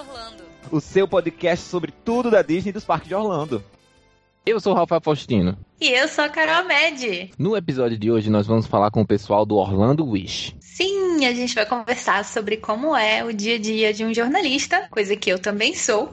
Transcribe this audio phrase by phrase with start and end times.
[0.00, 0.44] Orlando.
[0.70, 3.62] O seu podcast sobre tudo da Disney e dos parques de Orlando.
[4.46, 5.58] Eu sou o Rafael Faustino.
[5.80, 7.30] E eu sou a Carol Med.
[7.38, 10.56] No episódio de hoje nós vamos falar com o pessoal do Orlando Wish.
[11.20, 14.88] Sim, a gente vai conversar sobre como é o dia a dia de um jornalista,
[14.90, 16.10] coisa que eu também sou.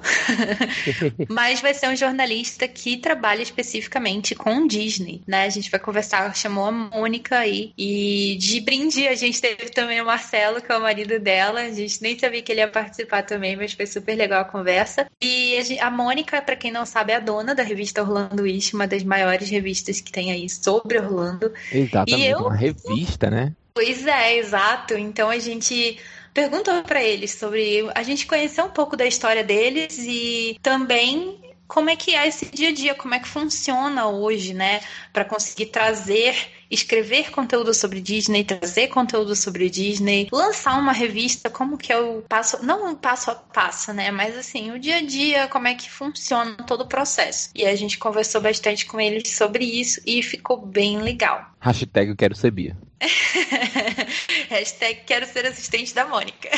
[1.30, 5.46] Mas vai ser um jornalista que trabalha especificamente com Disney, né?
[5.46, 7.72] A gente vai conversar, chamou a Mônica aí.
[7.78, 11.62] E de brinde a gente teve também o Marcelo, que é o marido dela.
[11.62, 15.08] A gente nem sabia que ele ia participar também, mas foi super legal a conversa.
[15.24, 18.86] E a, Mônica, para quem não sabe, é a dona da revista Orlando Wish, uma
[18.88, 21.54] das maiores revistas que tem aí sobre Orlando.
[21.72, 22.40] Exatamente, eu...
[22.40, 23.54] uma revista, né?
[23.78, 24.96] Pois é, exato.
[24.96, 26.00] Então a gente
[26.34, 31.88] perguntou para eles sobre a gente conhecer um pouco da história deles e também como
[31.88, 34.82] é que é esse dia a dia, como é que funciona hoje, né,
[35.14, 36.36] para conseguir trazer
[36.72, 42.24] escrever conteúdo sobre Disney, trazer conteúdo sobre Disney, lançar uma revista, como que é o
[42.24, 45.76] passo, não um passo a passo, né, mas assim, o dia a dia, como é
[45.76, 47.52] que funciona todo o processo.
[47.54, 51.46] E a gente conversou bastante com eles sobre isso e ficou bem legal.
[51.60, 52.76] Hashtag eu quero ser Bia.
[54.50, 56.50] Hashtag quero ser assistente da Mônica.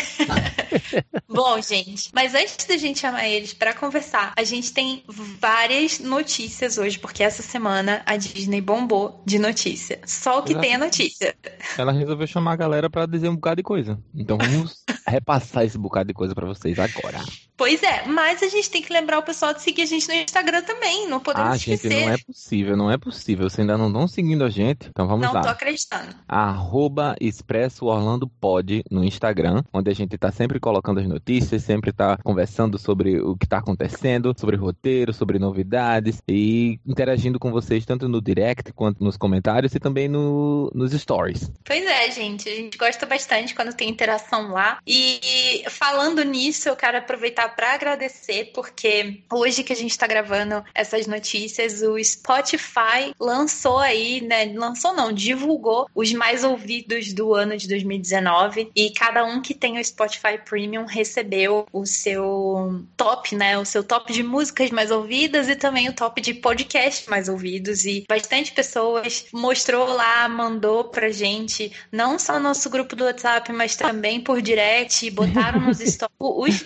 [1.27, 6.77] Bom, gente, mas antes da gente chamar eles para conversar, a gente tem várias notícias
[6.77, 9.99] hoje, porque essa semana a Disney bombou de notícia.
[10.05, 11.35] Só o que ela, tem a notícia.
[11.77, 13.99] Ela resolveu chamar a galera para dizer um bocado de coisa.
[14.15, 17.19] Então vamos repassar esse bocado de coisa para vocês agora.
[17.59, 20.13] Pois é, mas a gente tem que lembrar o pessoal de seguir a gente no
[20.13, 21.91] Instagram também, não podemos ah, esquecer.
[21.91, 23.49] gente, não é possível, não é possível.
[23.49, 25.41] Vocês ainda não estão seguindo a gente, então vamos não lá.
[25.41, 26.15] Não tô acreditando.
[26.25, 31.91] Arroba Expresso Orlando Pod no Instagram, onde a gente tá sempre colocando as notícias, sempre
[31.91, 37.85] tá conversando sobre o que tá acontecendo, sobre roteiro, sobre novidades e interagindo com vocês
[37.85, 41.51] tanto no direct quanto nos comentários e também no, nos stories.
[41.65, 44.79] Pois é, gente, a gente gosta bastante quando tem interação lá.
[44.87, 50.63] E falando nisso, eu quero aproveitar para agradecer, porque hoje que a gente está gravando
[50.73, 54.53] essas notícias, o Spotify lançou aí, né?
[54.55, 59.79] Lançou não, divulgou os mais ouvidos do ano de 2019 e cada um que tem
[59.79, 63.57] o Spotify Premium recebeu o seu top, né?
[63.57, 67.85] O seu top de músicas mais ouvidas e também o top de podcast mais ouvidos
[67.85, 73.51] e bastante pessoas mostrou lá, mandou pra gente, não só no nosso grupo do WhatsApp,
[73.51, 76.61] mas também por direct, botaram nos stories os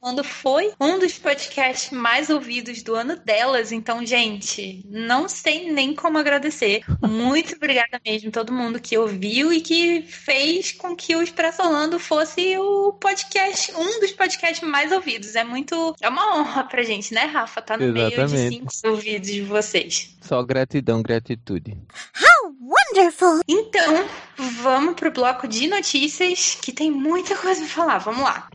[0.00, 3.72] quando foi um dos podcasts mais ouvidos do ano delas.
[3.72, 6.82] Então, gente, não sei nem como agradecer.
[7.02, 11.98] Muito obrigada mesmo todo mundo que ouviu e que fez com que o Expresso Orlando
[11.98, 15.34] fosse o podcast, um dos podcasts mais ouvidos.
[15.34, 15.94] É muito.
[16.00, 17.60] É uma honra pra gente, né, Rafa?
[17.62, 18.32] Tá no Exatamente.
[18.32, 20.16] meio de cinco ouvidos de vocês.
[20.20, 21.76] Só gratidão, gratitude.
[22.16, 22.52] How
[22.88, 23.40] wonderful!
[23.46, 24.06] Então,
[24.36, 27.98] vamos pro bloco de notícias, que tem muita coisa pra falar.
[27.98, 28.48] Vamos lá.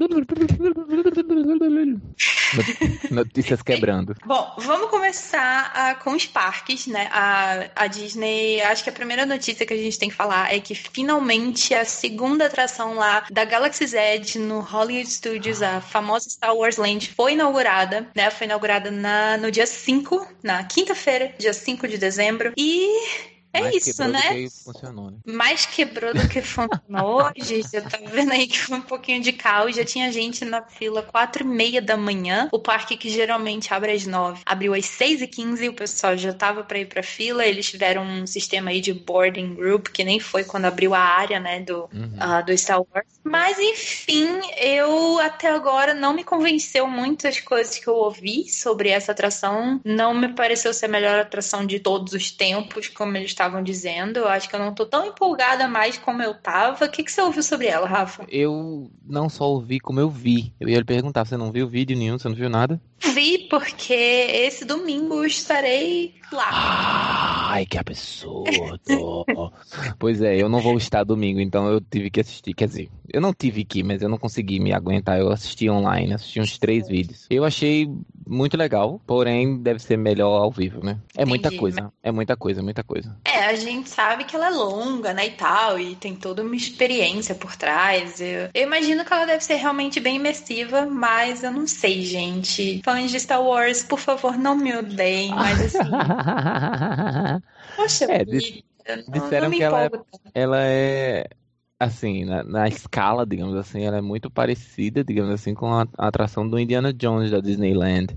[3.10, 4.16] Notícias quebrando.
[4.26, 7.10] Bom, vamos começar uh, com os parques, né?
[7.12, 10.60] A, a Disney, acho que a primeira notícia que a gente tem que falar é
[10.60, 16.56] que finalmente a segunda atração lá da Galaxy's Edge no Hollywood Studios, a famosa Star
[16.56, 18.30] Wars Land, foi inaugurada, né?
[18.30, 22.54] Foi inaugurada na, no dia 5, na quinta-feira, dia 5 de dezembro.
[22.56, 24.22] E é mais isso, né?
[24.22, 25.18] Que funcionou, né?
[25.26, 27.62] Mais quebrou do que funcionou hoje.
[27.62, 29.76] Você tá vendo aí que foi um pouquinho de caos.
[29.76, 32.50] Já tinha gente na fila quatro e meia da manhã.
[32.52, 35.70] O parque que geralmente abre às nove abriu às seis e quinze.
[35.70, 37.46] O pessoal já tava para ir pra fila.
[37.46, 41.40] Eles tiveram um sistema aí de boarding group que nem foi quando abriu a área,
[41.40, 42.14] né, do, uhum.
[42.18, 43.08] uh, do Star Wars.
[43.24, 44.28] Mas enfim,
[44.58, 49.80] eu até agora não me convenceu muito as coisas que eu ouvi sobre essa atração.
[49.86, 54.18] Não me pareceu ser a melhor atração de todos os tempos, como eles estavam dizendo.
[54.18, 56.86] Eu acho que eu não tô tão empolgada mais como eu tava.
[56.86, 58.26] O que, que você ouviu sobre ela, Rafa?
[58.30, 60.54] Eu não só ouvi como eu vi.
[60.60, 62.80] Eu ia lhe perguntar, você não viu vídeo nenhum, você não viu nada?
[63.14, 67.50] Vi, porque esse domingo estarei lá.
[67.50, 69.26] Ai, que absurdo!
[70.00, 72.54] pois é, eu não vou estar domingo, então eu tive que assistir.
[72.54, 75.20] Quer dizer, eu não tive que, mas eu não consegui me aguentar.
[75.20, 77.28] Eu assisti online, assisti uns três vídeos.
[77.30, 77.88] Eu achei
[78.26, 80.98] muito legal, porém deve ser melhor ao vivo, né?
[81.16, 81.92] É Entendi, muita coisa, mas...
[82.02, 83.16] é muita coisa, muita coisa.
[83.26, 86.56] É, a gente sabe que ela é longa, né, e tal, e tem toda uma
[86.56, 88.20] experiência por trás.
[88.22, 92.82] Eu, eu imagino que ela deve ser realmente bem imersiva, mas eu não sei, gente.
[92.84, 95.78] Fãs de Star Wars, por favor, não me odeiem, mas assim.
[97.76, 99.90] Poxa, é, disseram não que ela é,
[100.34, 101.28] ela é
[101.80, 106.08] assim, na, na, escala, digamos assim, ela é muito parecida, digamos assim, com a, a,
[106.08, 108.16] atração do Indiana Jones da Disneyland,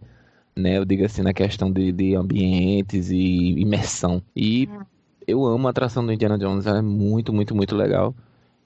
[0.55, 0.79] né?
[0.79, 4.23] Eu digo assim, na questão de, de ambientes e imersão.
[4.35, 4.85] E hum.
[5.27, 8.15] Eu amo a atração do Indiana Jones, ela é muito, muito, muito legal.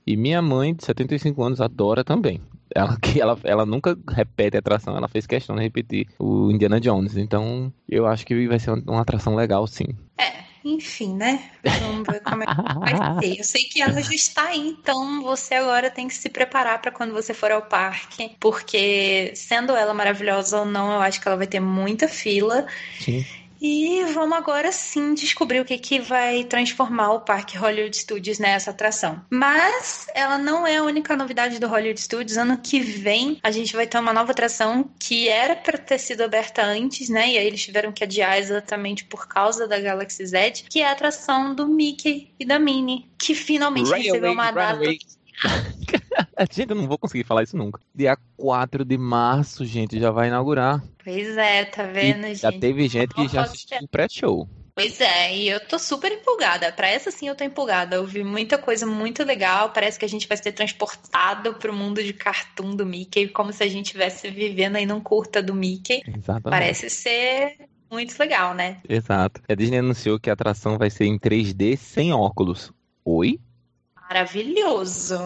[0.06, 2.40] E minha mãe, de 75 anos, adora também.
[2.74, 6.80] ela, que ela, ela nunca repete a atração, ela fez questão de repetir o Indiana
[6.80, 7.16] Jones.
[7.16, 9.86] Então, eu acho que vai ser uma atração legal, sim.
[10.18, 11.50] É, enfim, né?
[11.80, 13.38] Vamos ver como é que vai ser.
[13.38, 16.90] Eu sei que ela já está aí, então você agora tem que se preparar para
[16.90, 21.36] quando você for ao parque, porque sendo ela maravilhosa ou não, eu acho que ela
[21.36, 22.66] vai ter muita fila.
[23.00, 23.24] Sim.
[23.60, 28.70] E vamos agora sim descobrir o que, que vai transformar o Parque Hollywood Studios nessa
[28.70, 29.20] atração.
[29.28, 32.38] Mas ela não é a única novidade do Hollywood Studios.
[32.38, 36.22] Ano que vem a gente vai ter uma nova atração que era para ter sido
[36.22, 37.32] aberta antes, né?
[37.32, 40.92] E aí eles tiveram que adiar exatamente por causa da Galaxy Z, que é a
[40.92, 44.80] atração do Mickey e da Minnie, que finalmente Railway, recebeu uma data.
[46.50, 47.80] gente, eu não vou conseguir falar isso nunca.
[47.94, 50.82] Dia 4 de março, gente, já vai inaugurar.
[51.02, 52.40] Pois é, tá vendo, e gente?
[52.40, 54.48] Já teve gente que já assistiu o pré-show.
[54.74, 56.72] Pois é, e eu tô super empolgada.
[56.72, 57.96] Para essa sim eu tô empolgada.
[57.96, 59.70] Eu vi muita coisa muito legal.
[59.70, 63.62] Parece que a gente vai ser transportado pro mundo de cartoon do Mickey, como se
[63.62, 66.02] a gente estivesse vivendo aí num curta do Mickey.
[66.06, 66.50] Exatamente.
[66.50, 67.56] Parece ser
[67.90, 68.78] muito legal, né?
[68.88, 69.42] Exato.
[69.48, 72.72] A Disney anunciou que a atração vai ser em 3D sem óculos.
[73.04, 73.38] Oi?
[73.94, 75.18] Maravilhoso.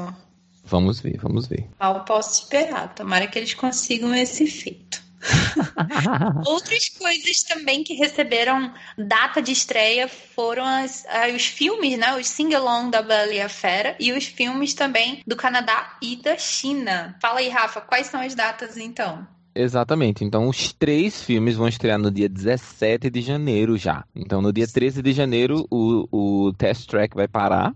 [0.65, 1.69] Vamos ver, vamos ver.
[1.79, 2.95] Mal posso esperar.
[2.95, 5.05] Tomara que eles consigam esse feito.
[6.47, 12.15] Outras coisas também que receberam data de estreia foram as, as, os filmes, né?
[12.17, 16.37] Os sing-along da Bela e a Fera e os filmes também do Canadá e da
[16.37, 17.17] China.
[17.21, 19.27] Fala aí, Rafa, quais são as datas então?
[19.55, 20.25] Exatamente.
[20.25, 24.05] Então, os três filmes vão estrear no dia 17 de janeiro já.
[24.15, 27.73] Então, no dia 13 de janeiro, o, o Test Track vai parar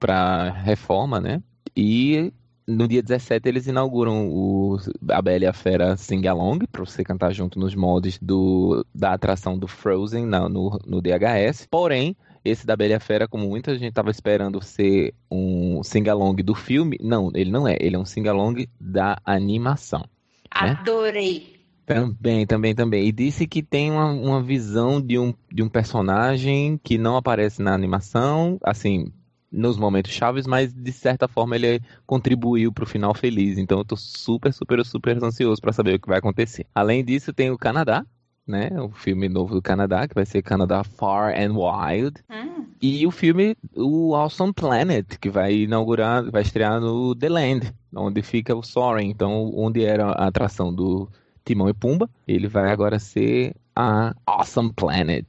[0.00, 1.40] para reforma, né?
[1.76, 2.32] E
[2.66, 4.78] no dia 17 eles inauguram o
[5.08, 9.12] A Bela e a Fera Sing Along, para você cantar junto nos moldes do, da
[9.12, 11.66] atração do Frozen na, no, no DHS.
[11.70, 16.36] Porém, esse da Bela e a Fera, como muita gente estava esperando ser um sing-along
[16.36, 17.76] do filme, não, ele não é.
[17.80, 20.00] Ele é um sing-along da animação.
[20.00, 20.70] Né?
[20.80, 21.62] Adorei.
[21.84, 23.06] Também, também, também.
[23.06, 27.60] E disse que tem uma, uma visão de um, de um personagem que não aparece
[27.60, 29.12] na animação, assim,
[29.52, 33.58] nos momentos chaves, mas de certa forma ele contribuiu para o final feliz.
[33.58, 36.66] Então eu tô super, super, super ansioso para saber o que vai acontecer.
[36.74, 38.04] Além disso, tem o Canadá,
[38.46, 38.70] né?
[38.80, 42.22] O filme novo do Canadá, que vai ser Canadá Far and Wild.
[42.30, 42.66] Hum.
[42.80, 48.22] E o filme, o Awesome Planet, que vai inaugurar, vai estrear no The Land, onde
[48.22, 49.10] fica o Soaring.
[49.10, 51.08] Então, onde era a atração do
[51.44, 55.26] Timão e Pumba, ele vai agora ser a Awesome Planet.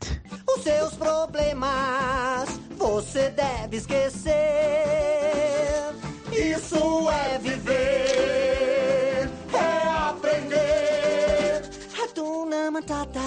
[3.23, 4.33] Você deve esquecer.
[6.31, 11.61] Isso é viver, é aprender.
[12.01, 13.21] Hakuna Matata.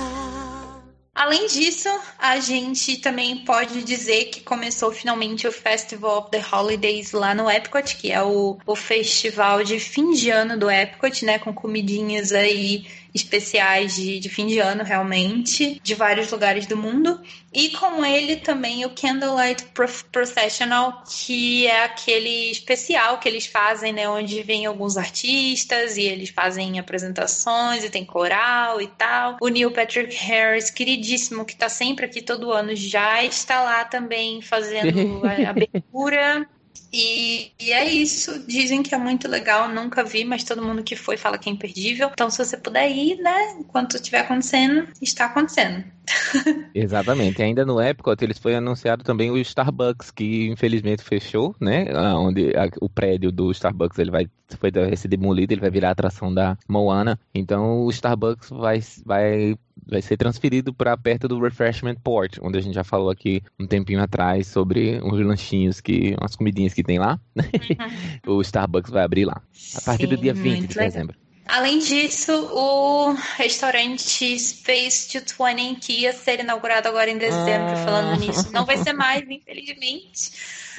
[1.15, 7.13] Além disso, a gente também pode dizer que começou finalmente o Festival of the Holidays
[7.13, 11.39] lá no Epcot, que é o, o festival de fim de ano do Epcot, né?
[11.39, 12.87] Com comidinhas aí
[13.17, 17.19] especiais de, de fim de ano, realmente, de vários lugares do mundo.
[17.53, 19.65] E com ele também o Candlelight
[20.13, 24.07] Processional, que é aquele especial que eles fazem, né?
[24.07, 29.39] Onde vem alguns artistas e eles fazem apresentações e tem coral e tal.
[29.41, 34.41] O Neil Patrick Harris, queridíssimo, que tá sempre aqui todo ano, já está lá também
[34.41, 36.49] fazendo a abertura.
[36.93, 38.47] E, e, é isso.
[38.47, 39.69] Dizem que é muito legal.
[39.69, 42.11] Nunca vi, mas todo mundo que foi fala que é imperdível.
[42.13, 43.57] Então, se você puder ir, né?
[43.59, 45.85] Enquanto estiver acontecendo, está acontecendo.
[46.75, 47.43] Exatamente.
[47.43, 51.87] Ainda no Epcot, eles foi anunciado também o Starbucks, que infelizmente fechou, né?
[52.17, 54.29] Onde a, o prédio do Starbucks ele vai
[54.61, 57.19] foi ser demolido, ele vai virar atração da Moana.
[57.35, 62.61] Então o Starbucks vai, vai, vai ser transferido para perto do Refreshment Port, onde a
[62.61, 66.99] gente já falou aqui um tempinho atrás sobre uns lanchinhos que, umas comidinhas que tem
[66.99, 67.19] lá.
[67.37, 68.35] Uhum.
[68.37, 69.41] o Starbucks vai abrir lá
[69.75, 71.17] a partir Sim, do dia 20 de dezembro.
[71.47, 77.85] Além disso, o restaurante Space 220, que ia ser inaugurado agora em dezembro, ah.
[77.85, 80.33] falando nisso, não vai ser mais, infelizmente.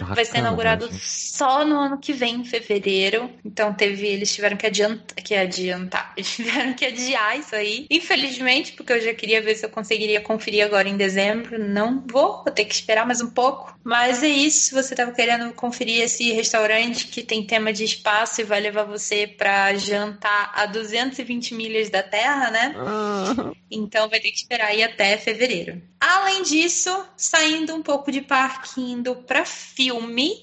[0.06, 3.30] Vai ser inaugurado só no ano que vem, em fevereiro.
[3.44, 7.88] Então teve, eles tiveram que adiantar, que adiantar, eles tiveram que adiar isso aí.
[7.90, 11.58] Infelizmente, porque eu já queria ver se eu conseguiria conferir agora em dezembro.
[11.58, 13.78] Não vou, vou ter que esperar mais um pouco.
[13.84, 18.42] Mas é isso, se você estava querendo conferir esse restaurante que tem tema de espaço
[18.42, 22.76] e vai levar você para jantar a 220 milhas da Terra, né?
[22.78, 23.52] Ah.
[23.72, 25.82] Então vai ter que esperar aí até fevereiro.
[26.00, 29.87] Além disso, saindo um pouco de parque, indo para filme,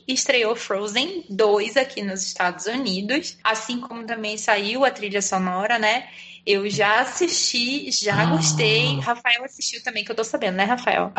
[0.07, 6.09] estreou Frozen 2 aqui nos Estados Unidos, assim como também saiu a trilha sonora, né?
[6.47, 8.27] Eu já assisti, já ah.
[8.27, 8.99] gostei.
[9.01, 11.13] Rafael assistiu também, que eu tô sabendo, né, Rafael?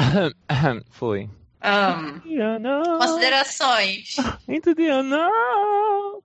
[0.92, 1.30] Foi.
[1.64, 4.16] Um, considerações.
[4.48, 6.22] Into the unknown.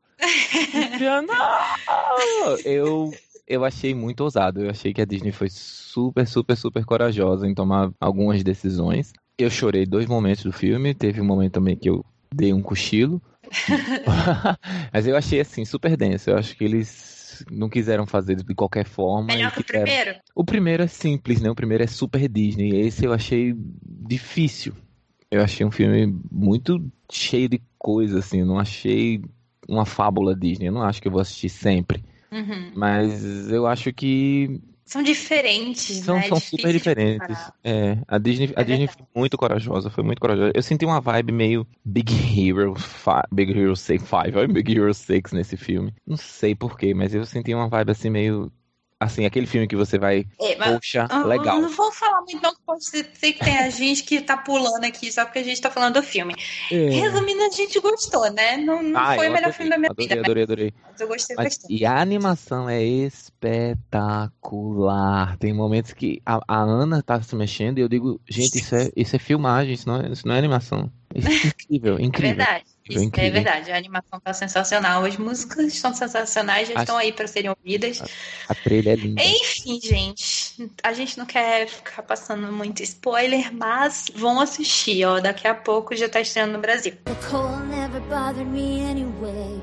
[1.26, 2.57] não!
[2.64, 3.11] Eu,
[3.47, 4.62] eu achei muito ousado.
[4.62, 9.12] Eu achei que a Disney foi super, super, super corajosa em tomar algumas decisões.
[9.42, 10.94] Eu chorei dois momentos do filme.
[10.94, 12.04] Teve um momento também que eu
[12.35, 13.20] dei um cochilo.
[14.92, 16.30] Mas eu achei assim, super denso.
[16.30, 19.35] Eu acho que eles não quiseram fazer de qualquer forma.
[19.35, 20.14] Melhor que o primeiro?
[20.35, 21.50] O primeiro é simples, né?
[21.50, 22.80] O primeiro é super Disney.
[22.80, 24.75] Esse eu achei difícil.
[25.30, 28.40] Eu achei um filme muito cheio de coisa, assim.
[28.40, 29.23] Eu não achei
[29.68, 30.68] uma fábula Disney.
[30.68, 32.04] Eu não acho que eu vou assistir sempre.
[32.30, 32.73] Uhum.
[32.75, 36.23] Mas eu acho que são diferentes, são, né?
[36.23, 37.38] São super diferentes.
[37.62, 40.50] É, a Disney, a é Disney foi muito corajosa, foi muito corajosa.
[40.52, 42.75] Eu senti uma vibe meio Big Hero,
[43.30, 45.94] Big Hero 6, 5, Big Hero 6 nesse filme.
[46.04, 48.50] Não sei porquê, mas eu senti uma vibe assim meio
[49.00, 51.57] assim, aquele filme que você vai, é, mas, poxa, eu, legal.
[51.57, 54.37] Eu não vou falar muito não, que pode ser que tem a gente que tá
[54.37, 56.37] pulando aqui só porque a gente tá falando do filme.
[56.71, 56.90] É.
[56.90, 58.59] Resumindo, a gente gostou, né?
[58.59, 60.21] Não, não ah, foi o melhor adorei, filme da minha adorei, vida.
[60.21, 61.75] Adorei, adorei, Mas eu gostei mas, bastante.
[61.75, 64.19] E a animação é espetacular.
[65.38, 68.90] Tem momentos que a, a, Ana tá se mexendo e eu digo, gente, isso é,
[68.95, 70.92] isso é filmagem, isso não é, isso não é animação.
[71.14, 72.37] Isso é incrível, incrível.
[72.37, 72.64] Verdade.
[72.97, 73.28] Isso incrível.
[73.28, 76.82] é verdade, a animação tá sensacional, as músicas estão sensacionais, já a...
[76.82, 78.02] estão aí para serem ouvidas.
[78.02, 79.23] A, a trilha é linda.
[79.23, 85.47] Enfim, gente, a gente não quer ficar passando muito spoiler, mas vão assistir, ó, daqui
[85.47, 86.92] a pouco já tá estreando no Brasil.
[87.04, 89.61] The cold never bothered me anyway.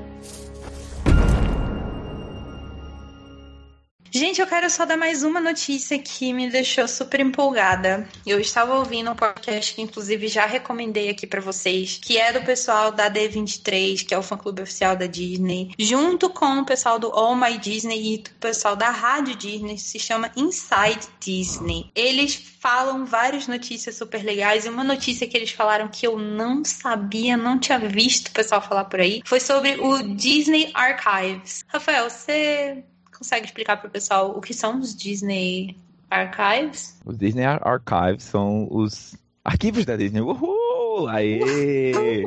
[4.10, 8.08] Gente, eu quero só dar mais uma notícia que me deixou super empolgada.
[8.26, 12.40] Eu estava ouvindo um podcast que, inclusive, já recomendei aqui para vocês, que é do
[12.42, 17.08] pessoal da D23, que é o fã-clube oficial da Disney, junto com o pessoal do
[17.08, 21.90] All My Disney e o pessoal da Rádio Disney, se chama Inside Disney.
[21.94, 26.64] Eles falam várias notícias super legais e uma notícia que eles falaram que eu não
[26.64, 31.64] sabia, não tinha visto o pessoal falar por aí, foi sobre o Disney Archives.
[31.68, 32.84] Rafael, você
[33.18, 35.76] consegue explicar para o pessoal o que são os Disney
[36.08, 36.98] Archives?
[37.04, 40.20] Os Disney Archives são os arquivos da Disney.
[40.20, 41.08] Uhul!
[41.08, 42.24] Aê!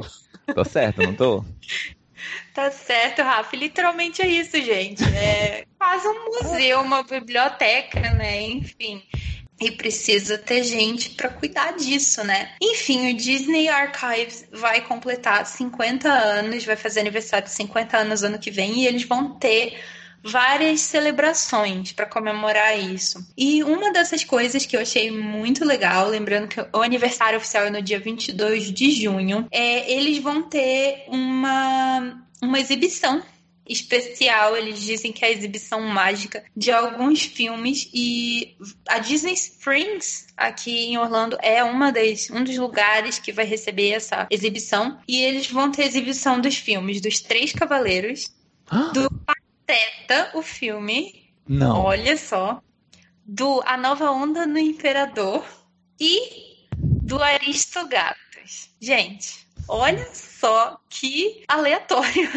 [0.53, 1.45] tô certo, não tô?
[2.53, 3.55] Tá certo, Rafa.
[3.55, 5.03] Literalmente é isso, gente.
[5.03, 8.43] É quase um museu, uma biblioteca, né?
[8.43, 9.01] Enfim.
[9.59, 12.51] E precisa ter gente para cuidar disso, né?
[12.61, 18.37] Enfim, o Disney Archives vai completar 50 anos, vai fazer aniversário de 50 anos ano
[18.37, 19.79] que vem, e eles vão ter
[20.23, 23.25] várias celebrações para comemorar isso.
[23.37, 27.69] E uma dessas coisas que eu achei muito legal, lembrando que o aniversário oficial é
[27.69, 33.21] no dia 22 de junho, é eles vão ter uma, uma exibição
[33.67, 34.55] especial.
[34.55, 38.55] Eles dizem que é a exibição mágica de alguns filmes e
[38.87, 43.91] a Disney Springs aqui em Orlando é uma das, um dos lugares que vai receber
[43.91, 48.31] essa exibição e eles vão ter exibição dos filmes dos Três Cavaleiros,
[48.69, 48.91] ah.
[48.93, 49.09] do
[49.65, 51.29] Pateta, o filme.
[51.47, 51.83] Não.
[51.83, 52.61] Olha só.
[53.25, 55.45] Do A Nova Onda no Imperador
[55.99, 58.69] e do Aristogatas.
[58.79, 62.29] Gente, olha só que aleatório.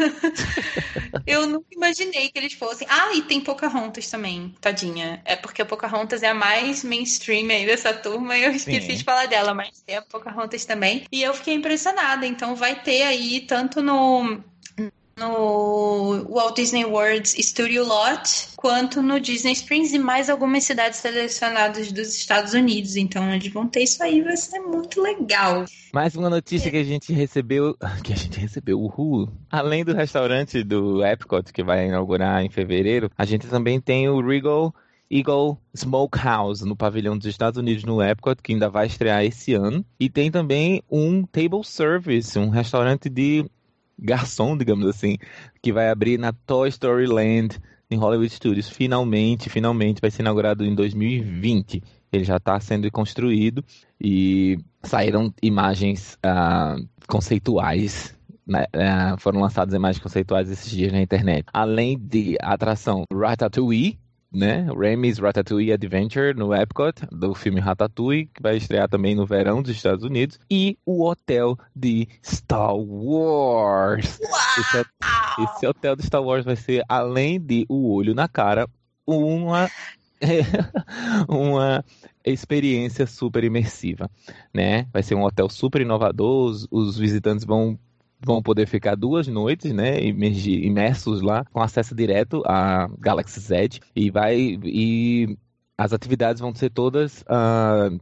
[1.26, 2.87] eu nunca imaginei que eles fossem.
[2.90, 5.23] Ah, e tem Pocahontas também, tadinha.
[5.25, 8.97] É porque a Pocahontas é a mais mainstream aí dessa turma e eu esqueci Sim.
[8.97, 11.07] de falar dela, mas tem a Pocahontas também.
[11.11, 12.26] E eu fiquei impressionada.
[12.26, 14.43] Então vai ter aí, tanto no
[15.18, 21.92] no Walt Disney World Studio Lot, quanto no Disney Springs e mais algumas cidades selecionadas
[21.92, 22.97] dos Estados Unidos.
[22.97, 25.64] Então eles vão ter isso aí, vai ser muito legal.
[25.92, 26.71] Mais uma notícia é.
[26.71, 29.28] que a gente recebeu, que a gente recebeu, uhul.
[29.50, 34.21] Além do restaurante do Epcot que vai inaugurar em fevereiro, a gente também tem o
[34.21, 34.75] Regal
[35.11, 39.85] Eagle Smokehouse no pavilhão dos Estados Unidos no Epcot, que ainda vai estrear esse ano.
[40.00, 43.44] E tem também um table service, um restaurante de
[43.99, 45.17] garçom, digamos assim,
[45.63, 47.59] que vai abrir na Toy Story Land
[47.91, 48.69] em Hollywood Studios.
[48.69, 51.83] Finalmente, finalmente vai ser inaugurado em 2020.
[52.13, 53.65] Ele já está sendo construído
[54.01, 58.15] e saíram imagens uh, conceituais
[58.47, 61.47] né, uh, foram lançadas imagens conceituais esses dias na internet.
[61.53, 63.99] Além de a atração Ratatouille,
[64.35, 64.67] né?
[64.76, 69.71] Remy's Ratatouille Adventure no Epcot, do filme Ratatouille, que vai estrear também no verão dos
[69.71, 74.19] Estados Unidos, e o hotel de Star Wars.
[74.59, 74.85] Esse,
[75.45, 78.69] esse, hotel de Star Wars vai ser, além de o olho na cara,
[79.07, 79.71] uma
[81.29, 81.85] uma
[82.25, 84.11] experiência super imersiva,
[84.53, 84.87] né?
[84.93, 87.79] Vai ser um hotel super inovador, os, os visitantes vão
[88.25, 94.11] vão poder ficar duas noites, né, imersos lá, com acesso direto à Galaxy Z e
[94.11, 95.37] vai e
[95.76, 98.00] as atividades vão ser todas uh,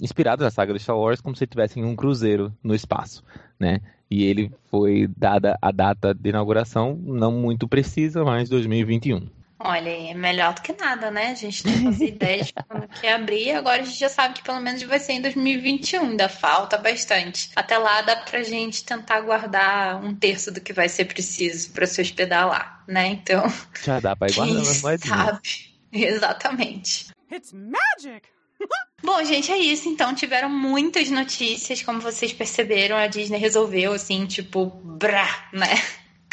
[0.00, 3.22] inspiradas na saga de Star Wars, como se tivessem um cruzeiro no espaço,
[3.58, 3.80] né?
[4.10, 9.28] E ele foi dada a data de inauguração, não muito precisa, mas 2021.
[9.58, 11.30] Olha, é melhor do que nada, né?
[11.30, 14.42] A gente não fazia ideia de quando que abrir, agora a gente já sabe que
[14.42, 17.50] pelo menos vai ser em 2021, ainda falta bastante.
[17.56, 21.86] Até lá dá pra gente tentar guardar um terço do que vai ser preciso para
[21.86, 23.06] se hospedar lá, né?
[23.06, 23.44] Então.
[23.82, 25.16] Já dá pra ir guardando as moedinhas.
[25.16, 25.40] Sabe?
[25.90, 27.06] Exatamente.
[27.32, 28.28] It's magic!
[29.02, 29.88] Bom, gente, é isso.
[29.88, 35.74] Então, tiveram muitas notícias, como vocês perceberam, a Disney resolveu, assim, tipo, brá, né?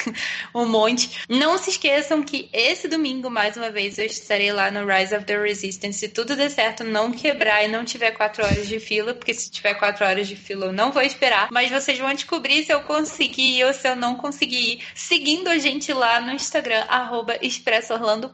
[0.54, 1.24] um monte.
[1.30, 5.26] Não se esqueçam que esse domingo, mais uma vez, eu estarei lá no Rise of
[5.26, 6.00] the Resistance.
[6.00, 9.50] Se tudo der certo, não quebrar e não tiver quatro horas de fila, porque se
[9.50, 11.50] tiver quatro horas de fila, eu não vou esperar.
[11.52, 15.58] Mas vocês vão descobrir se eu conseguir ou se eu não conseguir ir, seguindo a
[15.58, 17.40] gente lá no Instagram, arroba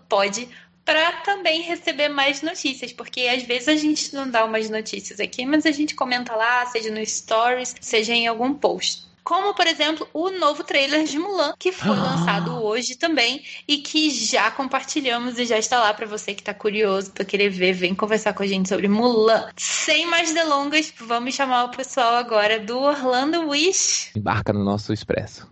[0.08, 0.50] Pode
[0.86, 5.46] para também receber mais notícias, porque às vezes a gente não dá umas notícias aqui,
[5.46, 10.08] mas a gente comenta lá, seja no Stories, seja em algum post como por exemplo
[10.14, 12.02] o novo trailer de Mulan, que foi ah.
[12.16, 16.54] lançado hoje também e que já compartilhamos e já está lá para você que está
[16.54, 19.50] curioso para querer ver, vem conversar com a gente sobre Mulan.
[19.58, 24.12] Sem mais delongas, vamos chamar o pessoal agora do Orlando Wish.
[24.16, 25.48] Embarca no nosso expresso.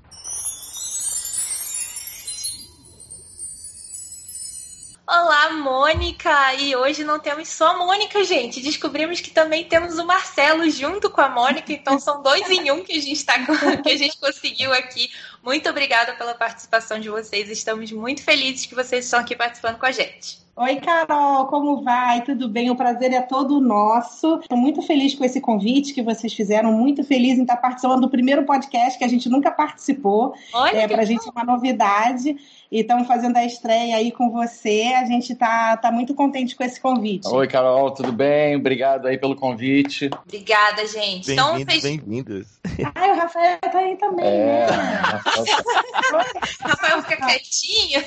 [5.10, 6.54] Olá, Mônica!
[6.56, 8.62] E hoje não temos só a Mônica, gente.
[8.62, 12.84] Descobrimos que também temos o Marcelo junto com a Mônica, então são dois em um
[12.84, 13.36] que a gente, tá,
[13.82, 15.10] que a gente conseguiu aqui.
[15.42, 17.50] Muito obrigada pela participação de vocês.
[17.50, 20.46] Estamos muito felizes que vocês estão aqui participando com a gente.
[20.60, 22.24] Oi, Carol, como vai?
[22.24, 22.72] Tudo bem?
[22.72, 24.40] O prazer é todo nosso.
[24.40, 28.10] Estou muito feliz com esse convite que vocês fizeram, muito feliz em estar participando do
[28.10, 30.34] primeiro podcast que a gente nunca participou.
[30.52, 32.36] Olha, é, para a gente é uma novidade
[32.72, 34.94] e estamos fazendo a estreia aí com você.
[34.96, 37.28] A gente tá, tá muito contente com esse convite.
[37.28, 38.56] Oi, Carol, tudo bem?
[38.56, 40.10] Obrigado aí pelo convite.
[40.26, 41.34] Obrigada, gente.
[41.34, 42.48] Então, bem-vindos, então, bem-vindos.
[42.94, 45.22] Ah, o Rafael tá aí também, é, né?
[46.62, 48.04] Rafael fica quietinho.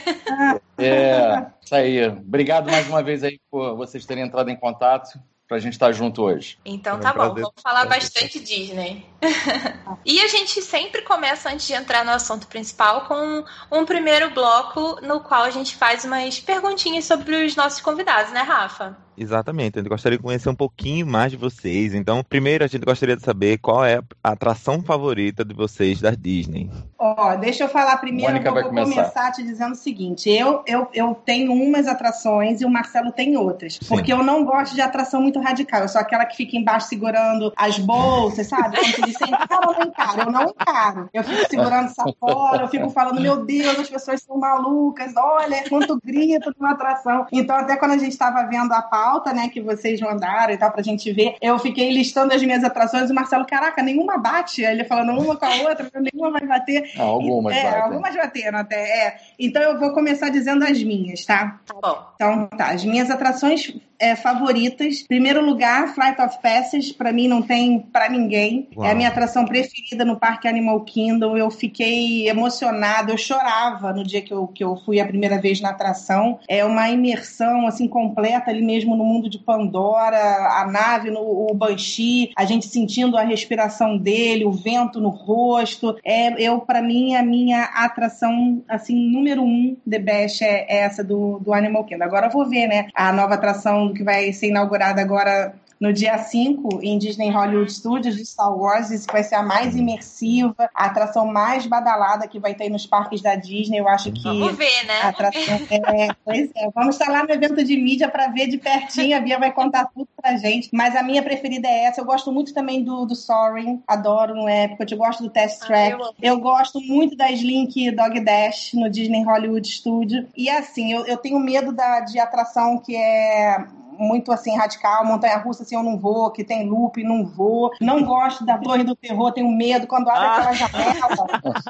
[0.79, 2.09] É, isso aí.
[2.09, 6.23] Obrigado mais uma vez aí por vocês terem entrado em contato pra gente estar junto
[6.23, 6.59] hoje.
[6.65, 9.05] Então tá bom, vamos falar bastante Disney.
[10.05, 14.99] e a gente sempre começa, antes de entrar no assunto principal, com um primeiro bloco
[15.03, 18.97] no qual a gente faz umas perguntinhas sobre os nossos convidados, né, Rafa?
[19.21, 21.93] Exatamente, a gente gostaria de conhecer um pouquinho mais de vocês.
[21.93, 26.13] Então, primeiro a gente gostaria de saber qual é a atração favorita de vocês da
[26.13, 26.71] Disney.
[26.99, 28.95] Ó, oh, deixa eu falar primeiro, Mônica eu vou começar.
[28.95, 33.37] começar te dizendo o seguinte: eu, eu, eu tenho umas atrações e o Marcelo tem
[33.37, 33.75] outras.
[33.75, 33.89] Sim.
[33.89, 35.83] Porque eu não gosto de atração muito radical.
[35.83, 38.79] Eu sou aquela que fica embaixo segurando as bolsas, sabe?
[39.11, 40.21] Encara ou não encaro?
[40.21, 41.11] Eu não encaro.
[41.13, 45.69] Eu fico segurando essa fora, eu fico falando, meu Deus, as pessoas são malucas, olha
[45.69, 47.27] quanto grito numa atração.
[47.33, 50.57] Então, até quando a gente estava vendo a pauta, pauta, né, que vocês mandaram e
[50.57, 54.19] tal, pra gente ver, eu fiquei listando as minhas atrações e o Marcelo, caraca, nenhuma
[54.19, 54.63] bate.
[54.63, 56.91] Ele falando uma com a outra, nenhuma vai bater.
[56.97, 57.83] Ah, algumas é, batem.
[57.83, 59.17] algumas bateram até, é.
[59.39, 61.61] Então eu vou começar dizendo as minhas, tá?
[61.67, 62.07] Tá bom.
[62.15, 62.71] Então, tá.
[62.71, 65.03] As minhas atrações é, favoritas.
[65.03, 68.69] Primeiro lugar, Flight of Passage, para mim não tem para ninguém.
[68.75, 68.87] Uau.
[68.87, 71.37] É a minha atração preferida no Parque Animal Kingdom.
[71.37, 75.61] Eu fiquei emocionada, eu chorava no dia que eu, que eu fui a primeira vez
[75.61, 76.39] na atração.
[76.49, 80.19] É uma imersão assim completa ali mesmo no mundo de Pandora,
[80.61, 85.97] a nave, no, o Banshee, a gente sentindo a respiração dele, o vento no rosto.
[86.05, 91.05] É, eu para mim a minha atração assim número um The Best é, é essa
[91.05, 92.05] do, do Animal Kingdom.
[92.05, 96.19] Agora eu vou ver, né, a nova atração que vai ser inaugurada agora no dia
[96.19, 98.91] 5 em Disney Hollywood Studios de Star Wars.
[98.91, 103.23] Isso vai ser a mais imersiva, a atração mais badalada que vai ter nos parques
[103.23, 103.81] da Disney.
[103.81, 104.23] Eu acho que.
[104.23, 105.01] Vamos ver, né?
[105.03, 106.71] Atração, é, pois é.
[106.75, 109.17] Vamos estar lá no evento de mídia para ver de pertinho.
[109.17, 110.69] A Bia vai contar tudo pra gente.
[110.71, 112.03] Mas a minha preferida é essa.
[112.03, 113.83] Eu gosto muito também do, do Soaring.
[113.89, 114.93] Adoro no Epcot.
[114.93, 115.95] Eu gosto do Test Track.
[115.95, 120.29] Ah, eu, eu, gosto muito da Slink Dog Dash no Disney Hollywood Studio.
[120.37, 123.65] E assim, eu, eu tenho medo da, de atração que é
[124.01, 127.71] muito assim radical, montanha russa assim eu não vou, que tem loop, não vou.
[127.81, 130.37] Não gosto da Torre do Terror, tenho medo quando abre ah.
[130.37, 131.01] aquela janela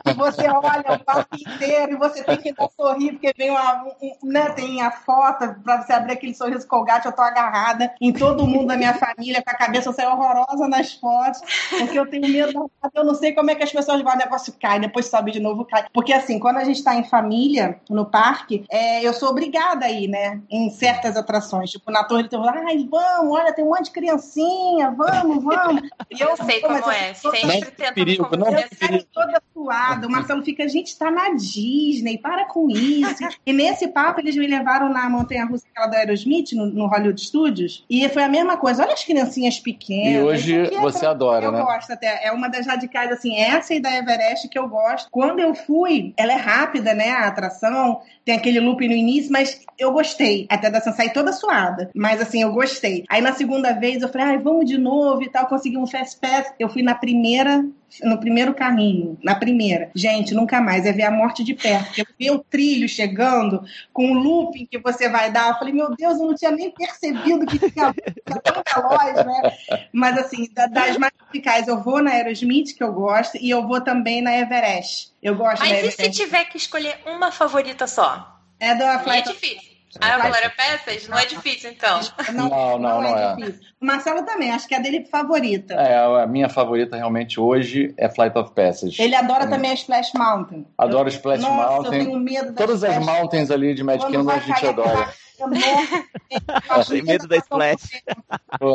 [0.06, 3.84] e você olha o parque inteiro e você tem que dar sorrir porque vem uma,
[4.00, 8.12] um, né, tem a foto para você abrir aquele sorriso colgate, eu tô agarrada em
[8.12, 11.40] todo mundo da minha família com a cabeça assim, horrorosa nas fotos,
[11.78, 14.16] porque eu tenho medo da eu não sei como é que as pessoas vão, o
[14.16, 15.86] negócio cai, depois sobe de novo, cai.
[15.92, 20.06] Porque assim, quando a gente tá em família no parque, é, eu sou obrigada aí,
[20.06, 23.90] né, em certas atrações, tipo na Torre então, ai, vamos, olha, tem um monte de
[23.92, 25.82] criancinha, vamos, vamos.
[26.10, 30.06] E eu sei como é, sempre tentando perigo, não eu saio toda suada.
[30.06, 33.24] O Marcelo fica, a gente tá na Disney, para com isso.
[33.46, 37.20] e nesse papo, eles me levaram na montanha russa aquela da Aerosmith, no, no, Hollywood
[37.20, 38.82] Studios, e foi a mesma coisa.
[38.82, 40.14] Olha as criancinhas pequenas.
[40.14, 41.60] E hoje é você adora, eu né?
[41.60, 42.26] Eu gosto até.
[42.26, 45.08] É uma das radicais, assim, essa e da Everest que eu gosto.
[45.10, 47.10] Quando eu fui, ela é rápida, né?
[47.10, 50.46] A atração, tem aquele loop no início, mas eu gostei.
[50.48, 51.90] Até da sair toda suada.
[51.94, 53.04] Mas assim, eu gostei.
[53.10, 55.46] Aí na segunda vez eu falei, ai, vamos de novo e tal.
[55.46, 56.50] Consegui um Fast Pass.
[56.58, 57.62] Eu fui na primeira
[58.04, 59.90] no primeiro carrinho, na primeira.
[59.94, 61.98] Gente, nunca mais, é ver a morte de perto.
[61.98, 65.48] Eu vi o trilho chegando com o looping que você vai dar.
[65.48, 67.92] Eu falei, meu Deus, eu não tinha nem percebido que tinha
[68.24, 69.56] tão veloz, né?
[69.92, 73.80] Mas assim, das mais eficazes, eu vou na Aerosmith, que eu gosto, e eu vou
[73.80, 75.12] também na Everest.
[75.22, 75.70] Eu gosto Mas.
[75.70, 78.38] Mas e se tiver que escolher uma favorita só?
[78.58, 79.28] É da Flight.
[79.28, 79.69] é difícil.
[79.98, 81.08] Ah, Glória Peças?
[81.08, 82.00] Não é difícil, então.
[82.32, 83.36] Não, não, não, não é.
[83.40, 83.54] é.
[83.80, 85.74] O Marcelo também, acho que é a dele favorita.
[85.74, 89.02] É, a minha favorita realmente hoje é Flight of Passage.
[89.02, 89.46] Ele adora é.
[89.48, 90.66] também a Splash Mountain.
[90.78, 91.98] Adoro Splash Nossa, Mountain.
[91.98, 95.12] Eu tenho medo Todas as mountains ali de Magic Kingdom a gente adora.
[96.88, 98.02] Tem medo da splash.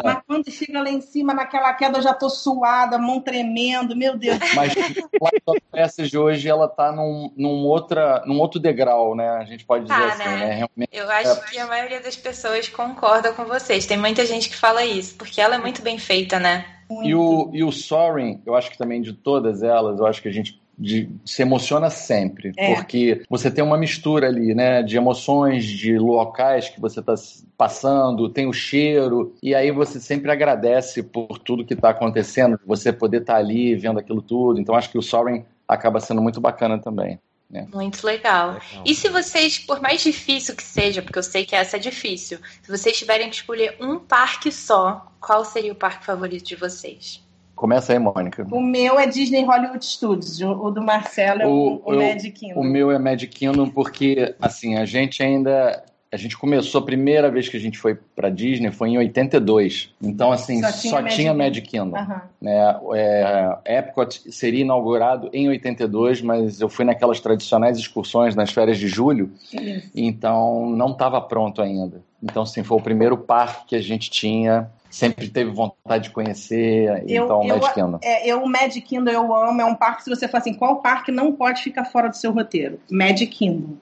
[0.03, 4.17] Mas quando chega lá em cima, naquela queda, eu já tô suada, mão tremendo, meu
[4.17, 4.39] Deus.
[4.55, 9.29] Mas Flight of Passage hoje, ela tá num, num, outra, num outro degrau, né?
[9.29, 10.37] A gente pode dizer tá, assim, né?
[10.37, 10.53] né?
[10.53, 11.49] Realmente, eu acho é...
[11.49, 13.85] que a maioria das pessoas concorda com vocês.
[13.85, 16.65] Tem muita gente que fala isso, porque ela é muito bem feita, né?
[17.03, 20.27] E o, e o Soaring, eu acho que também de todas elas, eu acho que
[20.27, 22.75] a gente de, se emociona sempre, é.
[22.75, 27.15] porque você tem uma mistura ali, né, de emoções, de locais que você está
[27.57, 32.91] passando, tem o cheiro, e aí você sempre agradece por tudo que está acontecendo, você
[32.91, 34.59] poder estar tá ali vendo aquilo tudo.
[34.59, 37.19] Então acho que o Soaring acaba sendo muito bacana também.
[37.49, 37.67] Né?
[37.73, 38.53] Muito legal.
[38.53, 38.83] legal.
[38.85, 42.39] E se vocês, por mais difícil que seja, porque eu sei que essa é difícil,
[42.61, 47.23] se vocês tiverem que escolher um parque só, qual seria o parque favorito de vocês?
[47.55, 48.45] Começa aí, Mônica.
[48.51, 52.59] O meu é Disney Hollywood Studios, o do Marcelo é o, o, o Magic Kingdom.
[52.59, 55.83] O meu é Magic Kingdom porque, assim, a gente ainda
[56.15, 59.93] a gente começou, a primeira vez que a gente foi para Disney foi em 82.
[60.01, 61.97] Então, assim, só tinha, só Magic, tinha Magic Kingdom.
[61.97, 62.21] Uhum.
[62.41, 62.79] Né?
[62.93, 68.87] É, Epcot seria inaugurado em 82, mas eu fui naquelas tradicionais excursões nas férias de
[68.87, 69.91] julho, Isso.
[69.93, 72.01] então não estava pronto ainda.
[72.23, 77.03] Então, assim, foi o primeiro parque que a gente tinha sempre teve vontade de conhecer,
[77.05, 77.99] eu, então eu, Magic Kingdom.
[78.01, 80.81] É, eu, o Magic Kingdom eu amo, é um parque, se você fala assim, qual
[80.81, 82.79] parque não pode ficar fora do seu roteiro?
[82.89, 83.75] Magic Kingdom.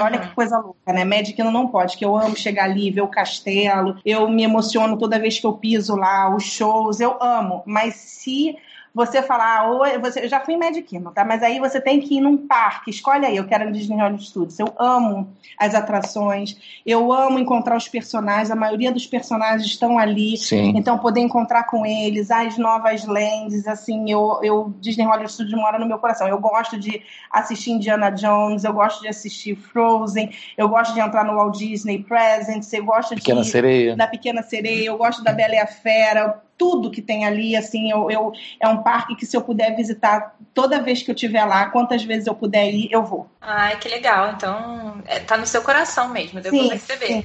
[0.00, 1.04] Olha que coisa louca, né?
[1.04, 4.96] Magic Kingdom não pode, que eu amo chegar ali, ver o castelo, eu me emociono
[4.96, 7.62] toda vez que eu piso lá, os shows, eu amo.
[7.66, 8.56] Mas se
[8.94, 11.24] você falar, ah, ou você, eu já fui em Magic Kingdom, tá?
[11.24, 13.96] Mas aí você tem que ir num parque, escolhe aí, eu quero ir no Disney
[13.96, 14.58] Hollywood Studios.
[14.60, 15.28] Eu amo
[15.58, 20.74] as atrações, eu amo encontrar os personagens, a maioria dos personagens estão ali, Sim.
[20.76, 25.76] então poder encontrar com eles, as novas lands, assim, eu, eu Disney Hollywood Studios mora
[25.76, 26.28] no meu coração.
[26.28, 27.02] Eu gosto de
[27.32, 31.98] assistir Indiana Jones, eu gosto de assistir Frozen, eu gosto de entrar no Walt Disney
[31.98, 33.96] Presents, eu gosto Pequena de Sereia.
[33.96, 37.90] da Pequena Sereia, eu gosto da Bela e a Fera, tudo que tem ali, assim,
[37.90, 41.44] eu, eu, é um parque que se eu puder visitar toda vez que eu estiver
[41.44, 43.28] lá, quantas vezes eu puder ir, eu vou.
[43.40, 44.32] Ai, que legal.
[44.32, 47.06] Então, é, tá no seu coração mesmo, deu sim, pra perceber.
[47.06, 47.24] Sim,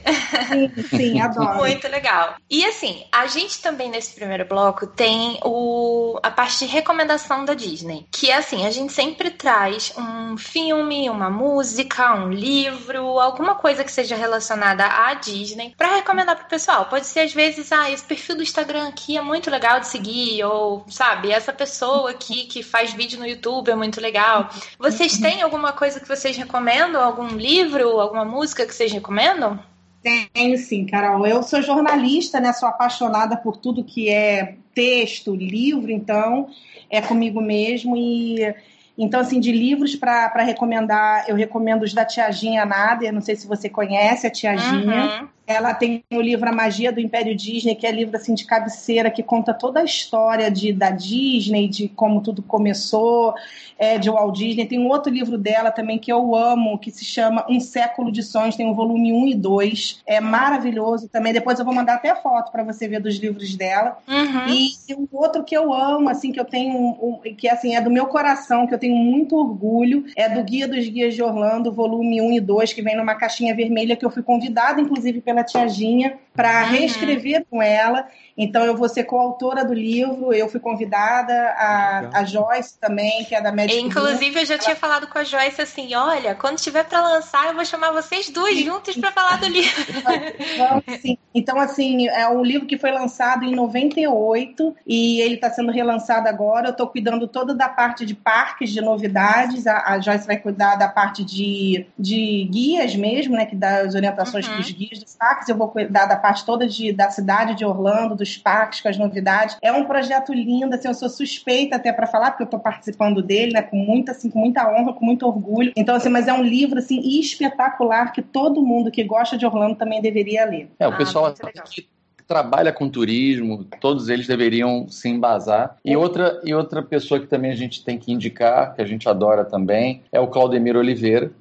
[0.89, 1.57] sim, sim adoro.
[1.57, 2.35] Muito legal.
[2.49, 7.53] E assim, a gente também nesse primeiro bloco tem o, a parte de recomendação da
[7.53, 13.55] Disney, que é assim, a gente sempre traz um filme, uma música, um livro, alguma
[13.55, 16.85] coisa que seja relacionada à Disney para recomendar pro pessoal.
[16.85, 20.43] Pode ser às vezes, ah, esse perfil do Instagram aqui é muito legal de seguir,
[20.43, 24.49] ou, sabe, essa pessoa aqui que faz vídeo no YouTube é muito legal.
[24.77, 27.03] Vocês têm alguma coisa que vocês recomendam?
[27.03, 29.59] Algum livro, alguma música que vocês recomendam?
[30.01, 31.27] Tenho sim, Carol.
[31.27, 32.53] Eu sou jornalista, né?
[32.53, 36.49] Sou apaixonada por tudo que é texto, livro, então
[36.89, 37.97] é comigo mesmo.
[37.97, 38.55] E
[38.97, 43.13] então, assim, de livros para recomendar, eu recomendo os da Tiaginha Nader.
[43.13, 45.21] Não sei se você conhece a Tiaginha.
[45.21, 45.27] Uhum.
[45.49, 49.09] Ela tem o livro A Magia do Império Disney, que é livro assim de cabeceira
[49.09, 53.33] que conta toda a história de, da Disney, de como tudo começou,
[53.79, 54.67] é, de Walt Disney.
[54.67, 58.21] Tem um outro livro dela também que eu amo, que se chama Um Século de
[58.21, 60.01] Sonhos, tem o volume 1 e 2.
[60.05, 61.33] É maravilhoso também.
[61.33, 63.97] Depois eu vou mandar até foto para você ver dos livros dela.
[64.07, 64.53] Uhum.
[64.53, 67.89] E um outro que eu amo, assim, que eu tenho, um, que assim, é do
[67.89, 72.21] meu coração, que eu tenho muito orgulho, é do Guia dos Guias de Orlando, volume
[72.21, 75.43] 1 e 2, que vem numa caixinha vermelha, que eu fui convidada, inclusive, pela pela
[75.43, 76.69] Tiaginha para uhum.
[76.69, 78.07] reescrever com ela.
[78.37, 80.33] Então, eu vou ser coautora do livro.
[80.33, 84.63] Eu fui convidada, a, a Joyce também, que é da Magic Inclusive, eu já ela...
[84.63, 88.29] tinha falado com a Joyce assim: olha, quando tiver para lançar, eu vou chamar vocês
[88.29, 89.83] duas juntas para falar do livro.
[91.01, 91.17] sim.
[91.35, 96.29] Então, assim, é um livro que foi lançado em 98 e ele está sendo relançado
[96.29, 96.69] agora.
[96.69, 99.67] Eu estou cuidando toda da parte de parques, de novidades.
[99.67, 103.45] A, a, Joyce vai cuidar da parte de, de guias mesmo, né?
[103.45, 104.53] Que dá as orientações uhum.
[104.53, 105.49] para os guias dos parques.
[105.49, 108.97] Eu vou cuidar da parte toda de, da cidade de Orlando, dos parques, com as
[108.97, 109.57] novidades.
[109.61, 113.21] É um projeto lindo, assim, eu sou suspeita até para falar, porque eu estou participando
[113.21, 115.71] dele, né, com muita, assim, com muita honra, com muito orgulho.
[115.75, 119.75] Então, assim, mas é um livro, assim, espetacular que todo mundo que gosta de Orlando
[119.75, 120.69] também deveria ler.
[120.79, 121.87] É, o pessoal ah, que
[122.29, 125.77] trabalha com turismo, todos eles deveriam se embasar.
[125.83, 129.09] E outra, e outra pessoa que também a gente tem que indicar, que a gente
[129.09, 131.31] adora também, é o Claudemir Oliveira,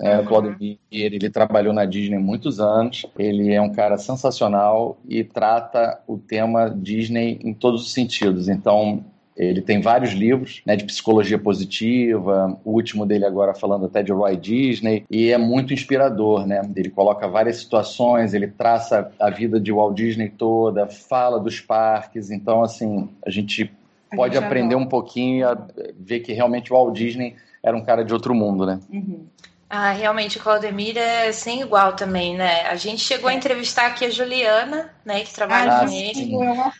[0.00, 0.18] é.
[0.20, 6.00] O Claudemir, ele trabalhou na Disney muitos anos, ele é um cara sensacional e trata
[6.06, 8.48] o tema Disney em todos os sentidos.
[8.48, 9.04] Então,
[9.36, 14.12] ele tem vários livros né, de psicologia positiva, o último dele agora falando até de
[14.12, 16.60] Roy Disney, e é muito inspirador, né?
[16.74, 22.32] Ele coloca várias situações, ele traça a vida de Walt Disney toda, fala dos parques,
[22.32, 23.70] então assim, a gente
[24.14, 25.56] pode a gente aprender um pouquinho a
[25.96, 28.80] ver que realmente o Walt Disney era um cara de outro mundo, né?
[28.90, 29.26] Uhum.
[29.70, 32.62] Ah, realmente o Claudemir é sem igual também, né?
[32.62, 36.34] A gente chegou a entrevistar aqui a Juliana, né, que trabalha ah, com ele.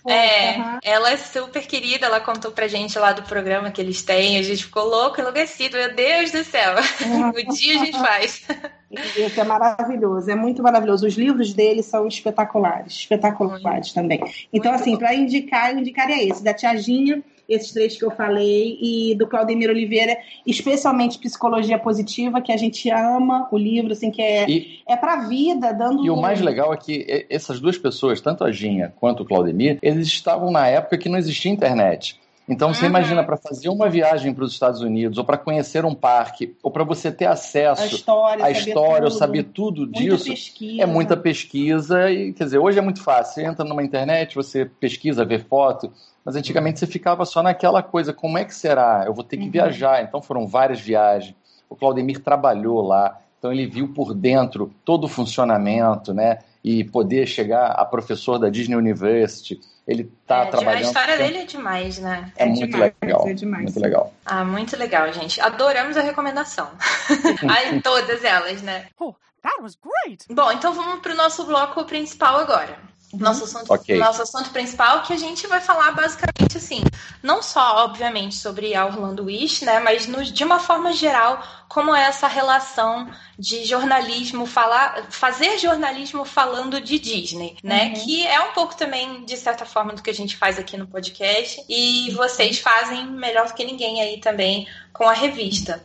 [0.06, 0.78] É, é uhum.
[0.82, 4.42] ela é super querida, ela contou pra gente lá do programa que eles têm, a
[4.42, 6.76] gente ficou louco, enlouquecido, meu Deus do céu.
[7.04, 7.28] Uhum.
[7.36, 8.46] o dia a gente faz.
[8.90, 11.06] Isso é maravilhoso, é muito maravilhoso.
[11.06, 13.94] Os livros dele são espetaculares, espetaculares muito.
[13.94, 14.18] também.
[14.50, 18.78] Então, muito assim, para indicar, eu indicaria esse, da Tiaginha esses três que eu falei,
[18.80, 24.20] e do Claudemir Oliveira, especialmente Psicologia Positiva, que a gente ama o livro, assim, que
[24.20, 26.04] é, e, é pra vida, dando.
[26.04, 29.78] E o mais legal é que essas duas pessoas, tanto a Ginha quanto o Claudemir,
[29.80, 32.18] eles estavam na época que não existia internet.
[32.48, 32.90] Então você uhum.
[32.90, 36.70] imagina para fazer uma viagem para os Estados Unidos ou para conhecer um parque ou
[36.70, 40.82] para você ter acesso à história, à história ou saber tudo muita disso pesquisa.
[40.82, 43.34] é muita pesquisa e quer dizer hoje é muito fácil.
[43.34, 45.92] Você entra numa internet, você pesquisa, vê foto,
[46.28, 49.04] mas antigamente você ficava só naquela coisa, como é que será?
[49.06, 49.50] Eu vou ter que uhum.
[49.50, 50.02] viajar.
[50.02, 51.34] Então foram várias viagens.
[51.70, 56.40] O Claudemir trabalhou lá, então ele viu por dentro todo o funcionamento, né?
[56.62, 59.58] E poder chegar a professor da Disney University.
[59.86, 60.84] Ele está é, trabalhando.
[60.84, 62.30] A história dele é demais, né?
[62.36, 63.26] É, é muito demais, legal.
[63.26, 63.64] É demais.
[63.64, 64.12] Muito legal.
[64.26, 65.40] Ah, muito legal, gente.
[65.40, 66.68] Adoramos a recomendação.
[67.48, 68.88] Ai, todas elas, né?
[69.00, 70.26] Oh, that was great!
[70.30, 72.87] Bom, então vamos para o nosso bloco principal agora.
[73.12, 73.20] Uhum.
[73.20, 73.98] Nosso assunto, okay.
[73.98, 76.82] nosso assunto principal, que a gente vai falar basicamente assim,
[77.22, 81.94] não só, obviamente, sobre a Orlando Wish, né, mas no, de uma forma geral, como
[81.94, 87.92] é essa relação de jornalismo, falar, fazer jornalismo falando de Disney, né, uhum.
[87.94, 90.86] que é um pouco também, de certa forma, do que a gente faz aqui no
[90.86, 95.82] podcast, e vocês fazem melhor do que ninguém aí também com a revista.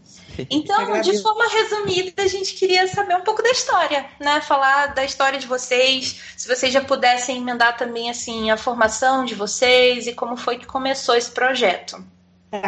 [0.50, 4.42] Então, de forma resumida, a gente queria saber um pouco da história, né?
[4.42, 9.36] Falar da história de vocês, se vocês já pudessem emendar também assim a formação de
[9.36, 12.04] vocês e como foi que começou esse projeto.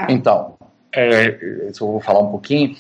[0.10, 0.58] Então,
[0.92, 2.76] é, eu vou falar um pouquinho.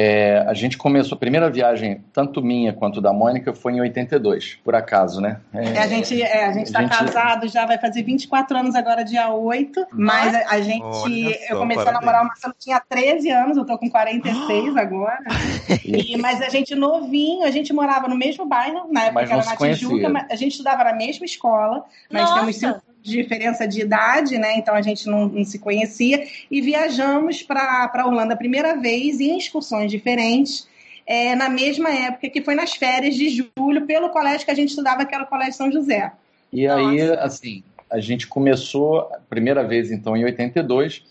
[0.00, 4.60] É, a gente começou, a primeira viagem, tanto minha quanto da Mônica, foi em 82,
[4.62, 5.40] por acaso, né?
[5.52, 6.96] É, a gente é, a gente está gente...
[6.96, 11.58] casado, já vai fazer 24 anos agora, dia 8, mas a, a gente, só, eu
[11.58, 11.88] comecei parabéns.
[11.88, 15.18] a namorar o Marcelo, tinha 13 anos, eu tô com 46 agora,
[15.84, 19.56] e, mas a gente novinho, a gente morava no mesmo bairro, na época era na
[19.56, 22.38] Tijuca, a gente estudava na mesma escola, mas Nossa.
[22.38, 24.56] temos cinco de diferença de idade, né?
[24.56, 29.36] Então a gente não, não se conhecia e viajamos para Orlando a primeira vez em
[29.36, 30.68] excursões diferentes.
[31.06, 34.68] É, na mesma época que foi nas férias de julho, pelo colégio que a gente
[34.70, 36.12] estudava, que era o Colégio São José.
[36.52, 36.90] E Nossa.
[36.90, 41.02] aí, assim, a gente começou a primeira vez, então, em 82,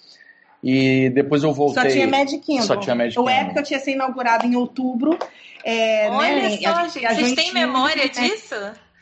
[0.64, 1.84] e depois eu voltei.
[1.84, 2.64] Só tinha Magic Kingdom.
[2.64, 3.28] Só tinha Magic Kingdom.
[3.28, 5.18] O Epic eu tinha sido inaugurado em outubro.
[5.64, 8.56] É, Olha né, só, gente, vocês têm memória disso?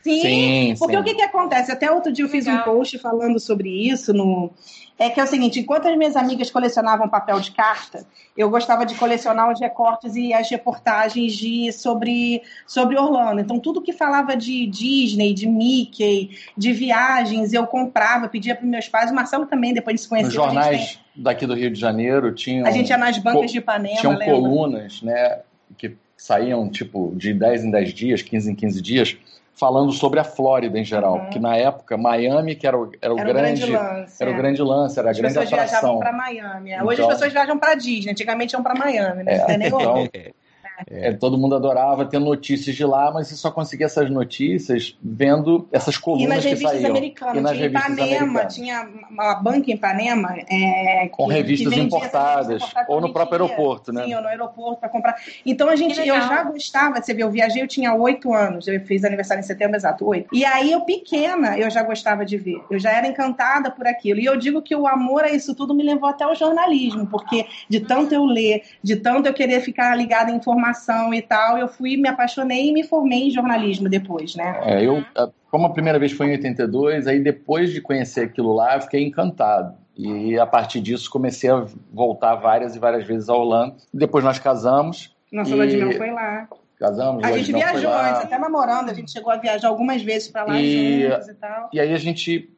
[0.06, 1.02] Sim, sim porque sim.
[1.02, 1.72] o que, que acontece?
[1.72, 2.62] Até outro dia eu fiz Legal.
[2.62, 4.52] um post falando sobre isso no.
[5.00, 8.06] É que é o seguinte, enquanto as minhas amigas colecionavam papel de carta,
[8.38, 13.42] eu gostava de colecionar os recortes e as reportagens de, sobre, sobre Orlando.
[13.42, 18.88] Então, tudo que falava de Disney, de Mickey, de viagens, eu comprava, pedia para meus
[18.88, 19.12] pais.
[19.12, 20.30] O Marcelo também, depois de se conhecer.
[20.30, 21.24] Os jornais tem...
[21.24, 22.66] daqui do Rio de Janeiro tinham...
[22.66, 24.34] A gente ia nas bancas de Ipanema, Tinham lembra?
[24.34, 25.40] colunas, né,
[25.78, 29.18] que saíam, tipo, de 10 em 10 dias, 15 em 15 dias,
[29.56, 31.30] falando sobre a Flórida em geral, uhum.
[31.30, 34.32] que na época Miami que era o, era o, era grande, o grande lance, era
[34.32, 34.34] é.
[34.34, 35.58] o grande lance, era a as grande atração.
[35.58, 36.72] As pessoas viajavam para Miami.
[36.72, 39.46] Então, Hoje as pessoas viajam para Disney, antigamente iam para Miami, né?
[39.48, 40.10] É, então,
[40.90, 41.10] É.
[41.10, 45.68] É, todo mundo adorava ter notícias de lá, mas você só conseguia essas notícias vendo
[45.72, 46.92] essas colunas e nas revistas que saíam.
[46.92, 48.56] Americanas, e nas tinha revistas Ipanema, americanas.
[48.56, 54.06] tinha uma banca em Ipanema é, com revistas importadas, ou no próprio aeroporto, né?
[54.06, 55.16] Sim, ou no aeroporto para comprar.
[55.46, 58.80] Então a gente, eu já gostava, você vê, eu viajei, eu tinha oito anos, eu
[58.82, 60.36] fiz aniversário em setembro exato, oito.
[60.36, 64.20] E aí eu pequena, eu já gostava de ver, eu já era encantada por aquilo.
[64.20, 67.46] E eu digo que o amor a isso tudo me levou até o jornalismo, porque
[67.70, 70.65] de tanto eu ler, de tanto eu querer ficar ligada em informação
[71.14, 74.60] e tal, eu fui, me apaixonei e me formei em jornalismo depois, né?
[74.64, 75.04] É, eu,
[75.52, 79.04] como a primeira vez foi em 82, aí depois de conhecer aquilo lá, eu fiquei
[79.04, 79.76] encantado.
[79.98, 83.78] E a partir disso comecei a voltar várias e várias vezes a Orlando.
[83.94, 85.16] Depois nós casamos.
[85.32, 85.54] Nossa e...
[85.54, 86.48] lua de mel foi lá.
[86.78, 87.24] Casamos.
[87.24, 90.60] A gente viajou antes, até namorando, a gente chegou a viajar algumas vezes para lá
[90.60, 91.10] e...
[91.10, 91.70] juntos e tal.
[91.72, 92.50] E aí a gente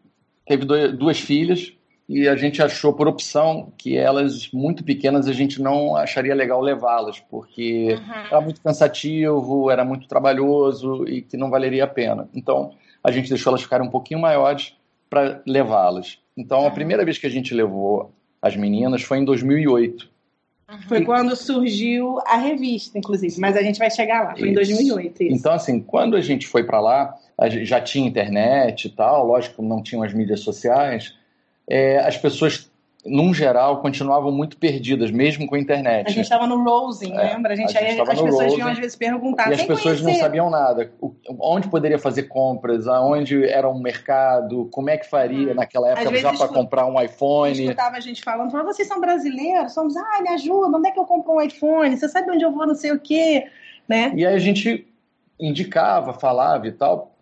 [0.48, 1.77] teve duas filhas,
[2.10, 6.62] e a gente achou por opção que elas muito pequenas a gente não acharia legal
[6.62, 8.26] levá-las, porque uhum.
[8.32, 12.30] era muito cansativo, era muito trabalhoso e que não valeria a pena.
[12.34, 12.72] Então
[13.04, 14.74] a gente deixou elas ficarem um pouquinho maiores
[15.10, 16.20] para levá-las.
[16.36, 20.10] Então a primeira vez que a gente levou as meninas foi em 2008.
[20.70, 20.82] Uhum.
[20.88, 24.52] Foi quando surgiu a revista, inclusive, mas a gente vai chegar lá, foi isso.
[24.52, 25.24] em 2008.
[25.24, 25.36] Isso.
[25.36, 27.16] Então, assim, quando a gente foi para lá,
[27.64, 31.17] já tinha internet e tal, lógico, não tinham as mídias sociais,
[31.70, 32.72] é, as pessoas,
[33.06, 36.08] num geral, continuavam muito perdidas, mesmo com a internet.
[36.08, 37.54] A gente estava no Rosing, é, lembra?
[37.54, 39.50] A gente, a gente aí, as pessoas Rosing, vinham às vezes perguntar.
[39.50, 40.06] E as pessoas conhecer.
[40.06, 40.92] não sabiam nada.
[41.40, 45.56] onde poderia fazer compras, aonde era um mercado, como é que faria hum.
[45.56, 47.64] naquela época já para comprar um iPhone.
[47.64, 49.74] Escutava a gente falando, falava, vocês são brasileiros?
[49.74, 51.96] Somos, ai, me ajuda, onde é que eu compro um iPhone?
[51.96, 53.48] Você sabe onde eu vou, não sei o quê.
[53.88, 54.12] Né?
[54.16, 54.86] E aí a gente
[55.40, 57.16] indicava, falava e tal,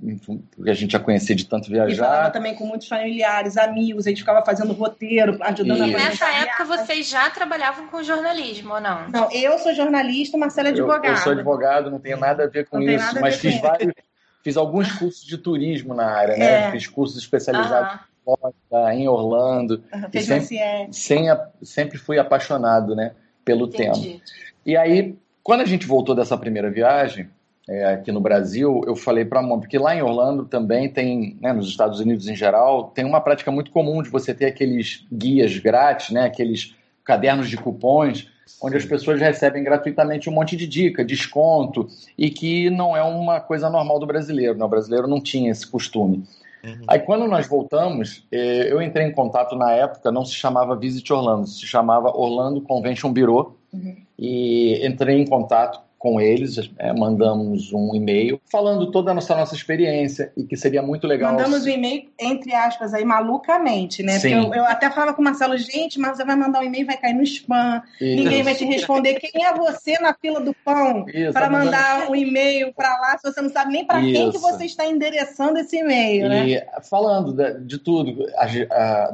[0.55, 1.91] porque a gente já conhecia de tanto viajar.
[1.91, 5.95] E falava também com muitos familiares, amigos, a gente ficava fazendo roteiro, ajudando e...
[5.95, 9.09] a Nessa época vocês já trabalhavam com jornalismo ou não?
[9.09, 11.05] Não, eu sou jornalista, Marcela é advogado.
[11.05, 13.93] Eu, eu sou advogado, não tenho nada a ver com não isso, mas fiz vários,
[14.41, 16.67] fiz alguns cursos de turismo na área, né?
[16.67, 16.71] É.
[16.71, 18.89] Fiz cursos especializados uhum.
[18.91, 19.83] em Orlando.
[19.93, 20.09] Uhum.
[20.09, 20.57] Fez sempre,
[20.91, 21.27] sem,
[21.61, 23.11] sempre fui apaixonado, né,
[23.43, 24.01] pelo Entendi.
[24.01, 24.21] tema.
[24.65, 27.29] E aí, quando a gente voltou dessa primeira viagem,
[27.67, 31.35] é, aqui no Brasil, eu falei para a mão, porque lá em Orlando também tem,
[31.41, 35.05] né, nos Estados Unidos em geral, tem uma prática muito comum de você ter aqueles
[35.11, 38.29] guias grátis, né, aqueles cadernos de cupons,
[38.61, 43.39] onde as pessoas recebem gratuitamente um monte de dica, desconto, e que não é uma
[43.39, 44.63] coisa normal do brasileiro, né?
[44.63, 46.23] o brasileiro não tinha esse costume.
[46.63, 46.81] Uhum.
[46.87, 51.11] Aí quando nós voltamos, é, eu entrei em contato na época, não se chamava Visit
[51.11, 53.95] Orlando, se chamava Orlando Convention Bureau, uhum.
[54.17, 59.55] e entrei em contato com eles, é, mandamos um e-mail falando toda a nossa, nossa
[59.55, 61.31] experiência e que seria muito legal.
[61.31, 64.19] Mandamos um e-mail, entre aspas, aí, malucamente, né?
[64.19, 64.39] Sim.
[64.41, 66.85] Porque eu, eu, até falava com o Marcelo, gente, mas você vai mandar um e-mail
[66.85, 68.23] vai cair no spam, Isso.
[68.23, 69.15] ninguém vai te responder.
[69.15, 73.41] Quem é você na fila do pão para mandar um e-mail para lá se você
[73.41, 76.47] não sabe nem para quem que você está endereçando esse e-mail, né?
[76.47, 76.63] e?
[76.87, 78.27] Falando de, de tudo,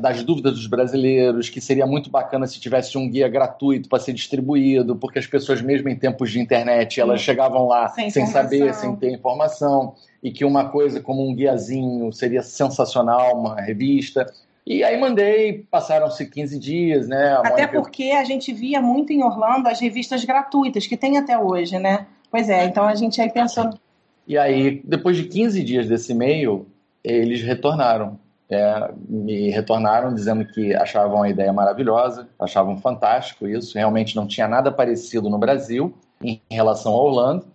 [0.02, 4.12] das dúvidas dos brasileiros, que seria muito bacana se tivesse um guia gratuito para ser
[4.12, 8.26] distribuído, porque as pessoas, mesmo em tempos de internet, internet, elas chegavam lá sem, sem
[8.26, 14.32] saber, sem ter informação, e que uma coisa como um guiazinho seria sensacional, uma revista.
[14.66, 17.34] E aí mandei, passaram-se 15 dias, né?
[17.34, 17.68] Até Mônica...
[17.74, 22.06] porque a gente via muito em Orlando as revistas gratuitas, que tem até hoje, né?
[22.30, 23.70] Pois é, então a gente aí pensou.
[24.28, 26.68] E aí, depois de 15 dias desse e-mail,
[27.04, 28.20] eles retornaram.
[28.50, 34.46] É, me retornaram dizendo que achavam a ideia maravilhosa, achavam fantástico isso, realmente não tinha
[34.46, 37.46] nada parecido no Brasil em relação a Orlando.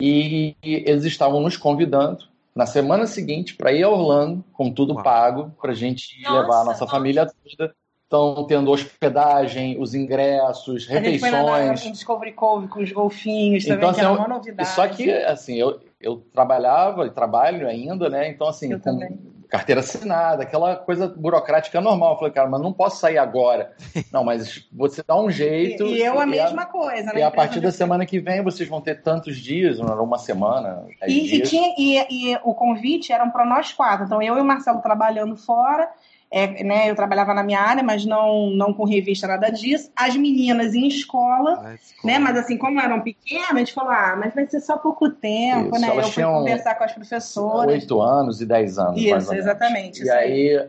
[0.00, 5.02] E eles estavam nos convidando na semana seguinte para ir a Orlando, com tudo Uau.
[5.02, 6.86] pago, para a gente nossa, levar a nossa nossa.
[6.86, 7.74] família toda.
[8.04, 11.32] Estão tendo hospedagem, os ingressos, refeições.
[11.32, 14.68] A gente foi Discovery Cove com os golfinhos também, então, que assim, uma novidade.
[14.68, 18.28] Só que, assim, eu, eu trabalhava e trabalho ainda, né?
[18.28, 19.18] Então, assim, com,
[19.52, 22.12] carteira assinada, aquela coisa burocrática normal.
[22.12, 23.72] Eu falei, cara, mas não posso sair agora.
[24.10, 25.84] Não, mas você dá um jeito.
[25.84, 27.20] E, e eu a mesma a, coisa, né?
[27.20, 30.86] E a partir da semana que vem vocês vão ter tantos dias, uma semana.
[31.06, 34.06] E, e, tinha, e, e o convite era para nós quatro.
[34.06, 35.90] Então eu e o Marcelo trabalhando fora
[36.32, 39.90] é, né, eu trabalhava na minha área, mas não, não com revista, nada disso.
[39.94, 42.18] As meninas em escola, ah, né?
[42.18, 45.76] Mas assim, como eram pequenas, a gente falou, ah, mas vai ser só pouco tempo,
[45.76, 45.92] Isso, né?
[45.94, 47.74] Eu fui conversar com as professoras.
[47.74, 48.98] Oito anos e dez anos.
[48.98, 50.02] Isso, exatamente.
[50.02, 50.68] E aí, aí,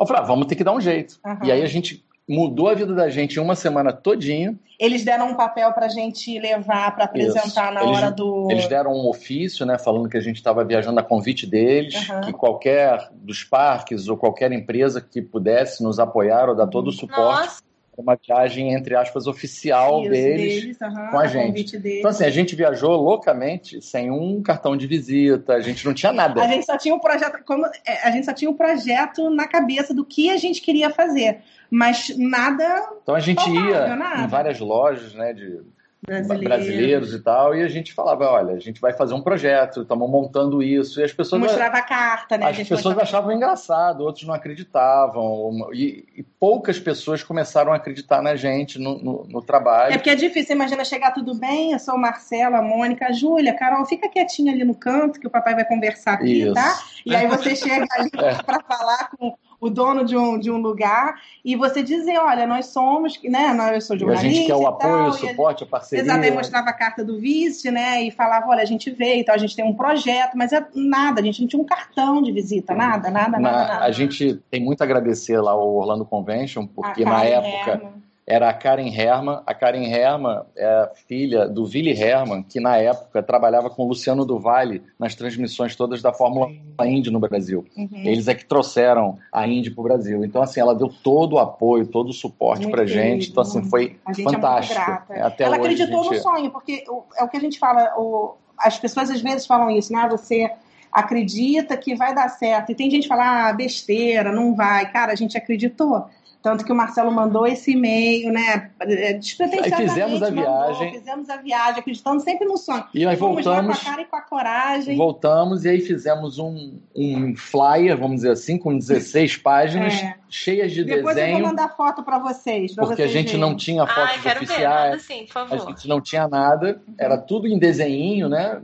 [0.00, 1.20] eu falei, ah, vamos ter que dar um jeito.
[1.26, 1.38] Uhum.
[1.42, 4.54] E aí a gente mudou a vida da gente em uma semana todinha.
[4.78, 7.74] Eles deram um papel para a gente levar para apresentar Isso.
[7.74, 8.48] na eles, hora do.
[8.50, 12.20] Eles deram um ofício, né, falando que a gente estava viajando a convite deles, uhum.
[12.22, 16.92] que qualquer dos parques ou qualquer empresa que pudesse nos apoiar ou dar todo o
[16.92, 17.46] suporte.
[17.46, 17.71] Nossa.
[17.96, 21.76] Uma viagem, entre aspas, oficial deles, deles uhum, com a, gente.
[21.76, 26.12] Então, assim, a gente viajou loucamente, sem um cartão de visita, a gente não tinha
[26.12, 26.42] nada.
[26.42, 29.46] A gente só tinha um projeto, como, é, a gente só tinha um projeto na
[29.46, 31.40] cabeça do que a gente queria fazer,
[31.70, 32.88] mas nada.
[33.02, 34.22] Então a gente ia nada.
[34.22, 35.60] em várias lojas, né, de
[36.04, 36.44] brasileiros.
[36.44, 37.14] brasileiros.
[37.14, 40.62] e tal, e a gente falava, olha, a gente vai fazer um projeto, estamos montando
[40.62, 41.40] isso, e as pessoas...
[41.40, 42.46] Mostrava a carta, né?
[42.46, 43.02] As pessoas mostrava...
[43.02, 48.98] achavam engraçado, outros não acreditavam, e, e, poucas pessoas começaram a acreditar na gente, no,
[48.98, 49.94] no, no, trabalho.
[49.94, 53.12] É porque é difícil, imagina chegar tudo bem, eu sou o Marcelo, a Mônica, a
[53.12, 56.54] Júlia, Carol, fica quietinha ali no canto, que o papai vai conversar aqui, isso.
[56.54, 56.82] tá?
[57.06, 58.42] E aí você chega ali é.
[58.42, 62.66] para falar com o dono de um, de um lugar e você dizer, olha, nós
[62.66, 65.66] somos, né, nós, eu sou jornalista e a gente quer o apoio, o suporte, a,
[65.68, 66.12] parceria.
[66.12, 69.38] Aí mostrava a carta do vice, né, e falava, olha, a gente veio, então a
[69.38, 72.74] gente tem um projeto, mas é nada, a gente não tinha um cartão de visita,
[72.74, 73.84] nada, nada, na, nada, nada.
[73.84, 77.70] A gente tem muito a agradecer lá ao Orlando Convention, porque na época...
[77.70, 79.40] Herman era a Karen Herman.
[79.46, 83.88] A Karen Herman é a filha do Willy Herman, que na época trabalhava com o
[83.88, 86.48] Luciano do Vale nas transmissões todas da Fórmula
[86.84, 87.64] Indy no Brasil.
[87.76, 87.88] Uhum.
[87.92, 90.24] Eles é que trouxeram a Indy para o Brasil.
[90.24, 93.30] Então, assim, ela deu todo o apoio, todo o suporte para gente.
[93.30, 94.80] Então, assim, foi a gente fantástico.
[94.80, 95.26] É muito grata.
[95.26, 96.14] Até ela acreditou gente...
[96.14, 96.84] no sonho, porque
[97.16, 100.06] é o que a gente fala, o, as pessoas às vezes falam isso, né?
[100.10, 100.48] Você
[100.92, 102.70] acredita que vai dar certo.
[102.70, 104.90] E tem gente que fala, ah, besteira, não vai.
[104.92, 106.04] Cara, a gente acreditou.
[106.42, 108.72] Tanto que o Marcelo mandou esse e-mail, né?
[108.80, 110.92] Aí fizemos a mandou, viagem.
[110.92, 112.84] Fizemos a viagem, acreditando sempre no sonho.
[112.92, 113.78] E nós voltamos.
[113.78, 114.96] com a cara e com a coragem.
[114.96, 120.16] Voltamos e aí fizemos um, um flyer, vamos dizer assim, com 16 páginas, é.
[120.28, 121.26] cheias de Depois desenho.
[121.26, 122.74] Depois eu vou mandar foto para vocês.
[122.74, 123.40] Pra porque vocês a gente verem.
[123.40, 124.92] não tinha fotos Ai, oficiais.
[124.94, 125.54] Ver, sim, por favor.
[125.54, 128.60] A gente não tinha nada, era tudo em desenho, né?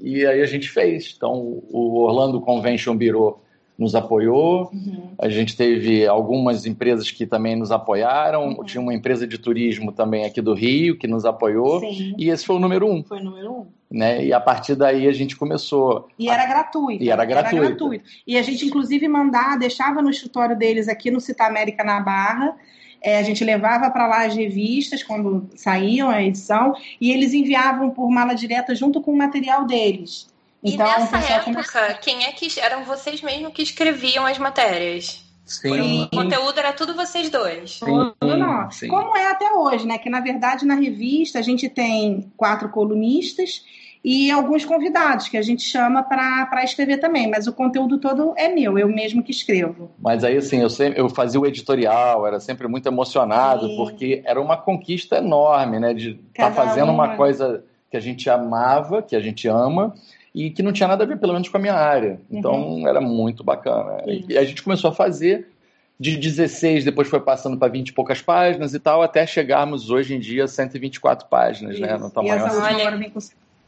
[0.00, 1.14] E aí a gente fez.
[1.16, 3.40] Então, o Orlando Convention Bureau
[3.80, 4.70] nos apoiou.
[4.72, 5.14] Uhum.
[5.18, 8.48] A gente teve algumas empresas que também nos apoiaram.
[8.48, 8.64] Uhum.
[8.64, 11.80] Tinha uma empresa de turismo também aqui do Rio que nos apoiou.
[11.80, 12.14] Sim.
[12.18, 13.02] E esse foi o número um.
[13.02, 13.66] Foi o número um.
[13.90, 14.26] Né?
[14.26, 16.08] E a partir daí a gente começou.
[16.18, 17.02] E era gratuito.
[17.02, 17.56] E era gratuito.
[17.56, 18.04] Era gratuito.
[18.26, 22.54] E a gente, inclusive, mandava, deixava no escritório deles aqui no Cita América na Barra.
[23.02, 27.88] É, a gente levava para lá as revistas quando saíam a edição e eles enviavam
[27.88, 30.28] por mala direta junto com o material deles.
[30.62, 35.24] Então, e nessa época, quem é que eram vocês mesmo que escreviam as matérias?
[35.50, 36.04] Sim.
[36.04, 37.78] O conteúdo era tudo vocês dois.
[37.78, 38.70] Sim, não.
[38.70, 38.88] Sim.
[38.88, 39.98] Como é até hoje, né?
[39.98, 43.64] Que na verdade na revista a gente tem quatro colunistas
[44.02, 48.48] e alguns convidados que a gente chama para escrever também, mas o conteúdo todo é
[48.48, 49.90] meu, eu mesmo que escrevo.
[49.98, 53.76] Mas aí, assim, eu, sempre, eu fazia o editorial, era sempre muito emocionado, Sim.
[53.76, 55.92] porque era uma conquista enorme, né?
[55.92, 59.94] De estar tá fazendo uma coisa que a gente amava, que a gente ama,
[60.34, 62.20] e que não tinha nada a ver, pelo menos, com a minha área.
[62.30, 62.88] Então uhum.
[62.88, 64.02] era muito bacana.
[64.06, 64.24] Uhum.
[64.28, 65.48] E a gente começou a fazer
[65.98, 70.14] de 16, depois foi passando para 20 e poucas páginas e tal, até chegarmos hoje
[70.14, 71.82] em dia a 124 páginas, Isso.
[71.82, 71.98] né?
[71.98, 73.20] No tamanho e essa última agora vem com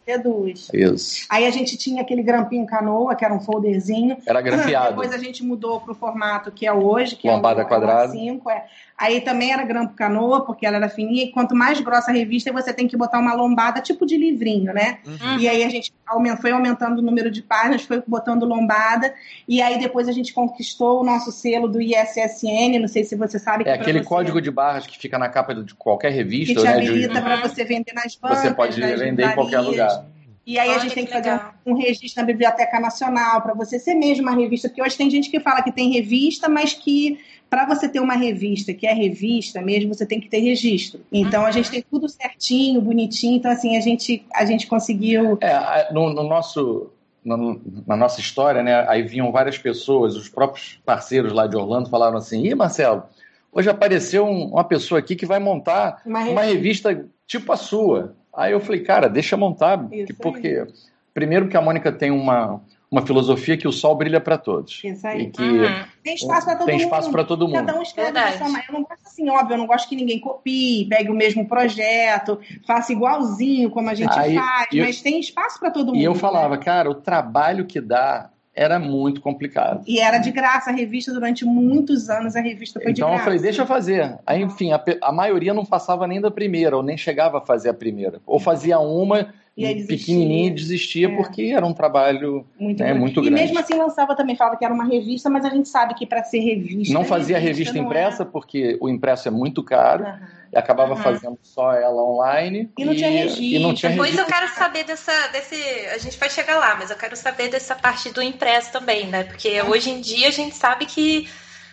[0.07, 0.69] Reduz.
[0.73, 1.27] Isso.
[1.31, 4.17] Aí a gente tinha aquele grampinho canoa, que era um folderzinho.
[4.27, 4.89] Era grampeado.
[4.89, 8.13] Depois a gente mudou para o formato que é hoje, que Lombada é o quadrada.
[8.13, 8.51] 5.
[8.51, 8.67] É.
[8.99, 12.53] Aí também era grampo canoa, porque ela era fininha, e quanto mais grossa a revista,
[12.53, 14.99] você tem que botar uma lombada, tipo de livrinho, né?
[15.07, 15.39] Uhum.
[15.39, 15.93] E aí a gente
[16.41, 19.13] foi aumentando o número de páginas, foi botando lombada,
[19.49, 23.39] e aí depois a gente conquistou o nosso selo do ISSN, não sei se você
[23.39, 23.65] sabe.
[23.65, 24.09] Que é aquele você...
[24.09, 26.75] código de barras que fica na capa de qualquer revista, que te né?
[26.75, 27.21] habilita de...
[27.21, 30.12] para você vender nas bancas, Você pode vender em qualquer lugar.
[30.47, 33.43] E aí Olha, a gente tem que, que fazer um, um, registro na Biblioteca Nacional
[33.43, 36.49] para você ser mesmo uma revista, porque hoje tem gente que fala que tem revista,
[36.49, 40.39] mas que para você ter uma revista que é revista mesmo, você tem que ter
[40.39, 41.01] registro.
[41.13, 41.47] Então uhum.
[41.47, 43.37] a gente tem tudo certinho, bonitinho.
[43.37, 45.39] Então assim a gente a gente conseguiu.
[45.41, 46.91] É, no, no nosso
[47.25, 48.85] no, na nossa história, né?
[48.89, 53.05] Aí vinham várias pessoas, os próprios parceiros lá de Orlando falaram assim: "Ih, Marcelo,
[53.53, 56.41] hoje apareceu um, uma pessoa aqui que vai montar uma revista.
[56.41, 58.17] uma revista tipo a sua".
[58.35, 60.67] Aí eu falei, cara, deixa montar, Isso porque aí.
[61.13, 64.83] primeiro que a Mônica tem uma, uma filosofia que o sol brilha para todos.
[64.83, 65.23] Isso aí.
[65.23, 65.85] E que uhum.
[66.03, 66.85] tem espaço para todo tem mundo.
[66.85, 67.55] espaço para todo mundo.
[67.57, 70.19] Cada um escreve da sua Eu não gosto assim, óbvio, eu não gosto que ninguém
[70.19, 75.21] copie, pegue o mesmo projeto, faça igualzinho como a gente aí, faz, mas eu, tem
[75.21, 75.97] espaço para todo mundo.
[75.97, 76.63] E eu falava, né?
[76.63, 79.83] cara, o trabalho que dá era muito complicado.
[79.87, 83.15] E era de graça a revista durante muitos anos, a revista foi então, de graça.
[83.15, 84.19] Então eu falei, deixa eu fazer.
[84.27, 87.71] Aí, enfim, a, a, maioria não passava nem da primeira, ou nem chegava a fazer
[87.71, 88.21] a primeira.
[88.27, 91.17] Ou fazia uma e pequenininha e desistia é.
[91.17, 93.37] porque era um trabalho muito, né, muito grande.
[93.37, 96.07] E mesmo assim lançava também, falava que era uma revista, mas a gente sabe que
[96.07, 96.95] para ser revista...
[96.95, 100.05] Não fazia revista, revista impressa, porque o impresso é muito caro.
[100.05, 101.03] Uhum e acabava uhum.
[101.03, 102.71] fazendo só ela online.
[102.77, 103.43] E não tinha registro.
[103.43, 104.31] E não tinha Depois registro.
[104.31, 105.57] eu quero saber dessa, desse.
[105.87, 109.25] A gente vai chegar lá, mas eu quero saber dessa parte do impresso também, né?
[109.25, 109.71] Porque uhum.
[109.71, 111.27] hoje em dia a gente sabe que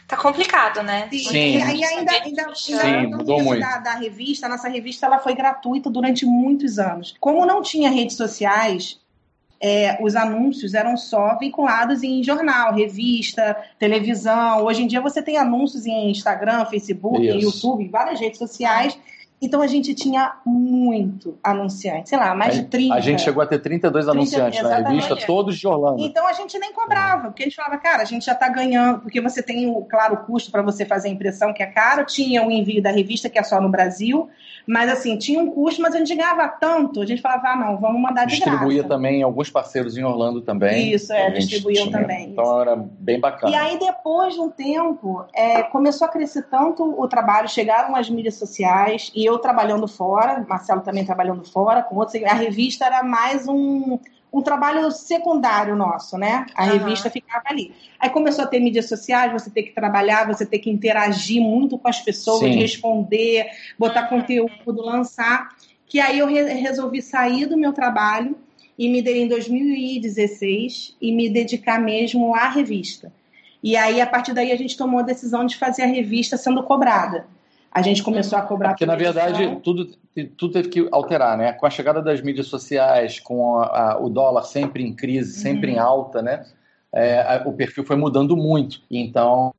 [0.10, 1.08] Tá complicado, né?
[1.12, 3.62] Sim, e ainda, ainda, Sim, mudou muito.
[3.62, 7.14] Da, da revista, a nossa revista ela foi gratuita durante muitos anos.
[7.20, 9.00] Como não tinha redes sociais,
[9.62, 14.66] é, os anúncios eram só vinculados em jornal, revista, televisão.
[14.66, 17.38] Hoje em dia você tem anúncios em Instagram, Facebook, Isso.
[17.38, 18.98] YouTube, várias redes sociais.
[19.42, 22.94] Então a gente tinha muito anunciante, sei lá, mais de 30.
[22.94, 24.84] A gente chegou a ter 32 30, anunciantes exatamente.
[24.84, 26.02] na revista, todos de Orlando.
[26.02, 29.00] Então a gente nem cobrava, porque a gente falava, cara, a gente já está ganhando,
[29.00, 32.46] porque você tem, claro, o custo para você fazer a impressão que é caro, tinha
[32.46, 34.30] o envio da revista, que é só no Brasil,
[34.70, 37.78] mas assim, tinha um custo, mas a gente ganhava tanto, a gente falava, ah, não,
[37.78, 38.96] vamos mandar de Distribuía graça.
[38.96, 40.92] também alguns parceiros em Orlando também.
[40.94, 42.32] Isso, é, distribuíam tinha, também.
[42.32, 42.62] Então isso.
[42.62, 43.52] era bem bacana.
[43.52, 48.10] E aí, depois de um tempo, é, começou a crescer tanto o trabalho, chegaram as
[48.10, 52.22] mídias sociais, e eu trabalhando fora, fora, Marcelo também trabalhando fora, com outros.
[52.24, 54.00] A revista era mais um,
[54.32, 56.46] um trabalho secundário nosso, né?
[56.56, 56.78] A uhum.
[56.78, 57.74] revista ficava ali.
[58.00, 61.78] Aí começou a ter mídias sociais, você ter que trabalhar, você ter que interagir muito
[61.78, 62.60] com as pessoas, Sim.
[62.60, 65.50] responder, botar conteúdo, lançar.
[65.88, 68.38] Que aí eu re resolvi sair do meu trabalho
[68.78, 73.12] e me dei em 2016 e me dedicar mesmo à revista.
[73.62, 76.64] E aí, a partir daí, a gente tomou a decisão de fazer a revista sendo
[76.64, 77.28] cobrada
[77.72, 78.70] a gente começou a cobrar.
[78.70, 79.90] Porque, na verdade, tudo,
[80.38, 81.54] tudo teve que alterar, né?
[81.54, 85.70] Com a chegada das mídias sociais, com a, a, o dólar sempre em crise, sempre
[85.70, 85.76] uhum.
[85.76, 86.46] em alta, né?
[86.92, 88.82] É, a, o perfil foi mudando muito.
[88.90, 89.54] Então,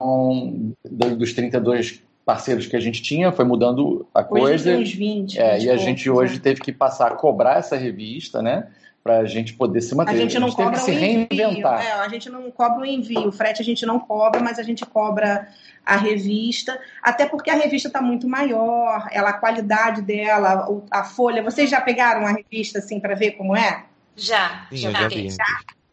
[0.85, 4.55] dos 32 parceiros que a gente tinha, foi mudando a coisa.
[4.55, 5.39] Hoje tem uns 20.
[5.39, 6.41] É, e a gente hoje né?
[6.43, 8.69] teve que passar a cobrar essa revista, né?
[9.03, 10.13] Para a gente poder se manter.
[10.13, 11.85] A gente não a gente cobra que se reinventar.
[11.85, 14.63] É, a gente não cobra o envio, o frete a gente não cobra, mas a
[14.63, 15.49] gente cobra
[15.85, 21.43] a revista, até porque a revista está muito maior, ela a qualidade dela, a folha.
[21.43, 23.85] Vocês já pegaram a revista assim para ver como é?
[24.17, 25.29] Já, Sim, já, já vi.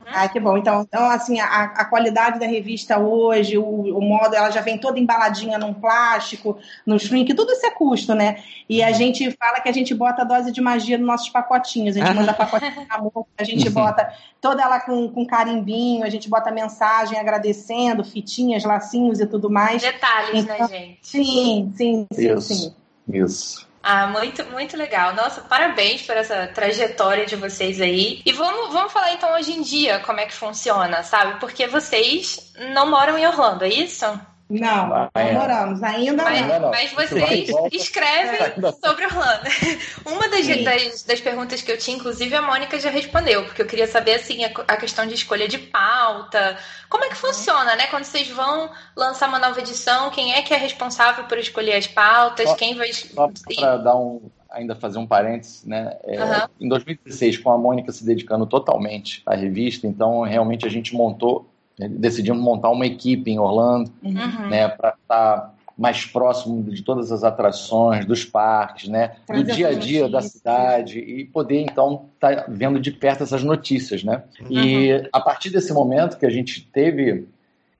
[0.08, 0.24] Já?
[0.24, 0.58] Ah, que bom.
[0.58, 4.78] Então, então assim, a, a qualidade da revista hoje, o, o, modo, ela já vem
[4.78, 8.41] toda embaladinha num plástico, no shrink, tudo isso é custo, né?
[8.70, 11.97] E a gente fala que a gente bota a dose de magia nos nossos pacotinhos.
[11.97, 16.10] A gente manda pacotinho na mão, a gente bota toda ela com, com carimbinho, a
[16.10, 19.82] gente bota mensagem agradecendo, fitinhas, lacinhos e tudo mais.
[19.82, 20.99] Detalhes, né, então, né, gente?
[21.01, 22.76] Sim, sim, sim, isso, sim.
[23.10, 23.66] Isso.
[23.90, 25.16] Ah, muito, muito legal.
[25.16, 28.22] Nossa, parabéns por essa trajetória de vocês aí.
[28.26, 31.40] E vamos, vamos falar então hoje em dia como é que funciona, sabe?
[31.40, 34.06] Porque vocês não moram em Orlando, é isso?
[34.50, 36.72] Não, não moramos, ainda mas, não.
[36.72, 39.43] Mas vocês escrevem sobre Orlando.
[40.08, 43.66] Uma das, das, das, perguntas que eu tinha, inclusive, a Mônica já respondeu, porque eu
[43.66, 46.58] queria saber assim, a, a questão de escolha de pauta.
[46.89, 47.88] Como é que funciona, né?
[47.88, 51.88] Quando vocês vão lançar uma nova edição, quem é que é responsável por escolher as
[51.88, 52.50] pautas?
[52.50, 52.93] Só, quem vai.
[52.93, 54.30] Só para dar um.
[54.50, 55.98] Ainda fazer um parênteses, né?
[56.06, 56.48] É, uhum.
[56.62, 61.50] Em 2016, com a Mônica se dedicando totalmente à revista, então realmente a gente montou
[61.78, 64.50] decidimos montar uma equipe em Orlando, uhum.
[64.50, 69.68] né, para estar tá mais próximo de todas as atrações, dos parques, né, do dia
[69.68, 74.24] a dia da cidade e poder então estar tá vendo de perto essas notícias, né?
[74.42, 74.48] Uhum.
[74.50, 77.28] E a partir desse momento que a gente teve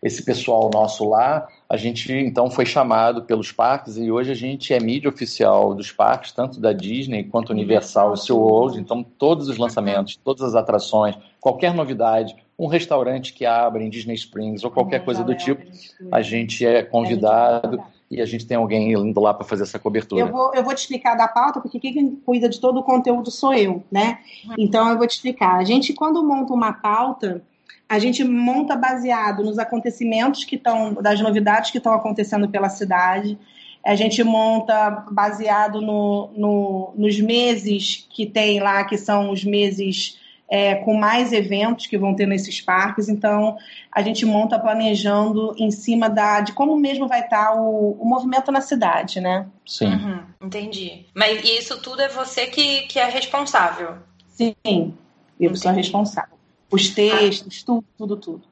[0.02, 4.72] esse pessoal nosso lá, a gente então foi chamado pelos parques e hoje a gente
[4.72, 9.58] é mídia oficial dos parques, tanto da Disney quanto Universal e SeaWorld, então todos os
[9.58, 15.06] lançamentos, todas as atrações, qualquer novidade, um restaurante que abre em Disney Springs ou qualquer
[15.06, 15.64] coisa do tipo,
[16.12, 20.22] a gente é convidado e a gente tem alguém indo lá para fazer essa cobertura.
[20.22, 23.30] Eu vou, eu vou te explicar da pauta, porque quem cuida de todo o conteúdo
[23.30, 24.20] sou eu, né?
[24.58, 25.58] Então eu vou te explicar.
[25.58, 27.44] A gente, quando monta uma pauta,
[27.88, 33.38] a gente monta baseado nos acontecimentos que estão, das novidades que estão acontecendo pela cidade.
[33.86, 40.18] A gente monta baseado no, no, nos meses que tem lá, que são os meses
[40.50, 43.10] é, com mais eventos que vão ter nesses parques.
[43.10, 43.58] Então,
[43.92, 48.52] a gente monta planejando em cima da, de como mesmo vai estar o, o movimento
[48.52, 49.48] na cidade, né?
[49.66, 49.94] Sim.
[49.94, 51.06] Uhum, entendi.
[51.14, 53.96] Mas isso tudo é você que, que é responsável?
[54.28, 54.92] Sim, eu
[55.40, 55.60] entendi.
[55.60, 56.38] sou responsável
[56.72, 58.44] os textos, tudo, tudo, tudo.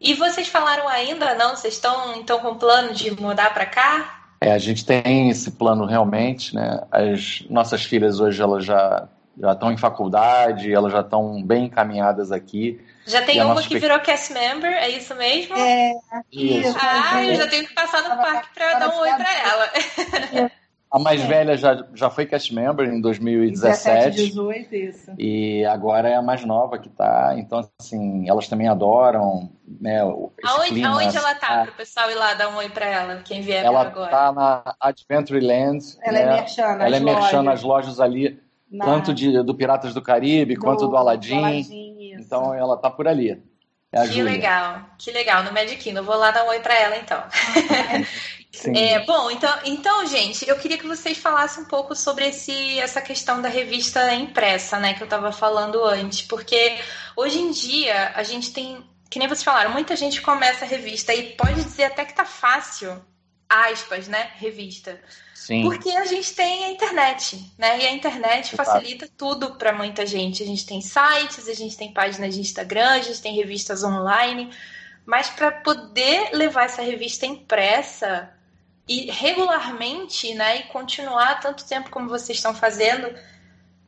[0.00, 1.56] E vocês falaram ainda, não?
[1.56, 4.20] Vocês estão então com plano de mudar para cá?
[4.40, 6.82] É, a gente tem esse plano realmente, né?
[6.90, 9.08] As nossas filhas hoje elas já
[9.40, 12.80] já estão em faculdade, elas já estão bem encaminhadas aqui.
[13.06, 15.56] Já tem uma que virou cast member, é isso mesmo?
[15.56, 15.92] É.
[16.30, 16.76] Isso.
[16.78, 20.50] Ah, eu já tenho que passar no parque para dar um oi para ela.
[20.92, 21.26] A mais é.
[21.26, 24.16] velha já, já foi cast member em 2017.
[24.16, 25.12] 17, 18, isso.
[25.16, 27.34] E agora é a mais nova que tá.
[27.36, 29.48] Então, assim, elas também adoram.
[29.80, 31.62] Né, aonde, aonde ela tá?
[31.62, 34.10] Para o pessoal ir lá dar um oi para ela, quem vier ela agora.
[34.10, 35.78] Ela tá na Adventureland.
[36.02, 38.84] Ela é né, é merchan Ela é merchan nas lojas ali, na...
[38.84, 41.38] tanto de, do Piratas do Caribe do, quanto do Aladdin.
[41.38, 43.42] Do Aladdin então, ela tá por ali.
[43.92, 46.04] É que legal, que legal, no Magic Kingdom.
[46.04, 47.22] Vou lá dar um oi para ela então.
[48.74, 53.00] É, bom, então, então, gente, eu queria que vocês falassem um pouco sobre esse, essa
[53.00, 56.78] questão da revista impressa, né, que eu estava falando antes, porque
[57.16, 61.14] hoje em dia a gente tem, que nem vocês falaram, muita gente começa a revista
[61.14, 63.00] e pode dizer até que tá fácil,
[63.48, 65.00] aspas, né, revista.
[65.50, 65.62] Sim.
[65.62, 67.80] Porque a gente tem a internet, né?
[67.80, 70.44] E a internet facilita tudo para muita gente.
[70.44, 74.48] A gente tem sites, a gente tem páginas de Instagram, a gente tem revistas online.
[75.04, 78.30] Mas para poder levar essa revista impressa
[78.86, 83.12] e regularmente, né, e continuar tanto tempo como vocês estão fazendo,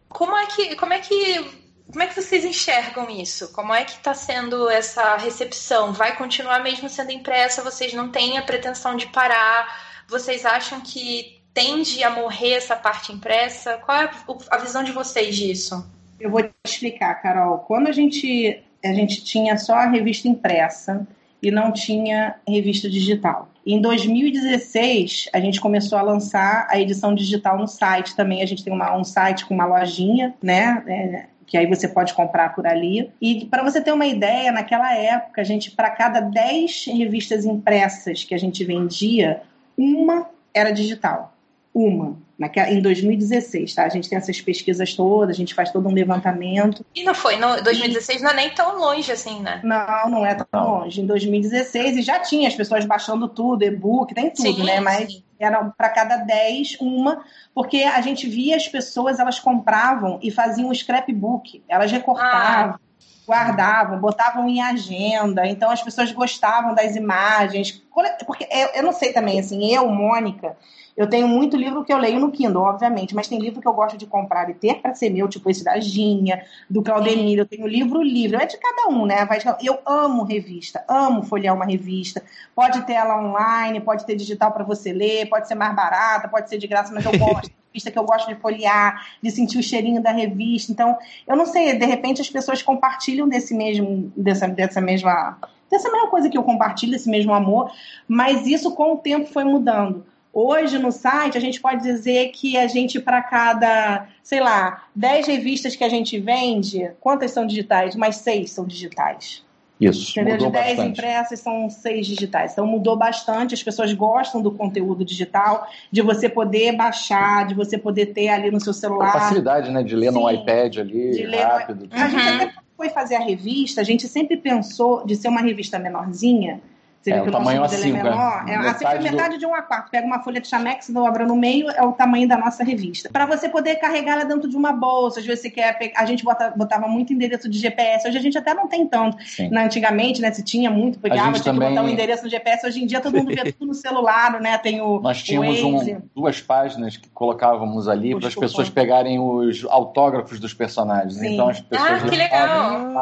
[0.09, 3.53] como é que, como é que como é que vocês enxergam isso?
[3.53, 5.93] Como é que está sendo essa recepção?
[5.93, 7.63] Vai continuar mesmo sendo impressa?
[7.63, 10.05] Vocês não têm a pretensão de parar?
[10.09, 13.79] Vocês acham que tende a morrer essa parte impressa?
[13.79, 14.11] Qual é
[14.51, 15.85] a visão de vocês disso?
[16.19, 17.59] Eu vou te explicar, Carol.
[17.59, 21.07] Quando a gente, a gente tinha só a revista impressa
[21.43, 23.49] e não tinha revista digital.
[23.67, 28.43] Em 2016, a gente começou a lançar a edição digital no site também.
[28.43, 30.83] A gente tem uma, um site com uma lojinha, né?
[30.87, 33.13] É, que aí você pode comprar por ali.
[33.21, 38.25] E para você ter uma ideia, naquela época, a gente, para cada 10 revistas impressas
[38.25, 39.43] que a gente vendia,
[39.77, 41.32] uma era digital
[41.75, 43.85] uma, naquela, em 2016, tá?
[43.85, 46.85] A gente tem essas pesquisas todas, a gente faz todo um levantamento.
[46.95, 48.25] E não foi, no 2016 e...
[48.25, 49.61] não é nem tão longe assim, né?
[49.65, 50.81] Não, não é tão não.
[50.81, 51.01] longe.
[51.01, 54.81] Em 2016, e já tinha as pessoas baixando tudo, e-book, tem tudo, sim, né?
[54.81, 55.23] Mas sim.
[55.39, 60.69] era para cada 10, uma, porque a gente via as pessoas, elas compravam e faziam
[60.69, 62.75] um scrapbook, elas recortavam.
[62.75, 62.93] Ah
[63.27, 67.83] guardavam, botavam em agenda, então as pessoas gostavam das imagens.
[68.27, 70.57] Porque eu, eu não sei também, assim, eu, Mônica,
[70.97, 73.73] eu tenho muito livro que eu leio no Kindle, obviamente, mas tem livro que eu
[73.73, 77.39] gosto de comprar e ter para ser meu, tipo esse da Ginha, do Claudemir.
[77.39, 79.27] Eu tenho livro livre, é de cada um, né?
[79.63, 82.23] Eu amo revista, amo folhear uma revista.
[82.55, 86.49] Pode ter ela online, pode ter digital para você ler, pode ser mais barata, pode
[86.49, 87.51] ser de graça, mas eu gosto.
[87.73, 90.71] revista que eu gosto de folhear, de sentir o cheirinho da revista.
[90.71, 95.39] Então, eu não sei, de repente as pessoas compartilham desse mesmo, dessa, dessa mesma
[95.71, 97.73] dessa mesma coisa que eu compartilho, esse mesmo amor,
[98.07, 100.05] mas isso com o tempo foi mudando.
[100.33, 105.27] Hoje no site a gente pode dizer que a gente para cada, sei lá, 10
[105.27, 107.95] revistas que a gente vende, quantas são digitais?
[107.95, 109.45] Mais 6 são digitais.
[109.79, 110.13] Isso.
[110.13, 110.35] Entendeu?
[110.35, 110.91] Mudou de 10 bastante.
[110.91, 112.53] impressas são 6 digitais.
[112.53, 117.77] Então mudou bastante, as pessoas gostam do conteúdo digital, de você poder baixar, de você
[117.77, 119.09] poder ter ali no seu celular.
[119.09, 119.83] A facilidade, né?
[119.83, 121.89] De ler Sim, no iPad ali, rápido.
[121.91, 122.03] No...
[122.03, 122.37] A gente uhum.
[122.37, 126.61] até foi fazer a revista, a gente sempre pensou de ser uma revista menorzinha
[127.03, 128.45] você é, vê que o tamanho nosso assim, é menor.
[128.47, 129.39] É, assim, metade, metade do...
[129.41, 129.91] de um A4.
[129.91, 133.11] Pega uma folha de chamex, dobra no meio, é o tamanho da nossa revista.
[133.11, 136.01] Para você poder carregar ela dentro de uma bolsa, às vezes você quer pegar...
[136.01, 138.07] A gente bota, botava muito endereço de GPS.
[138.07, 139.17] Hoje a gente até não tem tanto.
[139.51, 140.31] Na, antigamente, né?
[140.33, 141.69] Se tinha muito, pegava, tinha também...
[141.69, 142.67] que botar um endereço no GPS.
[142.67, 144.57] Hoje em dia todo mundo vê tudo no celular, né?
[144.59, 145.01] Tem o.
[145.01, 150.55] Nós tínhamos um, duas páginas que colocávamos ali para as pessoas pegarem os autógrafos dos
[150.55, 151.15] personagens.
[151.15, 151.35] Sim.
[151.35, 152.03] Então as pessoas.
[152.05, 152.93] Ah, que legal!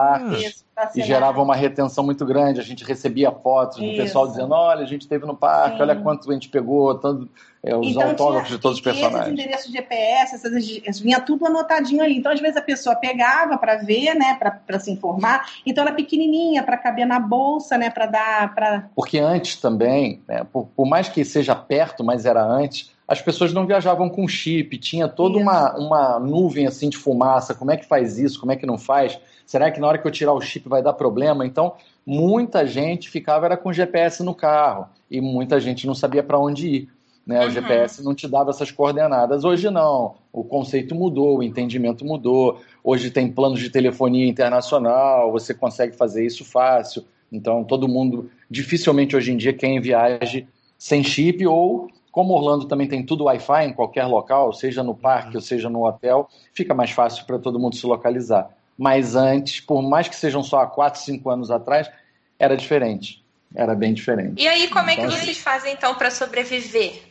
[0.94, 2.60] E gerava uma retenção muito grande.
[2.60, 5.82] A gente recebia fotos do pessoal dizendo: olha, a gente esteve no parque, Sim.
[5.82, 7.28] olha quanto a gente pegou, tanto,
[7.62, 9.26] é, os então, autógrafos tinha, de todos os personagens.
[9.26, 12.16] Esses endereços de GPS, essas, vinha tudo anotadinho ali.
[12.16, 15.46] Então, às vezes, a pessoa pegava para ver, né, para se informar.
[15.66, 18.54] Então, era pequenininha, para caber na bolsa, né, para dar.
[18.54, 18.88] Pra...
[18.94, 23.52] Porque antes também, né, por, por mais que seja perto, mas era antes as pessoas
[23.52, 27.52] não viajavam com chip, tinha toda uma, uma nuvem assim de fumaça.
[27.52, 28.38] Como é que faz isso?
[28.38, 29.18] Como é que não faz?
[29.44, 31.44] Será que na hora que eu tirar o chip vai dar problema?
[31.44, 31.74] Então,
[32.06, 36.68] muita gente ficava era com GPS no carro e muita gente não sabia para onde
[36.68, 36.88] ir.
[37.30, 37.40] Né?
[37.40, 37.46] Uhum.
[37.46, 39.44] O GPS não te dava essas coordenadas.
[39.44, 40.16] Hoje não.
[40.32, 42.60] O conceito mudou, o entendimento mudou.
[42.84, 47.04] Hoje tem planos de telefonia internacional, você consegue fazer isso fácil.
[47.32, 52.66] Então, todo mundo dificilmente hoje em dia quer em viagem sem chip ou como Orlando
[52.66, 56.74] também tem tudo Wi-Fi em qualquer local, seja no parque ou seja no hotel, fica
[56.74, 58.50] mais fácil para todo mundo se localizar
[58.80, 61.90] mas antes, por mais que sejam só há 4, 5 anos atrás,
[62.38, 63.22] era diferente.
[63.54, 64.42] Era bem diferente.
[64.42, 67.09] E aí, como é que então, vocês fazem então para sobreviver?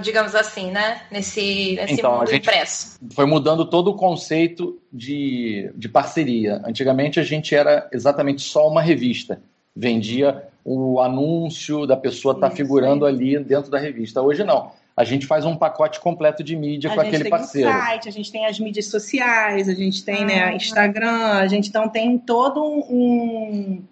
[0.00, 1.02] Digamos assim, né?
[1.10, 2.98] Nesse, nesse então, mundo impresso.
[3.14, 6.62] Foi mudando todo o conceito de, de parceria.
[6.64, 9.42] Antigamente a gente era exatamente só uma revista.
[9.74, 14.22] Vendia o anúncio da pessoa estar tá figurando ali dentro da revista.
[14.22, 17.68] Hoje não a gente faz um pacote completo de mídia a com aquele parceiro.
[17.68, 20.42] A gente tem o site, a gente tem as mídias sociais, a gente tem né,
[20.42, 23.82] ah, né, Instagram, a gente então tem todo um,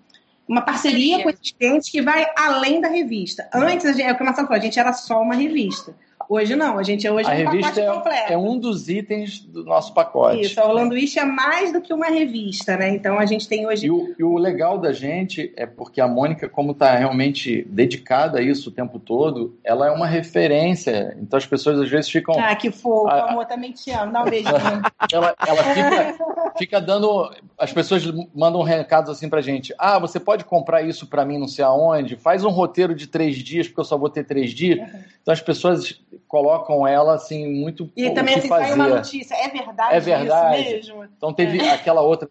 [0.51, 3.49] uma parceria com esses clientes que vai além da revista.
[3.55, 5.95] Antes, a gente, é o que a Marcelo falou, a gente era só uma revista.
[6.33, 9.65] Hoje não, a gente hoje a é um revista é, é, um dos itens do
[9.65, 10.43] nosso pacote.
[10.43, 12.89] Isso, a Orlando Wish é mais do que uma revista, né?
[12.91, 13.87] Então a gente tem hoje.
[13.87, 18.39] E o, e o legal da gente é porque a Mônica, como está realmente dedicada
[18.39, 21.17] a isso o tempo todo, ela é uma referência.
[21.21, 22.39] Então as pessoas às vezes ficam.
[22.39, 23.33] Ah, que fofo, a...
[23.33, 24.13] amor, também te amo.
[24.13, 24.55] Dá um beijinho.
[25.13, 27.29] ela, ela fica, fica dando.
[27.59, 29.75] As pessoas mandam recados assim pra gente.
[29.77, 32.15] Ah, você pode comprar isso para mim não sei aonde?
[32.15, 34.79] Faz um roteiro de três dias, porque eu só vou ter três dias.
[34.79, 35.01] Uhum.
[35.23, 39.95] Então as pessoas colocam ela assim muito e também assim, sai uma notícia é verdade
[39.95, 41.73] é verdade mesmo então teve é.
[41.73, 42.29] aquela outra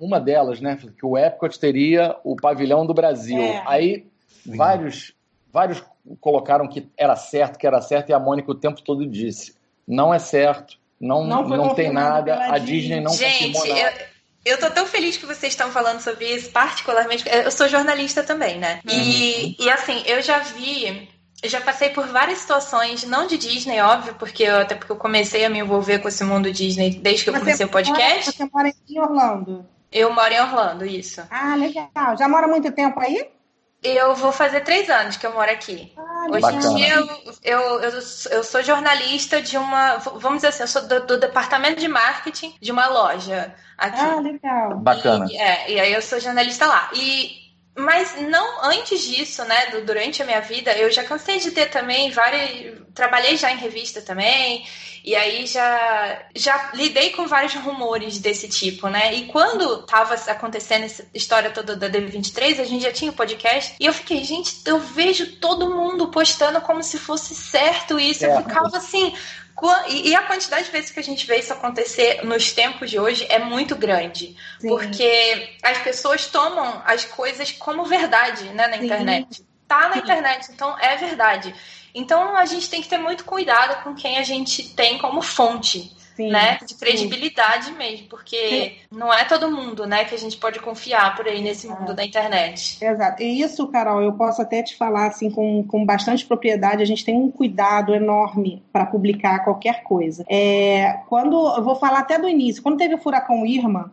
[0.00, 3.62] uma delas né que o Epcot teria o pavilhão do Brasil é.
[3.66, 4.06] aí
[4.44, 4.56] Sim.
[4.56, 5.14] vários
[5.52, 5.84] vários
[6.20, 9.54] colocaram que era certo que era certo e a Mônica o tempo todo disse
[9.86, 13.92] não é certo não não, não tem nada a Disney não Gente, eu,
[14.44, 17.24] eu tô tão feliz que vocês estão falando sobre isso, particularmente.
[17.26, 18.80] Eu sou jornalista também, né?
[18.86, 18.94] Uhum.
[18.94, 21.08] E, e assim, eu já vi
[21.44, 24.96] eu já passei por várias situações, não de Disney, óbvio, porque eu, até porque eu
[24.96, 28.00] comecei a me envolver com esse mundo Disney desde que eu comecei o podcast.
[28.00, 29.66] Mora, você mora em Orlando?
[29.92, 31.22] Eu moro em Orlando, isso.
[31.30, 32.16] Ah, legal.
[32.16, 33.28] Já mora muito tempo aí?
[33.82, 35.92] Eu vou fazer três anos que eu moro aqui.
[35.98, 36.64] Ah, Hoje bacana.
[36.64, 37.06] em dia eu,
[37.42, 39.98] eu, eu, eu, sou jornalista de uma.
[39.98, 44.00] Vamos dizer assim, eu sou do, do, departamento de marketing de uma loja aqui.
[44.00, 44.78] Ah, legal.
[44.78, 45.26] Bacana.
[45.30, 46.88] E, é, e aí eu sou jornalista lá.
[46.94, 47.43] E
[47.76, 49.66] mas não antes disso, né?
[49.66, 52.78] Do, durante a minha vida, eu já cansei de ter também várias.
[52.94, 54.64] Trabalhei já em revista também,
[55.04, 59.12] e aí já, já lidei com vários rumores desse tipo, né?
[59.14, 63.74] E quando tava acontecendo essa história toda da D23, a gente já tinha o podcast,
[63.80, 68.24] e eu fiquei, gente, eu vejo todo mundo postando como se fosse certo isso.
[68.24, 68.28] É.
[68.28, 69.12] Eu ficava assim,
[69.88, 73.26] e a quantidade de vezes que a gente vê isso acontecer nos tempos de hoje
[73.30, 74.36] é muito grande.
[74.58, 74.68] Sim.
[74.68, 78.84] Porque as pessoas tomam as coisas como verdade né, na Sim.
[78.84, 79.44] internet.
[79.68, 80.00] Tá na Sim.
[80.00, 81.54] internet, então é verdade.
[81.94, 85.96] Então a gente tem que ter muito cuidado com quem a gente tem como fonte.
[86.16, 86.58] Sim, né?
[86.66, 87.76] De credibilidade sim.
[87.76, 88.72] mesmo, porque sim.
[88.96, 91.94] não é todo mundo, né, que a gente pode confiar por aí nesse mundo é.
[91.94, 92.78] da internet.
[92.80, 93.22] Exato.
[93.22, 97.04] E isso, Carol, eu posso até te falar assim com, com bastante propriedade, a gente
[97.04, 100.24] tem um cuidado enorme para publicar qualquer coisa.
[100.28, 103.92] É, quando eu vou falar até do início, quando teve o furacão Irma,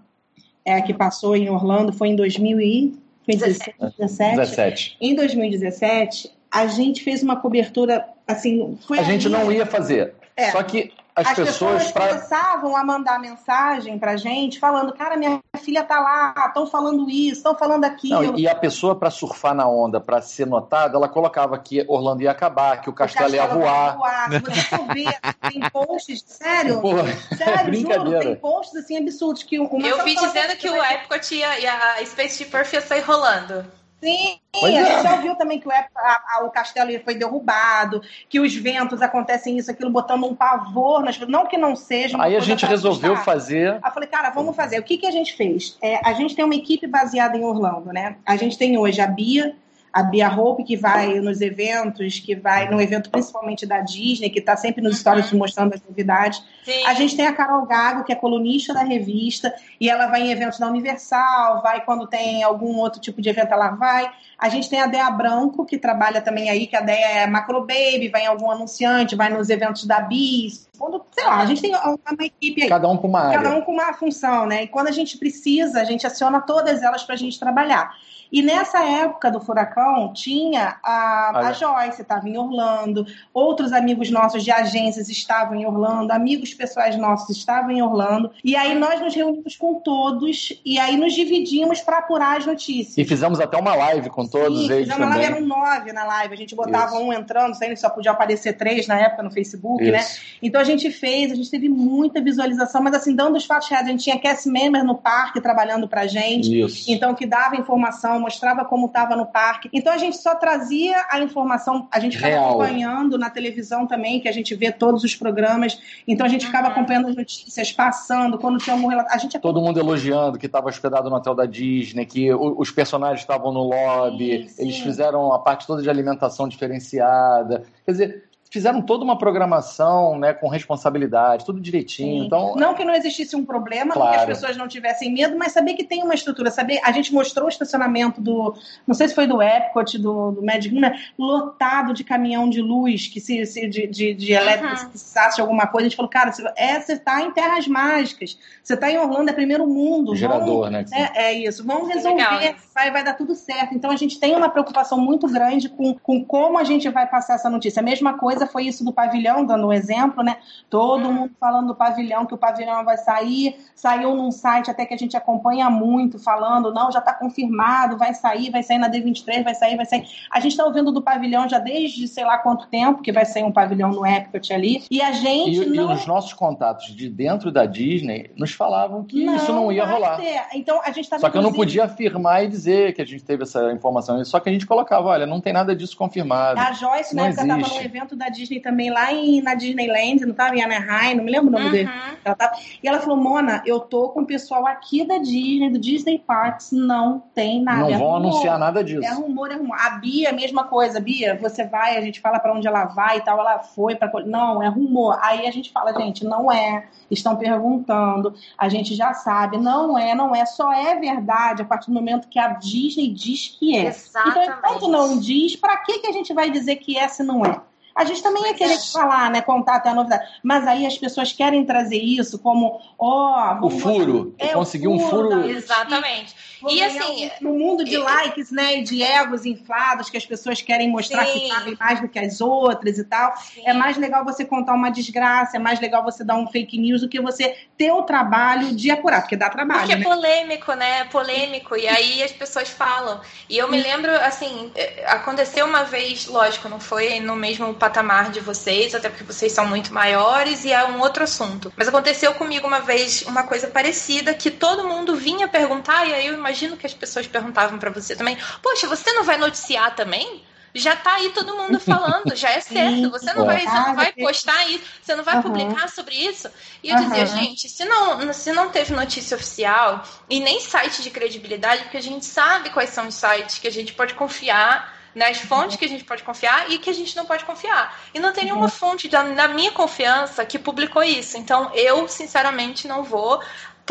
[0.64, 3.76] é, que passou em Orlando, foi em 2017.
[3.98, 4.98] 17.
[5.02, 8.78] Em 2017, a gente fez uma cobertura assim.
[8.92, 10.14] a gente não ia fazer.
[10.36, 10.52] É.
[10.52, 10.92] Só que
[11.22, 12.08] as, as pessoas, pessoas pra...
[12.10, 17.38] começavam a mandar mensagem pra gente falando, cara, minha filha tá lá, estão falando isso,
[17.38, 18.22] estão falando aquilo.
[18.22, 22.24] Não, e a pessoa para surfar na onda, para ser notada, ela colocava que Orlando
[22.24, 23.98] ia acabar, que o castelo, o castelo ia voar.
[23.98, 24.32] voar.
[24.32, 25.20] Se você for ver,
[25.50, 27.04] tem posts, sério, Porra,
[27.38, 31.60] sério, juro, tem posts assim absurdos que uma Eu vi dizendo que o Epcot ia,
[31.60, 33.81] e a Space Perf ia sair rolando.
[34.04, 34.86] Sim, pois a é.
[34.86, 39.00] gente já ouviu também que o, a, a, o castelo foi derrubado, que os ventos
[39.02, 42.18] acontecem isso, aquilo, botando um pavor nas Não que não seja.
[42.20, 43.74] Aí a gente resolveu fazer.
[43.74, 44.80] Aí eu falei, cara, vamos fazer.
[44.80, 45.78] O que, que a gente fez?
[45.82, 48.16] É, a gente tem uma equipe baseada em Orlando, né?
[48.26, 49.56] A gente tem hoje a Bia,
[49.94, 54.40] a Bia Hope, que vai nos eventos, que vai no evento principalmente da Disney, que
[54.40, 55.40] está sempre nos stories uhum.
[55.40, 56.42] mostrando as novidades.
[56.64, 56.86] Sim.
[56.86, 60.32] A gente tem a Carol Gago, que é colunista da revista, e ela vai em
[60.32, 64.10] eventos da Universal, vai quando tem algum outro tipo de evento, ela vai.
[64.38, 67.62] A gente tem a Dea Branco, que trabalha também aí, que a Dea é macro
[67.62, 70.70] baby, vai em algum anunciante, vai nos eventos da Bis.
[70.82, 72.68] Quando, sei lá, a gente tem uma, equipe aí.
[72.68, 73.40] Cada um com uma área.
[73.40, 74.64] Cada um com uma função, né?
[74.64, 77.94] E quando a gente precisa, a gente aciona todas elas para a gente trabalhar.
[78.32, 84.42] E nessa época do furacão, tinha a, a Joyce, estava em Orlando, outros amigos nossos
[84.44, 88.32] de agências estavam em Orlando, amigos pessoais nossos estavam em Orlando.
[88.42, 92.98] E aí nós nos reunimos com todos e aí nos dividimos para apurar as notícias.
[92.98, 94.88] E fizemos até uma live com todos Sim, eles.
[94.88, 96.34] Fizemos uma live, eram nove na live.
[96.34, 97.04] A gente botava Isso.
[97.04, 100.00] um entrando, saindo, só podia aparecer três na época no Facebook, né?
[100.00, 100.22] Isso.
[100.22, 100.38] né?
[100.42, 103.88] Então a gente fez, a gente teve muita visualização, mas assim, dando os fatos reais,
[103.88, 106.62] a gente tinha cast member no parque trabalhando pra gente.
[106.62, 106.90] Isso.
[106.90, 109.70] Então, que dava informação mostrava como estava no parque.
[109.74, 112.50] Então a gente só trazia a informação, a gente ficava Real.
[112.50, 115.80] acompanhando na televisão também, que a gente vê todos os programas.
[116.08, 119.10] Então a gente ficava acompanhando as notícias, passando, quando tinha algum relato.
[119.12, 123.22] A gente Todo mundo elogiando que estava hospedado no hotel da Disney, que os personagens
[123.22, 124.62] estavam no lobby, sim, sim.
[124.62, 127.64] eles fizeram a parte toda de alimentação diferenciada.
[127.86, 132.26] Quer dizer, fizeram toda uma programação, né, com responsabilidade, tudo direitinho.
[132.26, 134.10] Então, não que não existisse um problema, claro.
[134.10, 136.82] não que as pessoas não tivessem medo, mas saber que tem uma estrutura, saber.
[136.84, 138.54] A gente mostrou o estacionamento do,
[138.86, 143.08] não sei se foi do Epcot, do, do Magic né, lotado de caminhão de luz,
[143.08, 144.78] que se, se de, de, de elétrico, uhum.
[144.78, 148.38] se precisasse de alguma coisa, a gente falou, cara, você é, está em terras mágicas,
[148.62, 150.14] você está em Orlando, é primeiro mundo.
[150.14, 150.86] Gerador, vamos, né?
[150.92, 153.76] É, é, isso, vamos resolver, vai, vai dar tudo certo.
[153.76, 157.36] Então a gente tem uma preocupação muito grande com, com como a gente vai passar
[157.36, 157.80] essa notícia.
[157.80, 160.38] A mesma coisa foi isso do pavilhão, dando um exemplo, né?
[160.70, 161.14] Todo uhum.
[161.14, 164.98] mundo falando do pavilhão, que o pavilhão vai sair, saiu num site até que a
[164.98, 169.54] gente acompanha muito, falando, não, já está confirmado, vai sair, vai sair na D23, vai
[169.54, 170.08] sair, vai sair.
[170.32, 173.44] A gente está ouvindo do pavilhão já desde sei lá quanto tempo, que vai sair
[173.44, 175.92] um pavilhão no Epcot ali, e a gente e, não...
[175.92, 179.86] E os nossos contatos de dentro da Disney nos falavam que não, isso não ia
[179.86, 180.18] rolar.
[180.18, 180.42] Ter.
[180.54, 183.24] Então a gente tá Só que eu não podia afirmar e dizer que a gente
[183.24, 186.60] teve essa informação, só que a gente colocava, olha, não tem nada disso confirmado.
[186.60, 190.32] A Joyce, na época, estava no evento da Disney também, lá em, na Disneyland, não
[190.32, 191.72] estava em Anaheim, não me lembro o nome uhum.
[191.72, 191.90] dele.
[192.24, 195.80] Ela tava, e ela falou, Mona, eu tô com o pessoal aqui da Disney, do
[195.80, 197.80] Disney Parks, não tem nada.
[197.80, 199.06] Não é vão rumor, anunciar nada disso.
[199.06, 199.78] É rumor, é rumor.
[199.80, 201.00] A Bia, a mesma coisa.
[201.00, 204.12] Bia, você vai, a gente fala para onde ela vai e tal, ela foi para
[204.26, 205.20] Não, é rumor.
[205.22, 206.86] Aí a gente fala, gente, não é.
[207.10, 211.88] Estão perguntando, a gente já sabe, não é, não é, só é verdade a partir
[211.88, 213.88] do momento que a Disney diz que é.
[213.88, 214.40] Exatamente.
[214.40, 217.46] Então, enquanto não diz, para que, que a gente vai dizer que é se não
[217.46, 217.60] é?
[217.96, 219.42] A gente também ia querer falar, né?
[219.42, 220.26] Contar até a novidade.
[220.42, 223.60] Mas aí as pessoas querem trazer isso como, ó.
[223.62, 224.34] Oh, o furo.
[224.40, 225.46] É, conseguir um furo.
[225.50, 226.34] Exatamente.
[226.70, 227.32] E assim.
[227.42, 228.80] No mundo de likes, né?
[228.80, 231.40] E de egos inflados, que as pessoas querem mostrar Sim.
[231.40, 233.36] que sabem mais do que as outras e tal.
[233.38, 233.64] Sim.
[233.66, 237.02] É mais legal você contar uma desgraça, é mais legal você dar um fake news
[237.02, 239.82] do que você ter o trabalho de apurar, porque dá trabalho.
[239.82, 240.02] Porque é né?
[240.02, 241.00] é polêmico, né?
[241.00, 241.76] É polêmico.
[241.76, 243.20] E aí as pessoas falam.
[243.50, 248.30] E eu me lembro, assim, é, aconteceu uma vez, lógico, não foi no mesmo patamar
[248.30, 251.74] de vocês, até porque vocês são muito maiores e é um outro assunto.
[251.76, 256.28] Mas aconteceu comigo uma vez uma coisa parecida que todo mundo vinha perguntar, e aí
[256.28, 260.44] eu imagino que as pessoas perguntavam para você também: Poxa, você não vai noticiar também?
[260.74, 263.10] já tá aí todo mundo falando, já é certo.
[263.12, 265.42] Você não vai, você não vai postar isso, você não vai uhum.
[265.42, 266.50] publicar sobre isso.
[266.82, 267.10] E eu uhum.
[267.10, 271.98] dizia, gente, se não, se não teve notícia oficial e nem site de credibilidade, porque
[271.98, 275.84] a gente sabe quais são os sites que a gente pode confiar nas fontes que
[275.84, 278.00] a gente pode confiar e que a gente não pode confiar.
[278.14, 278.70] E não tem nenhuma uhum.
[278.70, 281.38] fonte da, da minha confiança que publicou isso.
[281.38, 283.42] Então, eu, sinceramente, não vou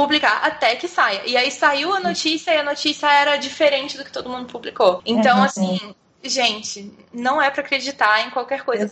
[0.00, 1.22] publicar até que saia.
[1.26, 5.02] E aí saiu a notícia e a notícia era diferente do que todo mundo publicou.
[5.04, 5.44] Então, uhum.
[5.44, 8.90] assim, gente, não é para acreditar em qualquer coisa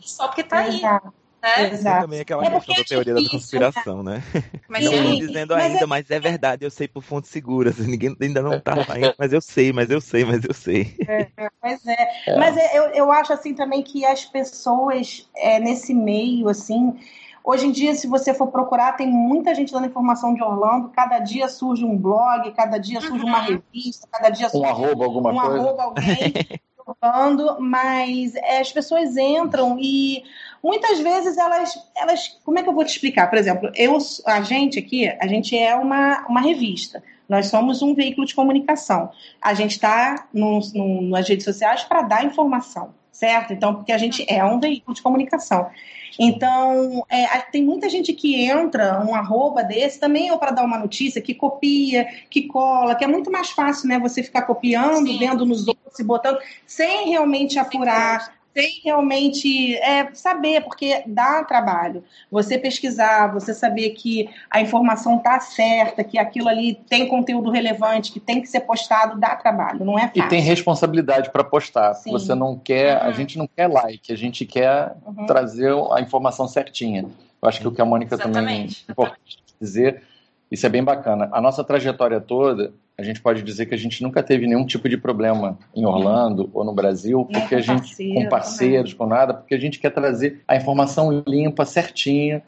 [0.00, 1.06] só porque tá Exato.
[1.06, 1.20] aí.
[1.42, 1.72] Né?
[1.72, 2.02] Exato.
[2.02, 4.22] também aquela é questão da teoria da conspiração, né?
[4.68, 5.86] Mas não estou dizendo ainda, mas é...
[5.86, 6.20] mas é...
[6.20, 7.78] verdade, eu sei por fontes seguras.
[7.80, 10.94] Ninguém ainda não tá ainda, mas eu sei, mas eu sei, mas eu sei.
[11.08, 11.28] É,
[11.62, 12.08] mas é.
[12.26, 12.36] é.
[12.36, 16.94] Mas é, eu, eu acho assim também que as pessoas é, nesse meio, assim,
[17.42, 20.90] Hoje em dia, se você for procurar, tem muita gente dando informação de Orlando.
[20.90, 23.60] Cada dia surge um blog, cada dia surge uma uhum.
[23.72, 25.58] revista, cada dia surge um arroba, alguma um coisa.
[25.58, 26.34] arroba alguém
[27.00, 30.24] falando, mas é, as pessoas entram e
[30.62, 33.28] muitas vezes elas, elas, como é que eu vou te explicar?
[33.28, 37.02] Por exemplo, eu, a gente aqui, a gente é uma, uma revista.
[37.28, 39.10] Nós somos um veículo de comunicação.
[39.40, 43.52] A gente está nas redes sociais para dar informação, certo?
[43.52, 45.70] Então, porque a gente é um veículo de comunicação.
[46.18, 50.78] Então, é, tem muita gente que entra, um arroba desse, também ou para dar uma
[50.78, 53.98] notícia, que copia, que cola, que é muito mais fácil, né?
[53.98, 55.18] Você ficar copiando, Sim.
[55.18, 62.02] vendo nos outros e botando, sem realmente apurar sem realmente é, saber, porque dá trabalho.
[62.30, 68.12] Você pesquisar, você saber que a informação está certa, que aquilo ali tem conteúdo relevante,
[68.12, 70.24] que tem que ser postado, dá trabalho, não é fácil.
[70.24, 71.94] E tem responsabilidade para postar.
[71.94, 72.10] Sim.
[72.12, 73.08] Você não quer, uhum.
[73.08, 75.26] a gente não quer like, a gente quer uhum.
[75.26, 77.06] trazer a informação certinha.
[77.40, 78.84] Eu acho que o que a Mônica Exatamente.
[78.84, 80.02] também é importante dizer,
[80.50, 81.28] isso é bem bacana.
[81.32, 84.88] A nossa trajetória toda, a gente pode dizer que a gente nunca teve nenhum tipo
[84.88, 89.54] de problema em Orlando ou no Brasil, porque a gente com parceiros, com nada, porque
[89.54, 92.42] a gente quer trazer a informação limpa, certinha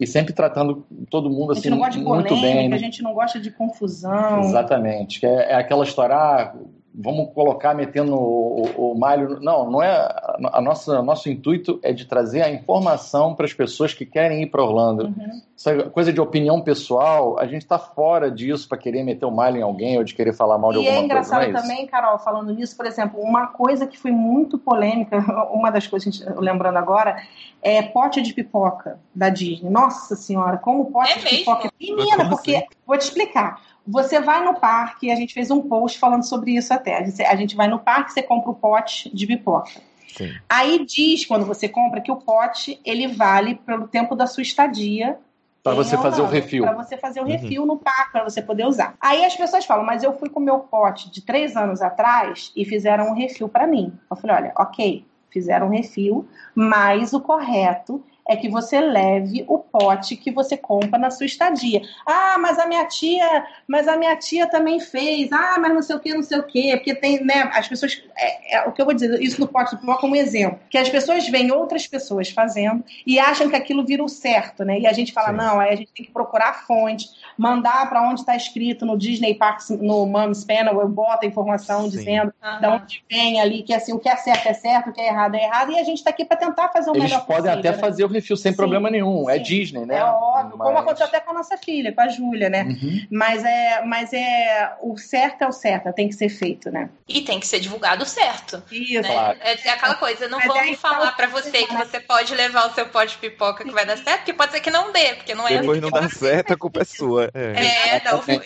[0.00, 2.72] e sempre tratando todo mundo assim muito polêmica, bem.
[2.72, 4.40] A gente não gosta de confusão.
[4.40, 5.26] Exatamente.
[5.26, 6.54] É, é aquela história, ah,
[7.00, 9.38] vamos colocar metendo o, o, malho.
[9.40, 10.08] Não, não é.
[10.52, 14.46] A nossa, nosso intuito é de trazer a informação para as pessoas que querem ir
[14.46, 15.04] para Orlando.
[15.04, 15.42] Uhum.
[15.56, 19.58] Essa coisa de opinião pessoal, a gente está fora disso para querer meter o malho
[19.58, 21.00] em alguém ou de querer falar mal de e alguma coisa.
[21.00, 24.10] E é engraçado coisa, é também, Carol, falando nisso, por exemplo, uma coisa que foi
[24.10, 25.18] muito polêmica,
[25.52, 27.16] uma das coisas, lembrando agora,
[27.62, 29.70] é pote de pipoca da Disney.
[29.70, 31.38] Nossa senhora, como pote é de mesmo?
[31.38, 31.72] pipoca.
[31.80, 32.56] Menina, porque.
[32.56, 32.66] Assim?
[32.86, 33.60] Vou te explicar.
[33.88, 36.98] Você vai no parque, a gente fez um post falando sobre isso até.
[37.26, 39.80] A gente vai no parque, você compra o pote de pipoca.
[40.14, 40.30] Sim.
[40.48, 45.18] Aí diz, quando você compra, que o pote ele vale pelo tempo da sua estadia
[45.62, 46.64] para você fazer o refil.
[46.64, 47.30] Para você fazer o uhum.
[47.30, 48.94] refil no parque, para você poder usar.
[49.00, 52.52] Aí as pessoas falam, mas eu fui com o meu pote de três anos atrás
[52.56, 53.92] e fizeram um refil para mim.
[54.10, 59.58] Eu falei, olha, ok, fizeram um refil, mas o correto é que você leve o
[59.58, 61.80] pote que você compra na sua estadia.
[62.06, 65.32] Ah, mas a minha tia, mas a minha tia também fez.
[65.32, 67.50] Ah, mas não sei o que, não sei o que, porque tem, né?
[67.54, 70.14] As pessoas, é, é, o que eu vou dizer, isso no pote do pipoca como
[70.14, 74.64] exemplo, que as pessoas veem outras pessoas fazendo e acham que aquilo vira o certo,
[74.64, 74.78] né?
[74.78, 75.36] E a gente fala Sim.
[75.36, 78.98] não, aí a gente tem que procurar a fonte, mandar para onde está escrito no
[78.98, 81.90] Disney Parks, no Mom's Panel, eu boto a informação Sim.
[81.90, 82.60] dizendo uhum.
[82.60, 85.08] da onde vem ali que assim o que é certo é certo, o que é
[85.08, 87.50] errado é errado e a gente está aqui para tentar fazer o Eles melhor podem
[87.50, 87.78] até né?
[87.78, 88.56] fazer o sem Sim.
[88.56, 89.28] problema nenhum.
[89.28, 89.40] É Sim.
[89.40, 89.96] É Disney, né?
[89.96, 90.66] É óbvio, mas...
[90.66, 92.64] como aconteceu até com a nossa filha, com a Júlia, né?
[92.64, 93.06] Uhum.
[93.10, 96.90] Mas é, mas é o certo é o certo, tem que ser feito, né?
[97.08, 98.62] E tem que ser divulgado certo.
[98.70, 99.02] Isso.
[99.02, 99.12] Né?
[99.12, 99.38] Claro.
[99.40, 102.70] É, é aquela coisa, não mas vamos é falar para você que você pode levar
[102.70, 105.14] o seu pote de pipoca que vai dar certo, porque pode ser que não dê,
[105.14, 107.30] porque não é Depois assim não dá certo, a culpa é sua.
[107.34, 108.40] É, é não foi.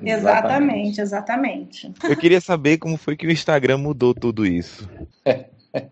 [0.00, 1.92] Exatamente, exatamente.
[2.04, 4.88] Eu queria saber como foi que o Instagram mudou tudo isso.
[5.24, 5.46] É,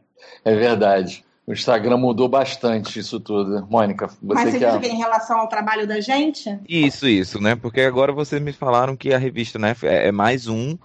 [0.44, 1.24] é verdade.
[1.46, 3.66] O Instagram mudou bastante isso tudo.
[3.68, 4.78] Mônica, você Mas você quer...
[4.78, 6.58] diz em relação ao trabalho da gente?
[6.66, 7.54] Isso, isso, né?
[7.54, 10.76] Porque agora vocês me falaram que a revista né, é, é mais um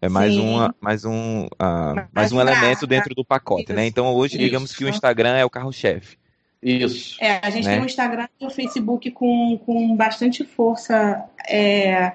[0.00, 3.74] é mais, uma, mais um, uh, mais, mais um elemento dentro do pacote, né?
[3.74, 3.86] isso, né?
[3.86, 4.44] Então hoje, isso.
[4.44, 6.18] digamos que o Instagram é o carro-chefe.
[6.62, 7.16] Isso.
[7.22, 7.74] É, a gente né?
[7.74, 12.12] tem o Instagram e o Facebook com, com bastante força é,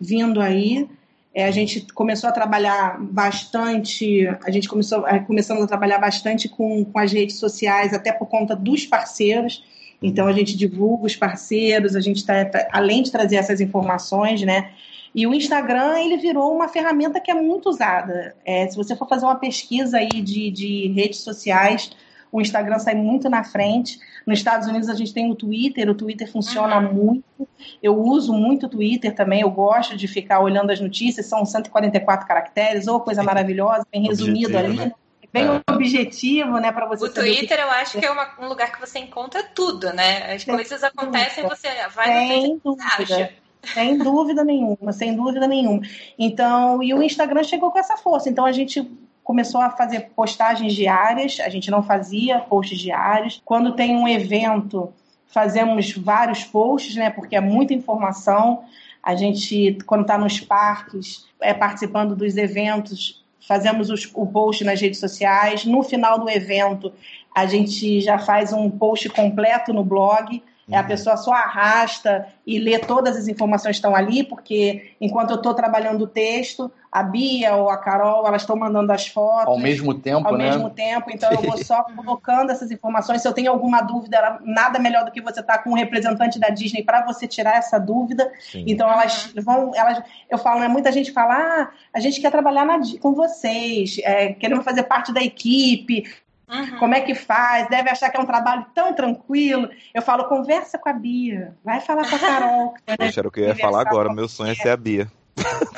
[0.00, 0.88] vindo aí.
[1.34, 6.48] É, a gente começou a trabalhar bastante, a gente começou é, começamos a trabalhar bastante
[6.48, 9.64] com, com as redes sociais, até por conta dos parceiros.
[10.02, 14.42] Então a gente divulga os parceiros, a gente está, tá, além de trazer essas informações,
[14.42, 14.72] né?
[15.14, 18.34] E o Instagram ele virou uma ferramenta que é muito usada.
[18.44, 21.90] É, se você for fazer uma pesquisa aí de, de redes sociais,
[22.30, 23.98] o Instagram sai muito na frente.
[24.26, 26.92] Nos Estados Unidos a gente tem o Twitter, o Twitter funciona uhum.
[26.92, 27.48] muito.
[27.82, 32.26] Eu uso muito o Twitter também, eu gosto de ficar olhando as notícias, são 144
[32.26, 34.76] caracteres, ou coisa maravilhosa, bem resumido ali.
[34.76, 34.92] Né?
[35.32, 35.72] bem é.
[35.72, 37.06] objetivo, né, para você.
[37.06, 37.62] O Twitter que...
[37.62, 40.34] eu acho que é uma, um lugar que você encontra tudo, né?
[40.34, 43.32] As coisas acontecem, você vai sem no dúvida.
[43.62, 45.80] Sem dúvida nenhuma, sem dúvida nenhuma.
[46.18, 48.28] Então, e o Instagram chegou com essa força.
[48.28, 48.90] Então a gente
[49.32, 53.40] começou a fazer postagens diárias, a gente não fazia posts diários.
[53.42, 54.92] Quando tem um evento,
[55.26, 58.64] fazemos vários posts, né, porque é muita informação.
[59.02, 64.78] A gente, quando está nos parques, é participando dos eventos, fazemos os, o post nas
[64.78, 65.64] redes sociais.
[65.64, 66.92] No final do evento,
[67.34, 70.42] a gente já faz um post completo no blog
[70.72, 75.30] é a pessoa só arrasta e lê todas as informações que estão ali, porque enquanto
[75.30, 79.46] eu estou trabalhando o texto, a Bia ou a Carol, elas estão mandando as fotos.
[79.46, 80.50] Ao mesmo tempo, ao né?
[80.50, 83.22] mesmo tempo, então eu vou só colocando essas informações.
[83.22, 86.38] Se eu tenho alguma dúvida, nada melhor do que você estar tá com um representante
[86.38, 88.30] da Disney para você tirar essa dúvida.
[88.40, 88.64] Sim.
[88.66, 92.66] Então elas vão, elas, eu falo, né, muita gente fala, ah, a gente quer trabalhar
[92.66, 96.04] na, com vocês, é, queremos fazer parte da equipe,
[96.48, 96.78] Uhum.
[96.78, 97.68] Como é que faz?
[97.68, 99.68] Deve achar que é um trabalho tão tranquilo.
[99.94, 101.56] Eu falo, conversa com a Bia.
[101.64, 102.74] Vai falar com a Carol.
[102.98, 104.12] Poxa, era o que eu ia falar agora.
[104.12, 105.10] Meu sonho é ser a Bia.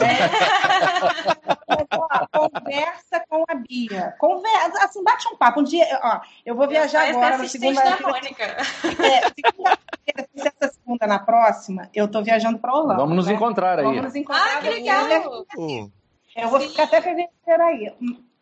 [0.01, 1.35] É.
[2.49, 4.15] conversa com a Bia.
[4.19, 5.61] Conversa, assim, bate um papo.
[5.61, 7.83] Um dia, ó, eu vou viajar eu agora na segunda.
[7.83, 8.45] Da Mônica.
[8.45, 12.97] É, segunda-feira, essa segunda na próxima, eu tô viajando para Holanda.
[12.97, 13.35] Vamos nos né?
[13.35, 13.85] encontrar aí.
[13.85, 14.59] Vamos nos encontrar.
[14.59, 15.07] Ah, que legal!
[16.37, 17.95] Eu vou ficar até fevereiro aí.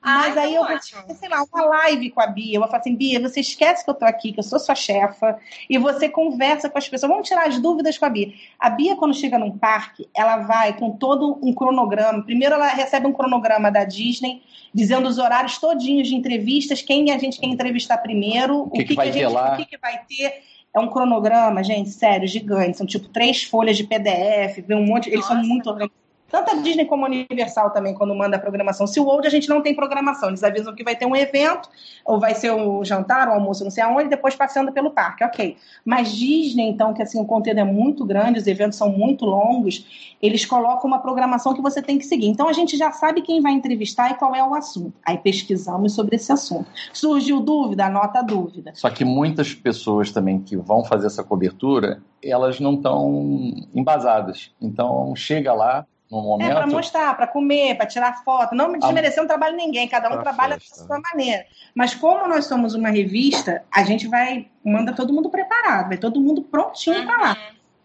[0.04, 2.56] Mas Ai, aí eu vou fazer, sei lá, uma live com a Bia.
[2.56, 4.74] Eu vou falar assim, Bia, você esquece que eu tô aqui, que eu sou sua
[4.74, 5.38] chefa,
[5.70, 7.08] e você conversa com as pessoas.
[7.08, 8.32] Vamos tirar as dúvidas com a Bia.
[8.58, 12.24] A Bia, quando chega num parque, ela vai com todo um cronograma.
[12.24, 14.42] Primeiro, ela recebe um cronograma da Disney,
[14.74, 18.84] dizendo os horários todinhos de entrevistas, quem a gente quer entrevistar primeiro, o que, o
[18.84, 20.42] que, que, que a gente, o que, que vai ter.
[20.74, 22.78] É um cronograma, gente, sério, gigante.
[22.78, 25.08] São tipo três folhas de PDF, vem um monte.
[25.10, 26.01] Eles são muito organizados
[26.32, 28.86] tanto a Disney como a Universal também, quando manda a programação.
[28.86, 31.68] Se o World a gente não tem programação, eles avisam que vai ter um evento,
[32.06, 35.58] ou vai ser um jantar, um almoço, não sei aonde, depois passeando pelo parque, ok.
[35.84, 40.16] Mas Disney, então, que assim, o conteúdo é muito grande, os eventos são muito longos,
[40.22, 42.28] eles colocam uma programação que você tem que seguir.
[42.28, 44.94] Então a gente já sabe quem vai entrevistar e qual é o assunto.
[45.04, 46.66] Aí pesquisamos sobre esse assunto.
[46.94, 48.72] Surgiu dúvida, anota a dúvida.
[48.74, 54.50] Só que muitas pessoas também que vão fazer essa cobertura, elas não estão embasadas.
[54.60, 56.50] Então chega lá, no é, momento.
[56.50, 58.54] É para mostrar, para comer, para tirar foto.
[58.54, 60.80] Não desmerecendo o trabalho de ninguém, cada um trabalha festa.
[60.80, 61.46] da sua maneira.
[61.74, 66.20] Mas como nós somos uma revista, a gente vai, manda todo mundo preparado, vai todo
[66.20, 67.06] mundo prontinho uhum.
[67.06, 67.36] para lá.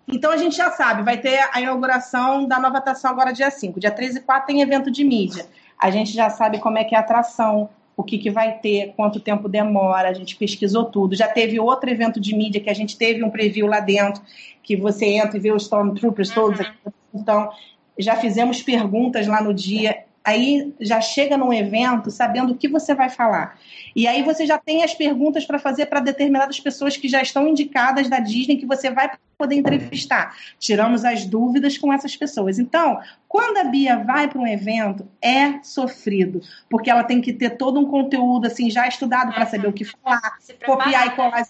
[0.07, 3.79] Então a gente já sabe, vai ter a inauguração da nova atração agora dia 5.
[3.79, 5.45] Dia 3 e 4 tem evento de mídia.
[5.77, 8.93] A gente já sabe como é que é a atração, o que, que vai ter,
[8.95, 11.15] quanto tempo demora, a gente pesquisou tudo.
[11.15, 14.21] Já teve outro evento de mídia que a gente teve um preview lá dentro,
[14.63, 16.59] que você entra e vê os Stormtroopers todos.
[16.59, 16.91] Uhum.
[17.13, 17.49] Então,
[17.97, 20.03] já fizemos perguntas lá no dia.
[20.23, 23.57] aí já chega num evento sabendo o que você vai falar.
[23.95, 27.47] E aí você já tem as perguntas para fazer para determinadas pessoas que já estão
[27.47, 30.35] indicadas da Disney que você vai poder entrevistar.
[30.59, 32.59] Tiramos as dúvidas com essas pessoas.
[32.59, 37.51] Então, quando a Bia vai para um evento, é sofrido, porque ela tem que ter
[37.51, 41.49] todo um conteúdo assim já estudado para saber o que falar, copiar e colar as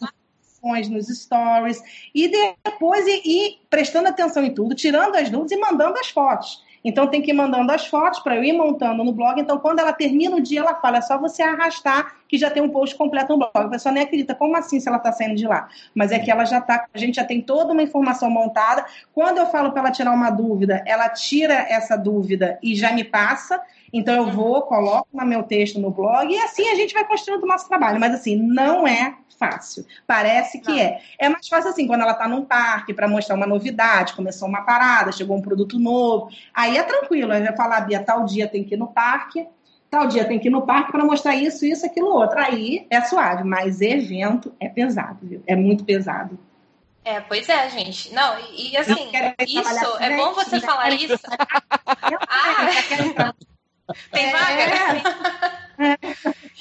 [0.89, 1.81] nos stories
[2.13, 2.27] e
[2.63, 6.65] depois ir, ir prestando atenção em tudo, tirando as dúvidas e mandando as fotos.
[6.83, 9.39] Então tem que ir mandando as fotos para eu ir montando no blog.
[9.41, 12.63] Então, quando ela termina o dia, ela fala: é só você arrastar que já tem
[12.63, 13.51] um post completo no blog.
[13.55, 15.67] A pessoa nem acredita, como assim se ela está saindo de lá?
[15.93, 18.85] Mas é que ela já está, a gente já tem toda uma informação montada.
[19.13, 23.03] Quando eu falo para ela tirar uma dúvida, ela tira essa dúvida e já me
[23.03, 23.61] passa.
[23.93, 27.43] Então eu vou, coloco no meu texto no blog e assim a gente vai construindo
[27.43, 27.99] o nosso trabalho.
[27.99, 29.85] Mas assim, não é fácil.
[30.05, 30.79] Parece que não.
[30.79, 31.01] é.
[31.19, 34.61] É mais fácil assim, quando ela está num parque para mostrar uma novidade, começou uma
[34.61, 36.29] parada, chegou um produto novo.
[36.53, 39.47] Aí é tranquilo, aí vai falar, Bia, tal dia tem que ir no parque,
[39.89, 42.39] tal dia tem que ir no parque para mostrar isso, isso, aquilo, outro.
[42.39, 45.43] Aí é suave, mas evento é pesado, viu?
[45.47, 46.37] É muito pesado.
[47.05, 48.13] É, pois é, gente.
[48.13, 49.09] Não, e assim,
[49.47, 51.17] isso, é bom você falar isso.
[52.27, 53.33] ah,
[54.11, 54.61] tem vaga?
[55.79, 55.97] É.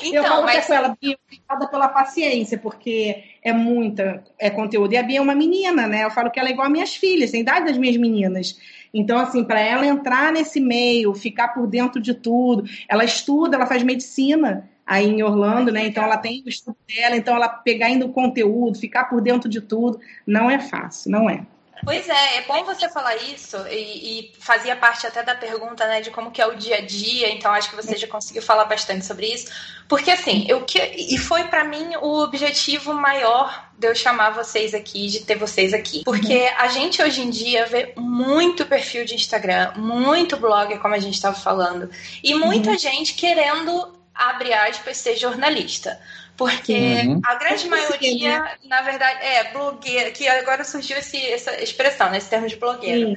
[0.02, 0.66] Então, eu falo mas...
[0.66, 4.92] com ela, Bia, obrigada pela paciência, porque é muita é conteúdo.
[4.92, 6.04] E a Bia é uma menina, né?
[6.04, 8.58] Eu falo que ela é igual a minhas filhas, tem idade das minhas meninas.
[8.92, 13.66] Então, assim, para ela entrar nesse meio, ficar por dentro de tudo, ela estuda, ela
[13.66, 15.86] faz medicina aí em Orlando, né?
[15.86, 19.48] Então ela tem o estudo dela, então ela pegar indo o conteúdo, ficar por dentro
[19.48, 21.44] de tudo, não é fácil, não é.
[21.84, 23.74] Pois é, é bom você falar isso e,
[24.20, 27.32] e, fazia parte até da pergunta, né, de como que é o dia a dia.
[27.32, 29.50] Então acho que você já conseguiu falar bastante sobre isso,
[29.88, 34.74] porque assim, eu que e foi para mim o objetivo maior de eu chamar vocês
[34.74, 36.54] aqui, de ter vocês aqui, porque uhum.
[36.58, 41.14] a gente hoje em dia vê muito perfil de Instagram, muito blog, como a gente
[41.14, 41.90] estava falando,
[42.22, 42.78] e muita uhum.
[42.78, 46.00] gente querendo abre aspas ser jornalista.
[46.37, 47.20] Porque uhum.
[47.24, 52.28] a grande maioria, na verdade, é blogueira, que agora surgiu esse, essa expressão, né, esse
[52.28, 53.09] termo de blogueira.
[53.09, 53.16] Uhum.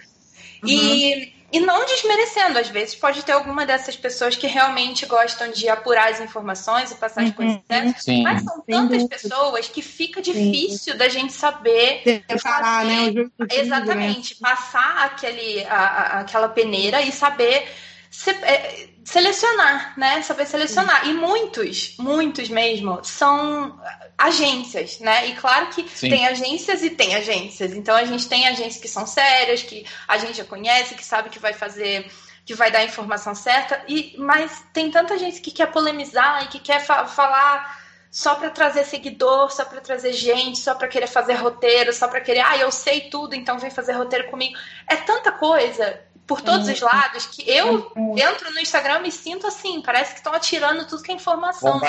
[0.65, 5.67] E, e não desmerecendo, às vezes pode ter alguma dessas pessoas que realmente gostam de
[5.67, 7.63] apurar as informações e passar as coisas uhum.
[7.67, 8.23] certas, Sim.
[8.23, 10.97] mas são tantas pessoas que fica difícil Sim.
[10.97, 13.25] da gente saber Separar, né, né?
[13.51, 14.49] exatamente, né?
[14.49, 17.67] passar aquele, a, a, aquela peneira e saber
[18.09, 20.21] se, é, selecionar, né?
[20.21, 21.03] Saber selecionar.
[21.03, 21.11] Sim.
[21.11, 23.79] E muitos, muitos mesmo, são
[24.17, 25.27] agências, né?
[25.27, 26.09] E claro que Sim.
[26.09, 27.73] tem agências e tem agências.
[27.73, 31.29] Então a gente tem agências que são sérias, que a gente já conhece, que sabe
[31.29, 32.09] que vai fazer
[32.45, 36.47] que vai dar a informação certa, e mas tem tanta gente que quer polemizar e
[36.47, 37.79] que quer fa falar
[38.09, 42.21] só para trazer seguidor, só para trazer gente, só para querer fazer roteiro, só para
[42.21, 44.57] querer, ah, eu sei tudo, então vem fazer roteiro comigo.
[44.87, 49.47] É tanta coisa por todos os lados que eu entro no Instagram e me sinto
[49.47, 51.83] assim, parece que estão atirando tudo que é informação.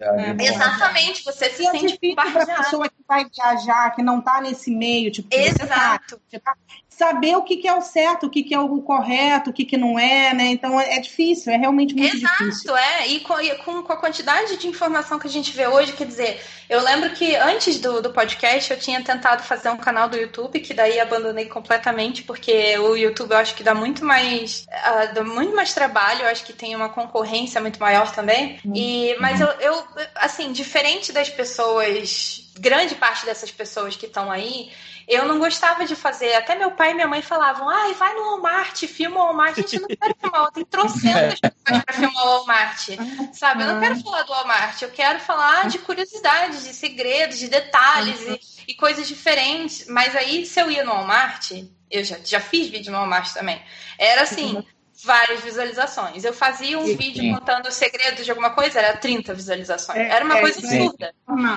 [0.00, 4.18] É, Exatamente, você se e sente é para a pessoa que vai viajar, que não
[4.18, 6.20] está nesse meio, tipo, Exato.
[6.42, 6.56] Tá,
[7.00, 9.64] saber o que, que, é o certo, o que, que é o correto, o que,
[9.64, 10.48] que não é, né?
[10.48, 12.76] Então é, difícil, é realmente muito Exato, difícil.
[12.76, 13.08] Exato, é.
[13.08, 16.06] E com, e com, com, a quantidade de informação que a gente vê hoje, quer
[16.06, 20.16] dizer, eu lembro que antes do, do podcast eu tinha tentado fazer um canal do
[20.18, 24.66] YouTube, que daí abandonei completamente, porque o YouTube eu acho que dá muito mais.
[24.68, 28.60] Uh, dá muito mais trabalho, eu acho que tem uma concorrência muito maior também.
[28.62, 28.72] Uhum.
[28.76, 29.82] E, mas eu, eu,
[30.16, 34.70] assim, diferente das pessoas, grande parte dessas pessoas que estão aí
[35.10, 36.34] eu não gostava de fazer.
[36.34, 39.56] Até meu pai e minha mãe falavam: ai, vai no Walmart, filma o Walmart.
[39.56, 42.88] Gente, eu não quero filmar, tem trocentas pessoas para filmar o Walmart.
[43.32, 43.64] Sabe?
[43.64, 48.20] Eu não quero falar do Walmart, eu quero falar de curiosidades, de segredos, de detalhes
[48.20, 49.86] e, e coisas diferentes.
[49.88, 51.50] Mas aí, se eu ia no Walmart,
[51.90, 53.60] eu já, já fiz vídeo no Walmart também.
[53.98, 54.64] Era assim,
[55.04, 56.24] várias visualizações.
[56.24, 56.96] Eu fazia um Sim.
[56.96, 59.98] vídeo contando o segredo de alguma coisa, era 30 visualizações.
[59.98, 61.14] É, era uma é, coisa absurda.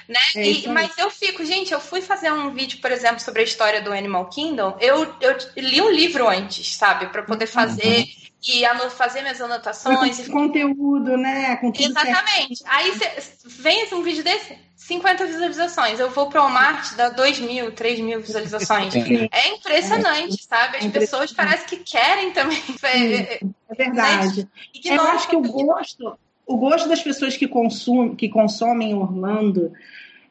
[0.08, 0.20] Né?
[0.36, 3.46] É e, mas eu fico, gente, eu fui fazer um vídeo, por exemplo, sobre a
[3.46, 4.78] história do Animal Kingdom.
[4.80, 7.08] Eu, eu li um livro antes, sabe?
[7.08, 7.52] para poder uhum.
[7.52, 8.00] fazer.
[8.00, 10.28] Uhum e fazer minhas anotações.
[10.28, 11.56] Com conteúdo, né?
[11.58, 12.58] Com Exatamente.
[12.58, 12.70] Certo.
[12.70, 13.10] Aí cê,
[13.46, 14.58] vem um vídeo desse,
[14.88, 16.00] 50 visualizações.
[16.00, 18.94] Eu vou para o Walmart, dá 2 mil, 3 mil visualizações.
[18.96, 20.44] É impressionante, é.
[20.44, 20.78] sabe?
[20.78, 22.62] As é pessoas parecem que querem também.
[22.84, 24.48] É, é verdade.
[24.84, 29.72] Eu acho que o gosto, o gosto das pessoas que, consum, que consomem Orlando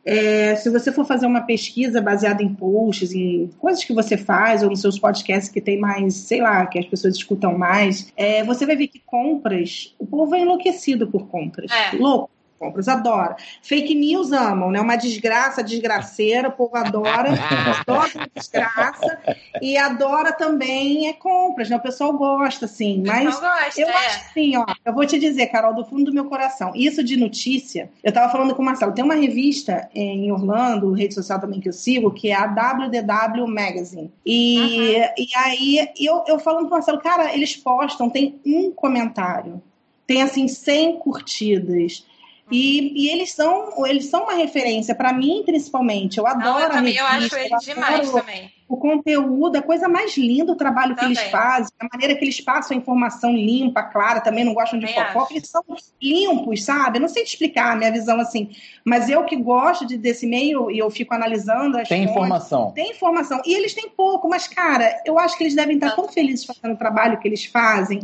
[0.05, 4.63] é, se você for fazer uma pesquisa baseada em posts, em coisas que você faz,
[4.63, 8.45] ou nos seus podcasts que tem mais, sei lá, que as pessoas escutam mais, é,
[8.45, 11.71] você vai ver que compras, o povo é enlouquecido por compras.
[11.71, 11.97] É.
[11.97, 12.31] Louco
[12.63, 13.35] compras, adora.
[13.61, 14.81] Fake news amam, né?
[14.81, 17.31] Uma desgraça, desgraceira, o povo adora,
[17.81, 19.19] adora desgraça
[19.61, 21.77] e adora também é compras, né?
[21.77, 23.03] O pessoal gosta, assim.
[23.05, 23.93] Mas gosta, eu é.
[23.93, 27.17] acho assim, ó, eu vou te dizer, Carol, do fundo do meu coração, isso de
[27.17, 31.61] notícia, eu tava falando com o Marcelo, tem uma revista em Orlando, rede social também
[31.61, 34.13] que eu sigo, que é a WDW Magazine.
[34.25, 35.15] E, uhum.
[35.19, 39.61] e aí eu, eu falando com o Marcelo, cara, eles postam, tem um comentário
[40.07, 42.05] tem assim 100 curtidas.
[42.51, 46.19] E, e, eles são eles são uma referência para mim principalmente.
[46.19, 48.53] Eu adoro Não, eu também eu acho eles demais também.
[48.69, 51.15] o conteúdo a coisa mais linda o trabalho também.
[51.15, 54.79] que eles fazem a maneira que eles passam a informação limpa clara também não gostam
[54.79, 55.33] de fofoca.
[55.33, 55.63] eles são
[56.01, 56.99] limpos sabe?
[56.99, 58.51] Eu não sei te explicar a minha visão assim
[58.85, 62.73] mas eu que gosto de, desse meio e eu fico analisando as tem fontes, informação.
[62.73, 63.41] Tem informação.
[63.47, 66.75] E eles têm pouco mas cara eu acho que eles devem estar tão felizes fazendo
[66.75, 68.01] o trabalho que eles fazem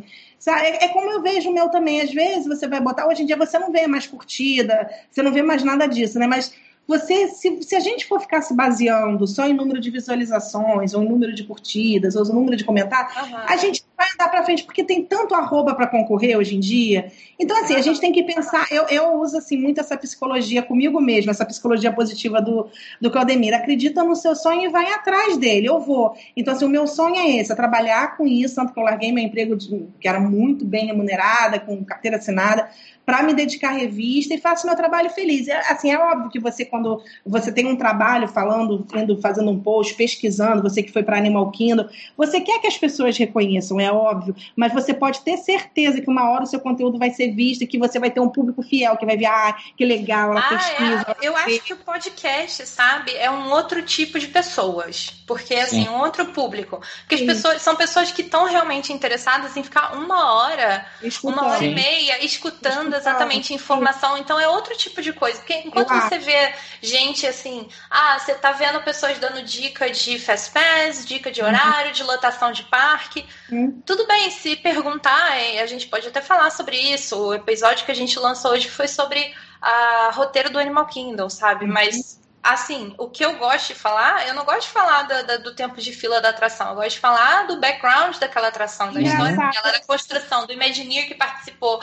[0.47, 2.01] é, é, como eu vejo o meu também.
[2.01, 5.33] Às vezes você vai botar, hoje em dia você não vê mais curtida, você não
[5.33, 6.27] vê mais nada disso, né?
[6.27, 6.53] Mas
[6.89, 11.03] você, se, se a gente for ficar se baseando só em número de visualizações, ou
[11.03, 13.37] em número de curtidas, ou número de comentários, uhum.
[13.47, 17.13] a gente vai andar para frente, porque tem tanto arroba para concorrer hoje em dia.
[17.39, 18.67] Então, assim, a gente tem que pensar.
[18.71, 23.53] Eu, eu uso assim, muito essa psicologia comigo mesmo, essa psicologia positiva do, do Claudemir.
[23.53, 25.69] Acredita no seu sonho e vai atrás dele.
[25.69, 26.17] Eu vou.
[26.35, 29.13] Então, assim, o meu sonho é esse: é trabalhar com isso, tanto que eu larguei
[29.13, 32.71] meu emprego, de, que era muito bem remunerada, com carteira assinada,
[33.09, 35.49] para me dedicar à revista e faço meu trabalho feliz.
[35.49, 39.59] É, assim, é óbvio que você, quando você tem um trabalho falando, indo, fazendo um
[39.59, 43.91] post, pesquisando, você que foi para Animal Kingdom, você quer que as pessoas reconheçam, é
[43.91, 47.63] óbvio, mas você pode ter certeza que uma hora o seu conteúdo vai ser visto
[47.63, 50.41] e que você vai ter um público fiel que vai ver, ah, que legal, ela
[50.41, 51.17] ah, pesquisa.
[51.23, 51.27] É.
[51.27, 55.89] Eu acho que o podcast, sabe, é um outro tipo de pessoas, porque assim, Sim.
[55.89, 56.79] um outro público.
[57.01, 61.39] Porque as pessoas são pessoas que estão realmente interessadas em ficar uma hora, Escutando.
[61.39, 61.71] uma hora Sim.
[61.71, 64.17] e meia escutando exatamente informação.
[64.19, 65.39] Então é outro tipo de coisa.
[65.39, 70.51] Porque enquanto você vê gente assim, ah, você tá vendo pessoas dando dica de fast
[70.51, 71.49] pass, dica de uhum.
[71.49, 71.93] horário, uhum.
[71.93, 73.27] de lotação de parque.
[73.51, 73.83] Uhum.
[73.87, 77.17] Tudo bem, se perguntar, a gente pode até falar sobre isso.
[77.17, 81.65] O episódio que a gente lançou hoje foi sobre a roteiro do Animal Kingdom, sabe?
[81.65, 81.73] Uhum.
[81.73, 85.43] Mas assim, o que eu gosto de falar, eu não gosto de falar do, do,
[85.45, 89.01] do, tempo de fila da atração, eu gosto de falar do background daquela atração, da
[89.01, 91.81] história dela, da construção, do Imagineer que participou,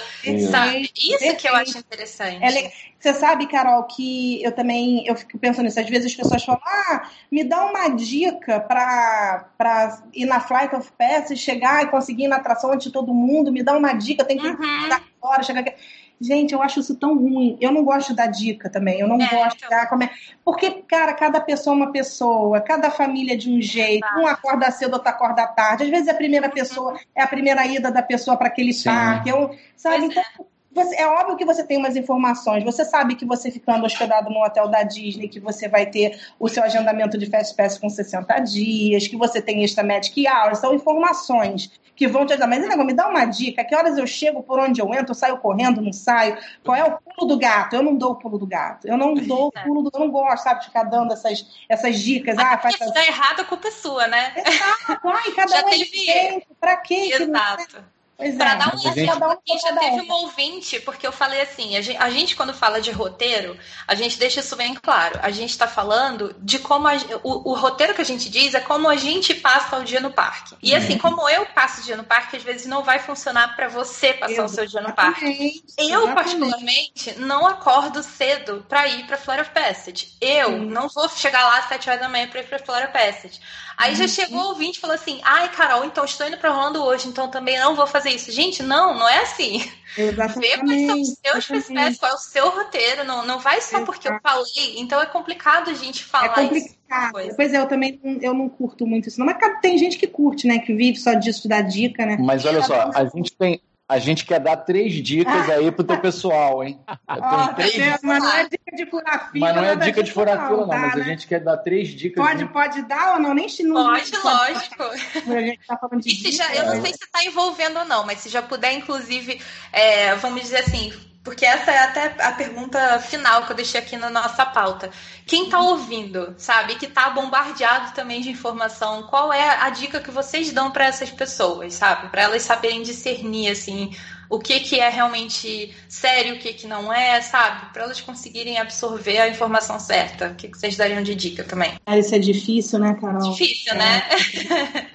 [0.50, 0.90] sabe?
[0.96, 2.44] Isso que eu acho interessante.
[2.44, 5.80] É Você sabe, Carol, que eu também eu fico pensando nisso.
[5.80, 10.92] Às vezes as pessoas falam, ah, me dá uma dica para ir na Flight of
[10.98, 14.24] Passage, chegar e conseguir ir na atração antes de todo mundo, me dá uma dica,
[14.24, 14.90] tem que uhum.
[14.90, 15.74] dar agora, chegar aqui.
[16.20, 17.58] Gente, eu acho isso tão ruim.
[17.60, 19.00] Eu não gosto da dica também.
[19.00, 19.70] Eu não é, gosto então...
[19.70, 19.86] da.
[19.86, 20.10] Como é...
[20.44, 24.08] Porque, cara, cada pessoa é uma pessoa, cada família é de um jeito.
[24.18, 25.84] Um acorda cedo, outro acorda tarde.
[25.84, 28.90] Às vezes a primeira pessoa é a primeira ida da pessoa para aquele Sim.
[28.90, 29.30] parque.
[29.30, 30.08] Eu, sabe?
[30.08, 30.46] Pois então.
[30.76, 30.84] É.
[30.84, 32.64] Você, é óbvio que você tem umas informações.
[32.64, 36.50] Você sabe que você ficando hospedado no hotel da Disney, que você vai ter o
[36.50, 40.60] seu agendamento de Fast Pass com 60 dias, que você tem extra Magic Hours.
[40.60, 42.48] São informações que vão te ajudar.
[42.48, 43.64] Mas, negócio, me dá uma dica.
[43.64, 46.38] Que horas eu chego, por onde eu entro, eu saio correndo, não saio?
[46.64, 47.76] Qual é o pulo do gato?
[47.76, 48.88] Eu não dou o pulo do gato.
[48.88, 49.92] Eu não dou o pulo do...
[49.94, 52.38] Eu não gosto, sabe, de ficar dando essas, essas dicas.
[52.38, 52.76] Ah, faz...
[52.76, 54.34] Se tá errado, a culpa é sua, né?
[54.36, 55.08] Exato.
[55.08, 56.48] Ai, cada Já um é diferente.
[56.60, 57.12] Pra quê?
[57.14, 57.95] Exato.
[58.18, 61.82] Pra é, dar um exemplo aqui, já teve um ouvinte, porque eu falei assim, a
[61.82, 65.20] gente, a gente, quando fala de roteiro, a gente deixa isso bem claro.
[65.22, 66.94] A gente está falando de como a,
[67.24, 70.12] o, o, roteiro que a gente diz é como a gente passa o dia no
[70.12, 70.56] parque.
[70.64, 71.00] E assim, uhum.
[71.00, 74.32] como eu passo o dia no parque, às vezes não vai funcionar para você passar
[74.32, 74.52] Exatamente.
[74.52, 75.64] o seu dia no parque.
[75.78, 80.16] Eu, particularmente, não acordo cedo para ir para Flora Passage.
[80.22, 80.70] Eu uhum.
[80.70, 83.42] não vou chegar lá às 7 horas da manhã para ir para Flora Passage.
[83.78, 83.98] Aí uhum.
[83.98, 87.08] já chegou o ouvinte e falou assim: ai, Carol, então estou indo para Orlando hoje,
[87.08, 88.32] então também não vou fazer isso.
[88.32, 89.64] Gente, não, não é assim.
[89.98, 90.40] Exatamente.
[90.40, 93.84] Vê quais são os seus processos, qual é o seu roteiro, não, não vai só
[93.84, 94.76] porque eu falei.
[94.78, 97.20] Então é complicado a gente falar é complicado.
[97.20, 97.36] Isso.
[97.36, 99.20] Pois é, eu também não, eu não curto muito isso.
[99.20, 100.60] Não, mas tem gente que curte, né?
[100.60, 102.18] Que vive só disso, de dar dica, né?
[102.20, 106.00] Mas olha só, a gente tem, a gente quer dar três dicas aí pro teu
[106.00, 106.80] pessoal, hein?
[107.08, 107.74] Oh, três...
[107.74, 109.46] Deus, mas não é dica de furar fila.
[109.46, 111.02] Mas não é dica de furar fila, não, tá, mas né?
[111.02, 112.24] a gente quer dar três dicas.
[112.24, 112.46] Pode, de...
[112.52, 113.34] pode dar ou não?
[113.36, 113.92] Nem se não.
[113.92, 114.84] Pode, lógico.
[114.84, 117.86] A gente tá falando de e se já, eu não sei se tá envolvendo ou
[117.86, 119.40] não, mas se já puder, inclusive,
[119.72, 120.92] é, vamos dizer assim,
[121.26, 124.92] porque essa é até a pergunta final que eu deixei aqui na nossa pauta.
[125.26, 130.12] Quem está ouvindo, sabe, que está bombardeado também de informação, qual é a dica que
[130.12, 132.10] vocês dão para essas pessoas, sabe?
[132.10, 133.92] Para elas saberem discernir, assim,
[134.30, 137.74] o que, que é realmente sério, o que, que não é, sabe?
[137.74, 140.28] Para elas conseguirem absorver a informação certa.
[140.28, 141.74] O que, que vocês dariam de dica também?
[141.88, 143.32] Ah, isso é difícil, né, Carol?
[143.32, 143.78] Difícil, é.
[143.78, 144.04] né?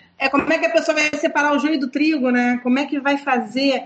[0.17, 2.61] é como é que a pessoa vai separar o joio do trigo, né?
[2.63, 3.83] Como é que vai fazer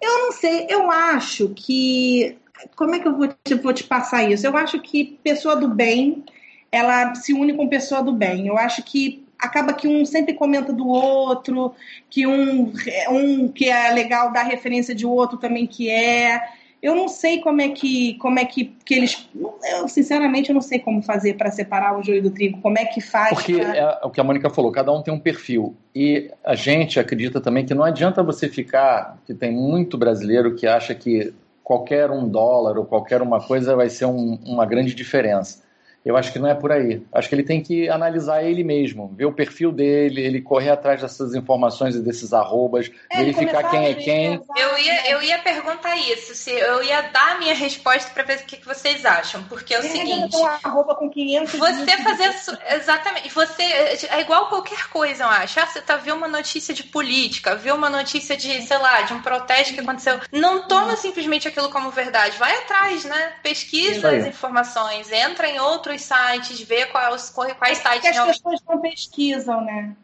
[0.00, 2.36] eu não sei, eu acho que
[2.76, 4.46] como é que eu vou te, vou te passar isso?
[4.46, 6.24] Eu acho que pessoa do bem,
[6.72, 8.46] ela se une com pessoa do bem.
[8.46, 11.74] Eu acho que acaba que um sempre comenta do outro,
[12.10, 12.72] que um,
[13.10, 16.42] um que é legal dar referência de outro também que é.
[16.80, 19.28] Eu não sei como é que como é que, que eles.
[19.62, 22.60] Eu, sinceramente, eu não sei como fazer para separar o joio do trigo.
[22.60, 23.34] Como é que faz?
[23.34, 23.76] Porque pra...
[23.76, 25.76] é o que a Mônica falou, cada um tem um perfil.
[25.94, 29.18] E a gente acredita também que não adianta você ficar.
[29.26, 31.34] Que tem muito brasileiro que acha que
[31.64, 35.67] qualquer um dólar ou qualquer uma coisa vai ser um, uma grande diferença.
[36.08, 37.02] Eu acho que não é por aí.
[37.12, 41.02] Acho que ele tem que analisar ele mesmo, ver o perfil dele, ele correr atrás
[41.02, 44.40] dessas informações e desses arrobas, é, verificar quem é quem.
[44.56, 48.38] Eu ia, eu ia perguntar isso, se eu ia dar a minha resposta para ver
[48.38, 50.34] o que, que vocês acham, porque é o seguinte.
[50.34, 52.34] Uma arroba com 500 você fazer
[52.74, 55.60] exatamente, você é igual qualquer coisa, eu acho.
[55.60, 59.12] Ah, você tá vendo uma notícia de política, viu uma notícia de, sei lá, de
[59.12, 60.18] um protesto que aconteceu.
[60.32, 63.34] Não toma simplesmente aquilo como verdade, vai atrás, né?
[63.42, 67.92] Pesquisa as informações, entra em outros sites, ver quais, quais sites.
[67.92, 69.94] Porque as pessoas não pesquisam, né?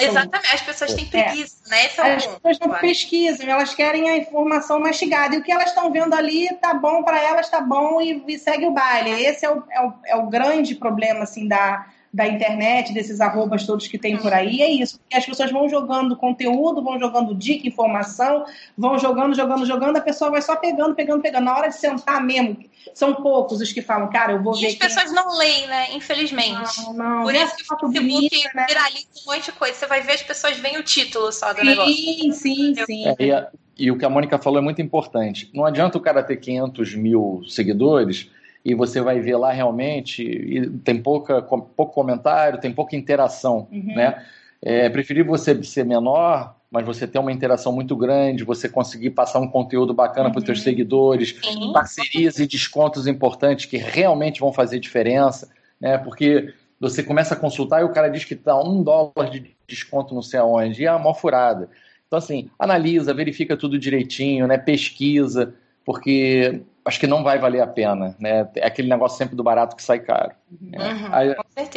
[0.00, 1.24] Exatamente, as pessoas têm é.
[1.24, 1.70] preguiça, é.
[1.70, 1.86] né?
[1.86, 5.34] Esse é as pessoas não pesquisam, elas querem a informação mastigada.
[5.34, 8.38] E o que elas estão vendo ali tá bom para elas, tá bom e, e,
[8.38, 9.10] segue o baile.
[9.24, 13.64] Esse é o, é o, é o grande problema, assim, da, da internet, desses arrobas
[13.64, 14.98] todos que tem por aí, é isso.
[14.98, 18.44] Porque as pessoas vão jogando conteúdo, vão jogando dica, informação,
[18.76, 21.44] vão jogando, jogando, jogando, a pessoa vai só pegando, pegando, pegando.
[21.44, 22.58] Na hora de sentar mesmo,
[22.92, 24.66] são poucos os que falam, cara, eu vou e ver.
[24.66, 25.14] E as pessoas é.
[25.14, 25.94] não leem, né?
[25.94, 26.82] Infelizmente.
[26.82, 27.22] Não, não.
[27.22, 28.66] Por isso que o Facebook bonita, né?
[28.68, 29.74] viraliza um monte de coisa.
[29.74, 31.94] Você vai ver as pessoas veem o título só do sim, negócio.
[31.94, 33.08] Sim, sim, sim.
[33.08, 33.48] É, e, a,
[33.78, 35.50] e o que a Mônica falou é muito importante.
[35.54, 38.30] Não adianta o cara ter 500 mil seguidores
[38.64, 43.94] e você vai ver lá realmente tem pouca, pouco comentário, tem pouca interação, uhum.
[43.94, 44.24] né?
[44.60, 49.38] É preferível você ser menor mas você ter uma interação muito grande, você conseguir passar
[49.40, 50.32] um conteúdo bacana uhum.
[50.32, 51.70] para os seus seguidores, Sim.
[51.70, 55.98] parcerias e descontos importantes que realmente vão fazer diferença, né?
[55.98, 60.14] Porque você começa a consultar e o cara diz que está um dólar de desconto
[60.14, 61.68] não sei aonde, e é a mó furada.
[62.06, 64.56] Então, assim, analisa, verifica tudo direitinho, né?
[64.56, 68.48] Pesquisa, porque acho que não vai valer a pena, né?
[68.56, 70.32] É aquele negócio sempre do barato que sai caro.
[70.60, 70.78] Né?
[70.78, 71.06] Uhum,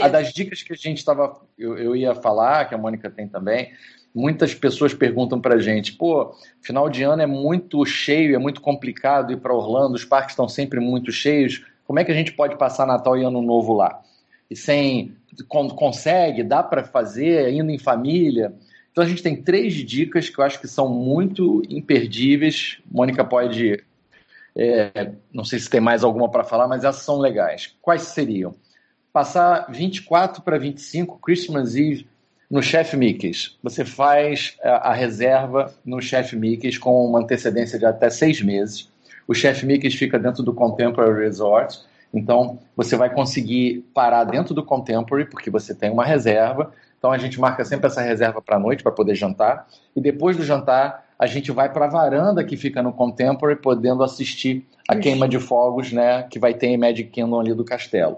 [0.01, 3.09] a, a, das dicas que a gente estava, eu, eu ia falar, que a Mônica
[3.09, 3.71] tem também,
[4.13, 9.33] muitas pessoas perguntam para gente, pô, final de ano é muito cheio, é muito complicado
[9.33, 12.57] ir para Orlando, os parques estão sempre muito cheios, como é que a gente pode
[12.57, 14.01] passar Natal e Ano Novo lá?
[14.49, 15.15] E sem,
[15.47, 18.53] quando consegue, dá para fazer, indo em família.
[18.91, 22.79] Então a gente tem três dicas que eu acho que são muito imperdíveis.
[22.89, 23.83] Mônica pode,
[24.57, 27.75] é, não sei se tem mais alguma para falar, mas essas são legais.
[27.81, 28.55] Quais seriam?
[29.11, 32.07] Passar 24 para 25, Christmas Eve,
[32.49, 33.57] no Chef Mickey's.
[33.63, 38.89] Você faz é, a reserva no Chef Mickey's com uma antecedência de até seis meses.
[39.27, 41.79] O Chef Mickey's fica dentro do Contemporary Resort,
[42.13, 46.71] então você vai conseguir parar dentro do Contemporary porque você tem uma reserva.
[46.97, 50.37] Então a gente marca sempre essa reserva para a noite para poder jantar e depois
[50.37, 54.95] do jantar a gente vai para a varanda que fica no Contemporary podendo assistir a
[54.95, 58.17] queima de fogos, né, que vai ter em Magic Kingdom ali do castelo.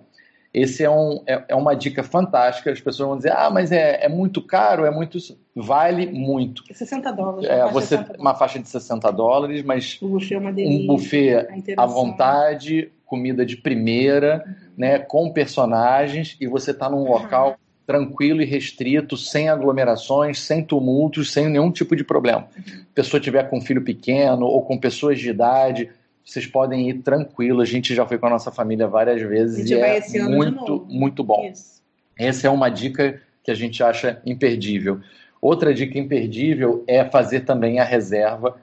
[0.53, 2.71] Esse é, um, é, é, uma dica fantástica.
[2.71, 5.19] As pessoas vão dizer, ah, mas é, é muito caro, é muito.
[5.55, 6.63] Vale muito.
[6.73, 7.47] 60 dólares.
[7.47, 11.47] É, você, uma faixa de 60 dólares, mas o buffet é uma delícia, um buffet
[11.77, 14.53] à vontade, comida de primeira, uhum.
[14.77, 17.55] né, com personagens, e você está num local uhum.
[17.87, 22.47] Tranquilo e restrito, sem aglomerações, sem tumultos, sem nenhum tipo de problema.
[22.55, 22.83] Uhum.
[22.93, 25.89] Pessoa tiver com filho pequeno ou com pessoas de idade
[26.27, 27.61] vocês podem ir tranquilo.
[27.61, 31.49] A gente já foi com a nossa família várias vezes e é muito, muito bom.
[31.49, 31.81] Isso.
[32.19, 34.99] Essa é uma dica que a gente acha imperdível.
[35.41, 38.57] Outra dica imperdível é fazer também a reserva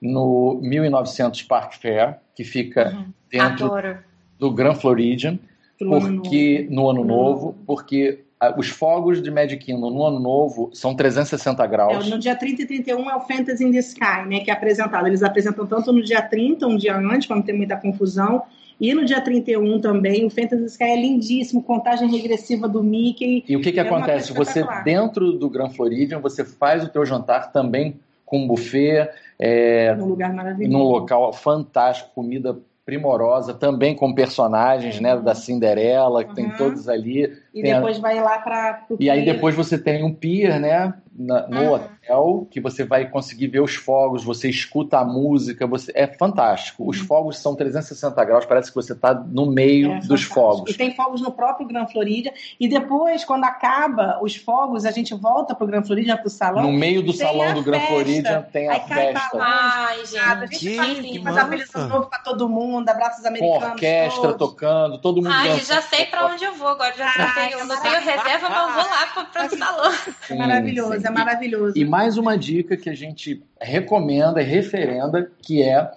[0.00, 3.06] no 1900 Park Fair, que fica uhum.
[3.28, 3.98] dentro Adoro.
[4.38, 5.36] do Grand Floridian,
[5.78, 8.20] porque no ano novo, porque
[8.56, 12.06] os fogos de Magic Kingdom no ano novo são 360 graus.
[12.06, 14.54] É, no dia 30 e 31 é o Fantasy in the Sky, né, que é
[14.54, 15.06] apresentado.
[15.06, 18.42] Eles apresentam tanto no dia 30, um dia antes, para não ter muita confusão,
[18.80, 23.44] e no dia 31 também, o Fantasy Sky é lindíssimo, contagem regressiva do Mickey.
[23.46, 24.32] E o que, que é acontece?
[24.32, 29.10] Você, dentro do Grand Floridian, você faz o teu jantar também com buffet.
[29.38, 30.72] É, num lugar maravilhoso.
[30.72, 32.56] Num local fantástico, comida
[32.86, 36.34] primorosa, também com personagens, né, da Cinderela, que uhum.
[36.36, 37.30] tem todos ali.
[37.52, 38.00] E depois a...
[38.00, 41.72] vai lá para E aí depois você tem um pier, né, na, no uhum.
[41.72, 46.88] hotel, que você vai conseguir ver os fogos, você escuta a música, você é fantástico.
[46.88, 47.06] Os uhum.
[47.06, 50.70] fogos são 360 graus, parece que você está no meio é dos fogos.
[50.70, 52.32] E tem fogos no próprio Gran Florida.
[52.58, 56.30] E depois, quando acaba os fogos, a gente volta para o Gran Florida, para o
[56.30, 56.62] salão.
[56.62, 59.38] No meio do salão do Gran Florida tem a festa.
[59.38, 60.18] Ai, gente.
[60.20, 63.64] A gente faz, assim, faz a feliz novo para todo mundo, abraços americanos.
[63.64, 64.38] Com orquestra todos.
[64.38, 65.32] tocando, todo mundo.
[65.32, 65.74] Ai, dança.
[65.74, 66.94] já sei para onde eu vou agora.
[66.96, 67.10] Já
[67.40, 69.92] Ai, tenho, não tenho reserva, mas vou lá para o salão.
[70.28, 71.06] É maravilhoso, sim.
[71.06, 71.78] é maravilhoso.
[71.78, 75.90] E mais uma dica que a gente recomenda e referenda, que é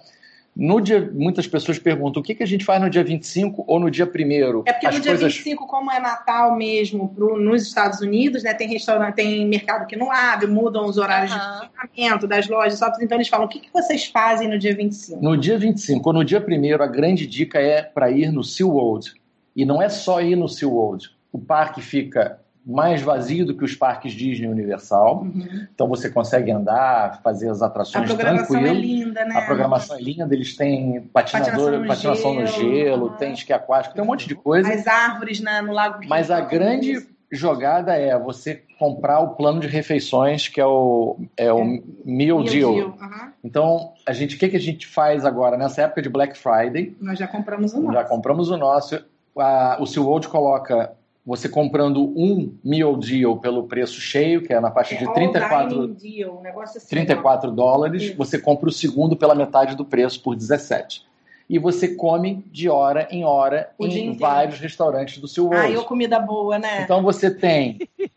[0.56, 3.80] no dia, muitas pessoas perguntam o que, que a gente faz no dia 25 ou
[3.80, 5.34] no dia 1 É porque As no dia coisas...
[5.34, 8.54] 25, como é Natal mesmo pro, nos Estados Unidos, né?
[8.54, 11.38] Tem restaurante, tem mercado que não abre, mudam os horários uhum.
[11.38, 15.20] de funcionamento das lojas, então eles falam: o que, que vocês fazem no dia 25?
[15.20, 19.12] No dia 25 ou no dia 1 a grande dica é para ir no SeaWorld.
[19.56, 21.10] E não é só ir no SeaWorld.
[21.34, 25.22] O parque fica mais vazio do que os parques Disney Universal.
[25.22, 25.66] Uhum.
[25.74, 28.14] Então você consegue andar, fazer as atrações tranquilo.
[28.14, 28.78] A programação tranquilo.
[28.78, 29.34] é linda, né?
[29.36, 33.16] A programação é linda, eles têm patinador, patinação no patinação gelo, no gelo uhum.
[33.16, 34.72] tem esqui aquático, tem um monte de coisa.
[34.72, 36.00] As árvores né, no lago.
[36.06, 41.52] Mas a grande jogada é você comprar o plano de refeições que é o, é
[41.52, 41.82] o é.
[42.04, 42.74] Meal, Deal.
[42.74, 42.88] Deal.
[42.88, 43.32] Uhum.
[43.42, 46.96] Então, a gente, o que, que a gente faz agora nessa época de Black Friday?
[47.00, 47.92] Nós já compramos o nosso.
[47.92, 49.04] Já compramos o nosso.
[49.36, 50.92] A, o SeaWorld coloca
[51.24, 55.88] você comprando um meal deal pelo preço cheio, que é na faixa é, de 34,
[55.88, 58.16] deal, um negócio assim, 34 dólares, Isso.
[58.16, 61.06] você compra o segundo pela metade do preço por 17.
[61.48, 65.76] E você come de hora em hora o em vários restaurantes do seu Ah, e
[65.84, 66.82] comida boa, né?
[66.82, 67.78] Então você tem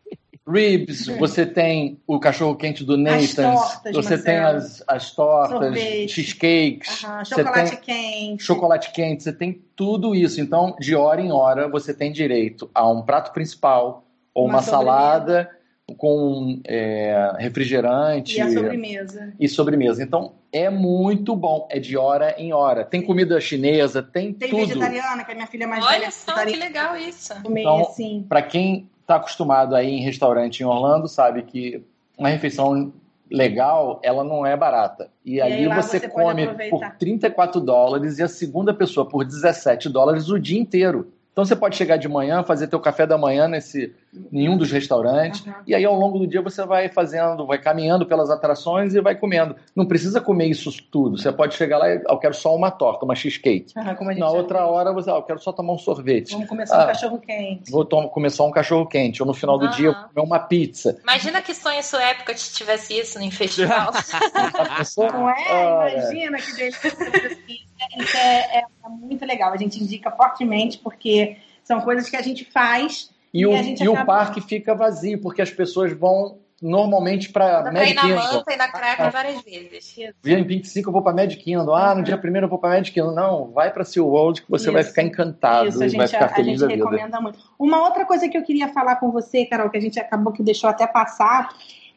[0.47, 4.23] ribs, você tem o cachorro quente do Nathan's, tortas, você Marcelo.
[4.23, 6.09] tem as, as tortas, Sorvete.
[6.09, 8.43] cheesecakes, chocolate quente.
[8.43, 10.39] Chocolate quente, você tem tudo isso.
[10.39, 14.61] Então, de hora em hora, você tem direito a um prato principal ou uma, uma
[14.61, 15.49] salada
[15.97, 18.37] com é, refrigerante.
[18.37, 19.33] E a sobremesa.
[19.39, 20.03] E sobremesa.
[20.03, 21.67] Então, é muito bom.
[21.69, 22.83] É de hora em hora.
[22.83, 24.59] Tem comida chinesa, tem, tem tudo.
[24.59, 26.03] Tem vegetariana, que é minha filha mais Olha velha.
[26.03, 27.33] Olha só, que legal isso.
[27.45, 28.25] Então, assim.
[28.27, 31.81] para quem está acostumado aí em restaurante em Orlando sabe que
[32.17, 32.91] uma refeição
[33.31, 35.09] legal, ela não é barata.
[35.23, 39.87] E, e aí, você, você come por 34 dólares e a segunda pessoa por 17
[39.87, 41.13] dólares o dia inteiro.
[41.37, 43.93] Então você pode chegar de manhã, fazer teu café da manhã nesse
[44.33, 45.53] em um dos restaurantes uhum.
[45.67, 49.13] e aí ao longo do dia você vai fazendo, vai caminhando pelas atrações e vai
[49.13, 49.55] comendo.
[49.75, 51.15] Não precisa comer isso tudo.
[51.15, 53.71] Você pode chegar lá e eu quero só uma torta, uma cheesecake.
[53.77, 56.31] Uhum, Na outra hora você, ah, eu quero só tomar um sorvete.
[56.31, 57.71] Vamos começar ah, um cachorro quente.
[57.71, 59.71] Vou tomar, começar um cachorro quente ou no final do uhum.
[59.73, 60.97] dia comer uma pizza.
[61.03, 63.91] Imagina que sonho sua época se tivesse isso em festival.
[65.13, 65.93] Não é?
[65.93, 66.91] Imagina que delícia.
[67.95, 69.53] Isso é, é, é, muito legal.
[69.53, 71.26] A gente indica fortemente porque
[71.67, 73.09] são coisas que a gente faz.
[73.33, 74.01] E, e o, e acaba...
[74.01, 78.15] o parque fica vazio, porque as pessoas vão normalmente para Mad Kingdom.
[78.15, 79.95] na Manta e na Cracker ah, várias vezes.
[80.23, 81.75] Dia 25 eu vou para Mad Kingdom.
[81.75, 83.11] Ah, no dia 1 eu vou para Mad Kingdom.
[83.11, 84.73] Não, vai para Sea World que você Isso.
[84.73, 87.37] vai ficar encantado Isso, a gente, vai ficar feliz a gente recomenda muito.
[87.59, 90.41] Uma outra coisa que eu queria falar com você, Carol, que a gente acabou que
[90.41, 91.49] deixou até passar,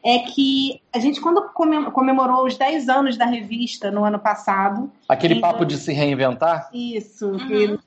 [0.03, 1.49] é que a gente, quando
[1.91, 4.91] comemorou os 10 anos da revista no ano passado.
[5.07, 5.69] Aquele papo dois...
[5.69, 6.69] de se reinventar?
[6.73, 7.29] Isso.
[7.29, 7.47] Uhum.
[7.47, 7.79] Que,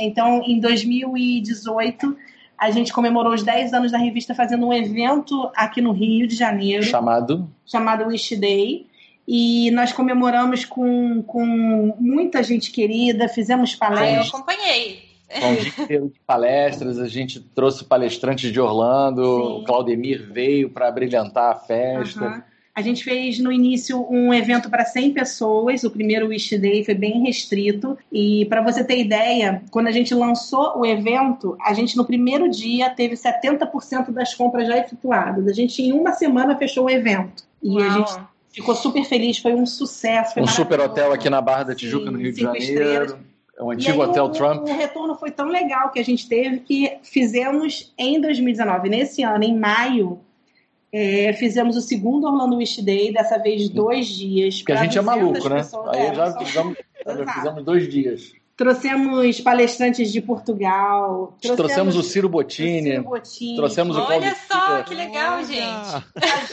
[0.00, 2.16] então, em 2018,
[2.58, 6.36] a gente comemorou os 10 anos da revista fazendo um evento aqui no Rio de
[6.36, 6.84] Janeiro.
[6.84, 7.50] Chamado?
[7.66, 8.86] Chamado Wish Day.
[9.26, 11.44] E nós comemoramos com, com
[11.98, 14.10] muita gente querida, fizemos palestras.
[14.10, 15.12] Ah, eu acompanhei.
[15.34, 19.62] Um dia inteiro de palestras, a gente trouxe palestrantes de Orlando, Sim.
[19.62, 22.24] o Claudemir veio para brilhantar a festa.
[22.26, 22.42] Uhum.
[22.74, 26.94] A gente fez no início um evento para 100 pessoas, o primeiro Wish Day foi
[26.94, 27.98] bem restrito.
[28.10, 32.48] E para você ter ideia, quando a gente lançou o evento, a gente no primeiro
[32.48, 35.46] dia teve 70% das compras já efetuadas.
[35.46, 37.44] A gente em uma semana fechou o evento.
[37.62, 37.82] E Uau.
[37.82, 38.12] a gente
[38.50, 40.32] ficou super feliz, foi um sucesso.
[40.32, 43.04] Foi um super hotel aqui na Barra da Tijuca, Sim, no Rio de Janeiro.
[43.04, 43.32] Estrelas.
[43.60, 44.66] O antigo Hotel o, Trump.
[44.66, 48.88] O retorno foi tão legal que a gente teve que fizemos em 2019.
[48.88, 50.18] Nesse ano, em maio,
[50.92, 54.58] é, fizemos o segundo Orlando Wish Day, dessa vez dois dias.
[54.58, 55.66] Porque a gente é maluco, né?
[55.88, 58.32] Aí é, já, fizemos, já fizemos dois dias.
[58.54, 61.34] Trouxemos palestrantes de Portugal.
[61.40, 62.80] Trouxemos, trouxemos o Ciro Bottini.
[62.80, 63.56] O Ciro Bottini.
[63.56, 65.44] Trouxemos Olha o Olha só, que legal, Olha.
[65.44, 66.06] gente.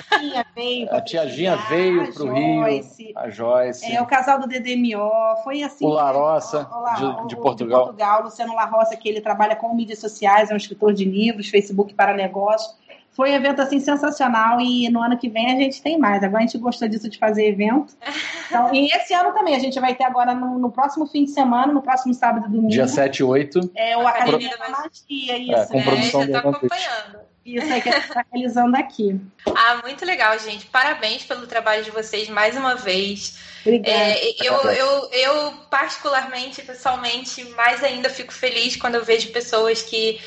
[0.09, 0.95] A Ginha veio.
[0.95, 2.83] A tia Ginha veio para o Rio.
[3.17, 3.93] A Joyce.
[3.93, 5.11] É, o casal do DDMO.
[5.43, 5.85] Foi assim.
[5.85, 6.67] O Larossa,
[6.97, 7.81] de, de, Portugal.
[7.81, 8.23] De Portugal.
[8.23, 12.13] Luciano Larroça, que ele trabalha com mídias sociais, é um escritor de livros, Facebook para
[12.13, 12.78] negócios.
[13.19, 16.23] Foi um evento assim sensacional e no ano que vem a gente tem mais.
[16.23, 17.93] Agora a gente gostou disso de fazer evento.
[18.49, 21.29] Então, e esse ano também a gente vai ter agora no, no próximo fim de
[21.29, 22.69] semana, no próximo sábado e domingo.
[22.69, 23.71] Dia 7 e 8.
[23.75, 25.53] É o Academia da Magia, isso.
[25.53, 25.83] É, com né?
[25.83, 27.19] produção é, do acompanhando.
[27.45, 29.21] Isso é que a gente está realizando aqui.
[29.55, 30.65] Ah, muito legal, gente.
[30.67, 33.37] Parabéns pelo trabalho de vocês mais uma vez.
[33.61, 33.97] Obrigada.
[33.97, 40.19] É, eu, eu, eu, particularmente, pessoalmente, mais ainda fico feliz quando eu vejo pessoas que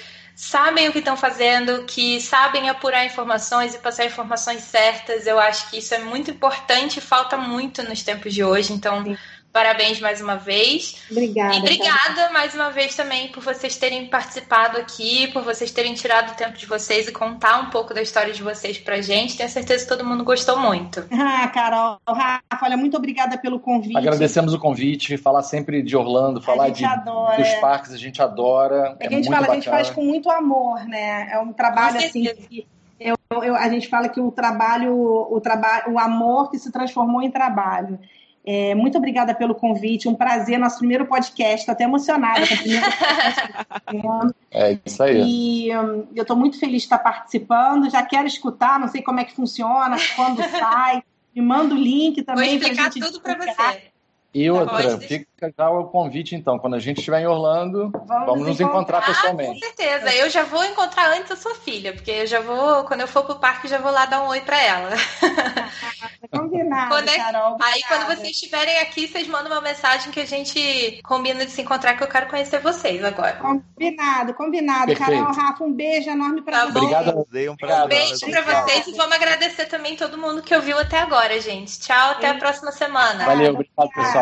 [0.42, 5.24] sabem o que estão fazendo, que sabem apurar informações e passar informações certas.
[5.24, 8.72] Eu acho que isso é muito importante e falta muito nos tempos de hoje.
[8.72, 9.16] Então, Sim.
[9.52, 10.96] Parabéns mais uma vez.
[11.10, 11.54] Obrigada.
[11.54, 16.32] E obrigada mais uma vez também por vocês terem participado aqui, por vocês terem tirado
[16.32, 19.36] o tempo de vocês e contar um pouco da história de vocês pra gente.
[19.36, 21.06] Tenho certeza que todo mundo gostou muito.
[21.32, 23.96] Ah, Carol, Rafa, olha, muito obrigada pelo convite.
[23.96, 28.96] Agradecemos o convite, falar sempre de Orlando, falar de, adora, dos parques, a gente adora.
[29.00, 29.52] É, é que a gente fala, bacana.
[29.52, 31.28] a gente faz com muito amor, né?
[31.30, 32.66] É um trabalho assim que
[33.04, 37.22] eu, eu, a gente fala que o trabalho, o trabalho, o amor que se transformou
[37.22, 37.98] em trabalho.
[38.44, 42.58] É, muito obrigada pelo convite, um prazer, nosso primeiro podcast, estou até emocionada com o
[42.58, 44.34] primeiro podcast.
[44.50, 45.66] é isso aí.
[45.66, 49.20] E um, eu estou muito feliz de estar participando, já quero escutar, não sei como
[49.20, 51.02] é que funciona, quando sai,
[51.34, 52.58] me manda o link também.
[52.58, 53.91] Vou explicar tudo para você.
[54.34, 56.58] E outra, fica já o convite, então.
[56.58, 59.60] Quando a gente estiver em Orlando, vamos, vamos nos encontrar, encontrar pessoalmente.
[59.60, 60.14] com certeza.
[60.14, 63.24] Eu já vou encontrar antes a sua filha, porque eu já vou, quando eu for
[63.24, 64.90] pro parque, já vou lá dar um oi para ela.
[66.32, 67.16] Combinado, quando é...
[67.16, 67.58] Carol.
[67.60, 71.60] Aí, quando vocês estiverem aqui, vocês mandam uma mensagem que a gente combina de se
[71.60, 73.36] encontrar, que eu quero conhecer vocês agora.
[73.36, 74.86] Combinado, combinado.
[74.86, 75.10] Perfeito.
[75.10, 76.76] Carol, Rafa, um beijo enorme para tá vocês.
[76.76, 77.16] Obrigado.
[77.16, 81.38] Um, um beijo para vocês e vamos agradecer também todo mundo que ouviu até agora,
[81.40, 81.78] gente.
[81.80, 83.26] Tchau, até a próxima semana.
[83.26, 84.21] Valeu, obrigado, pessoal.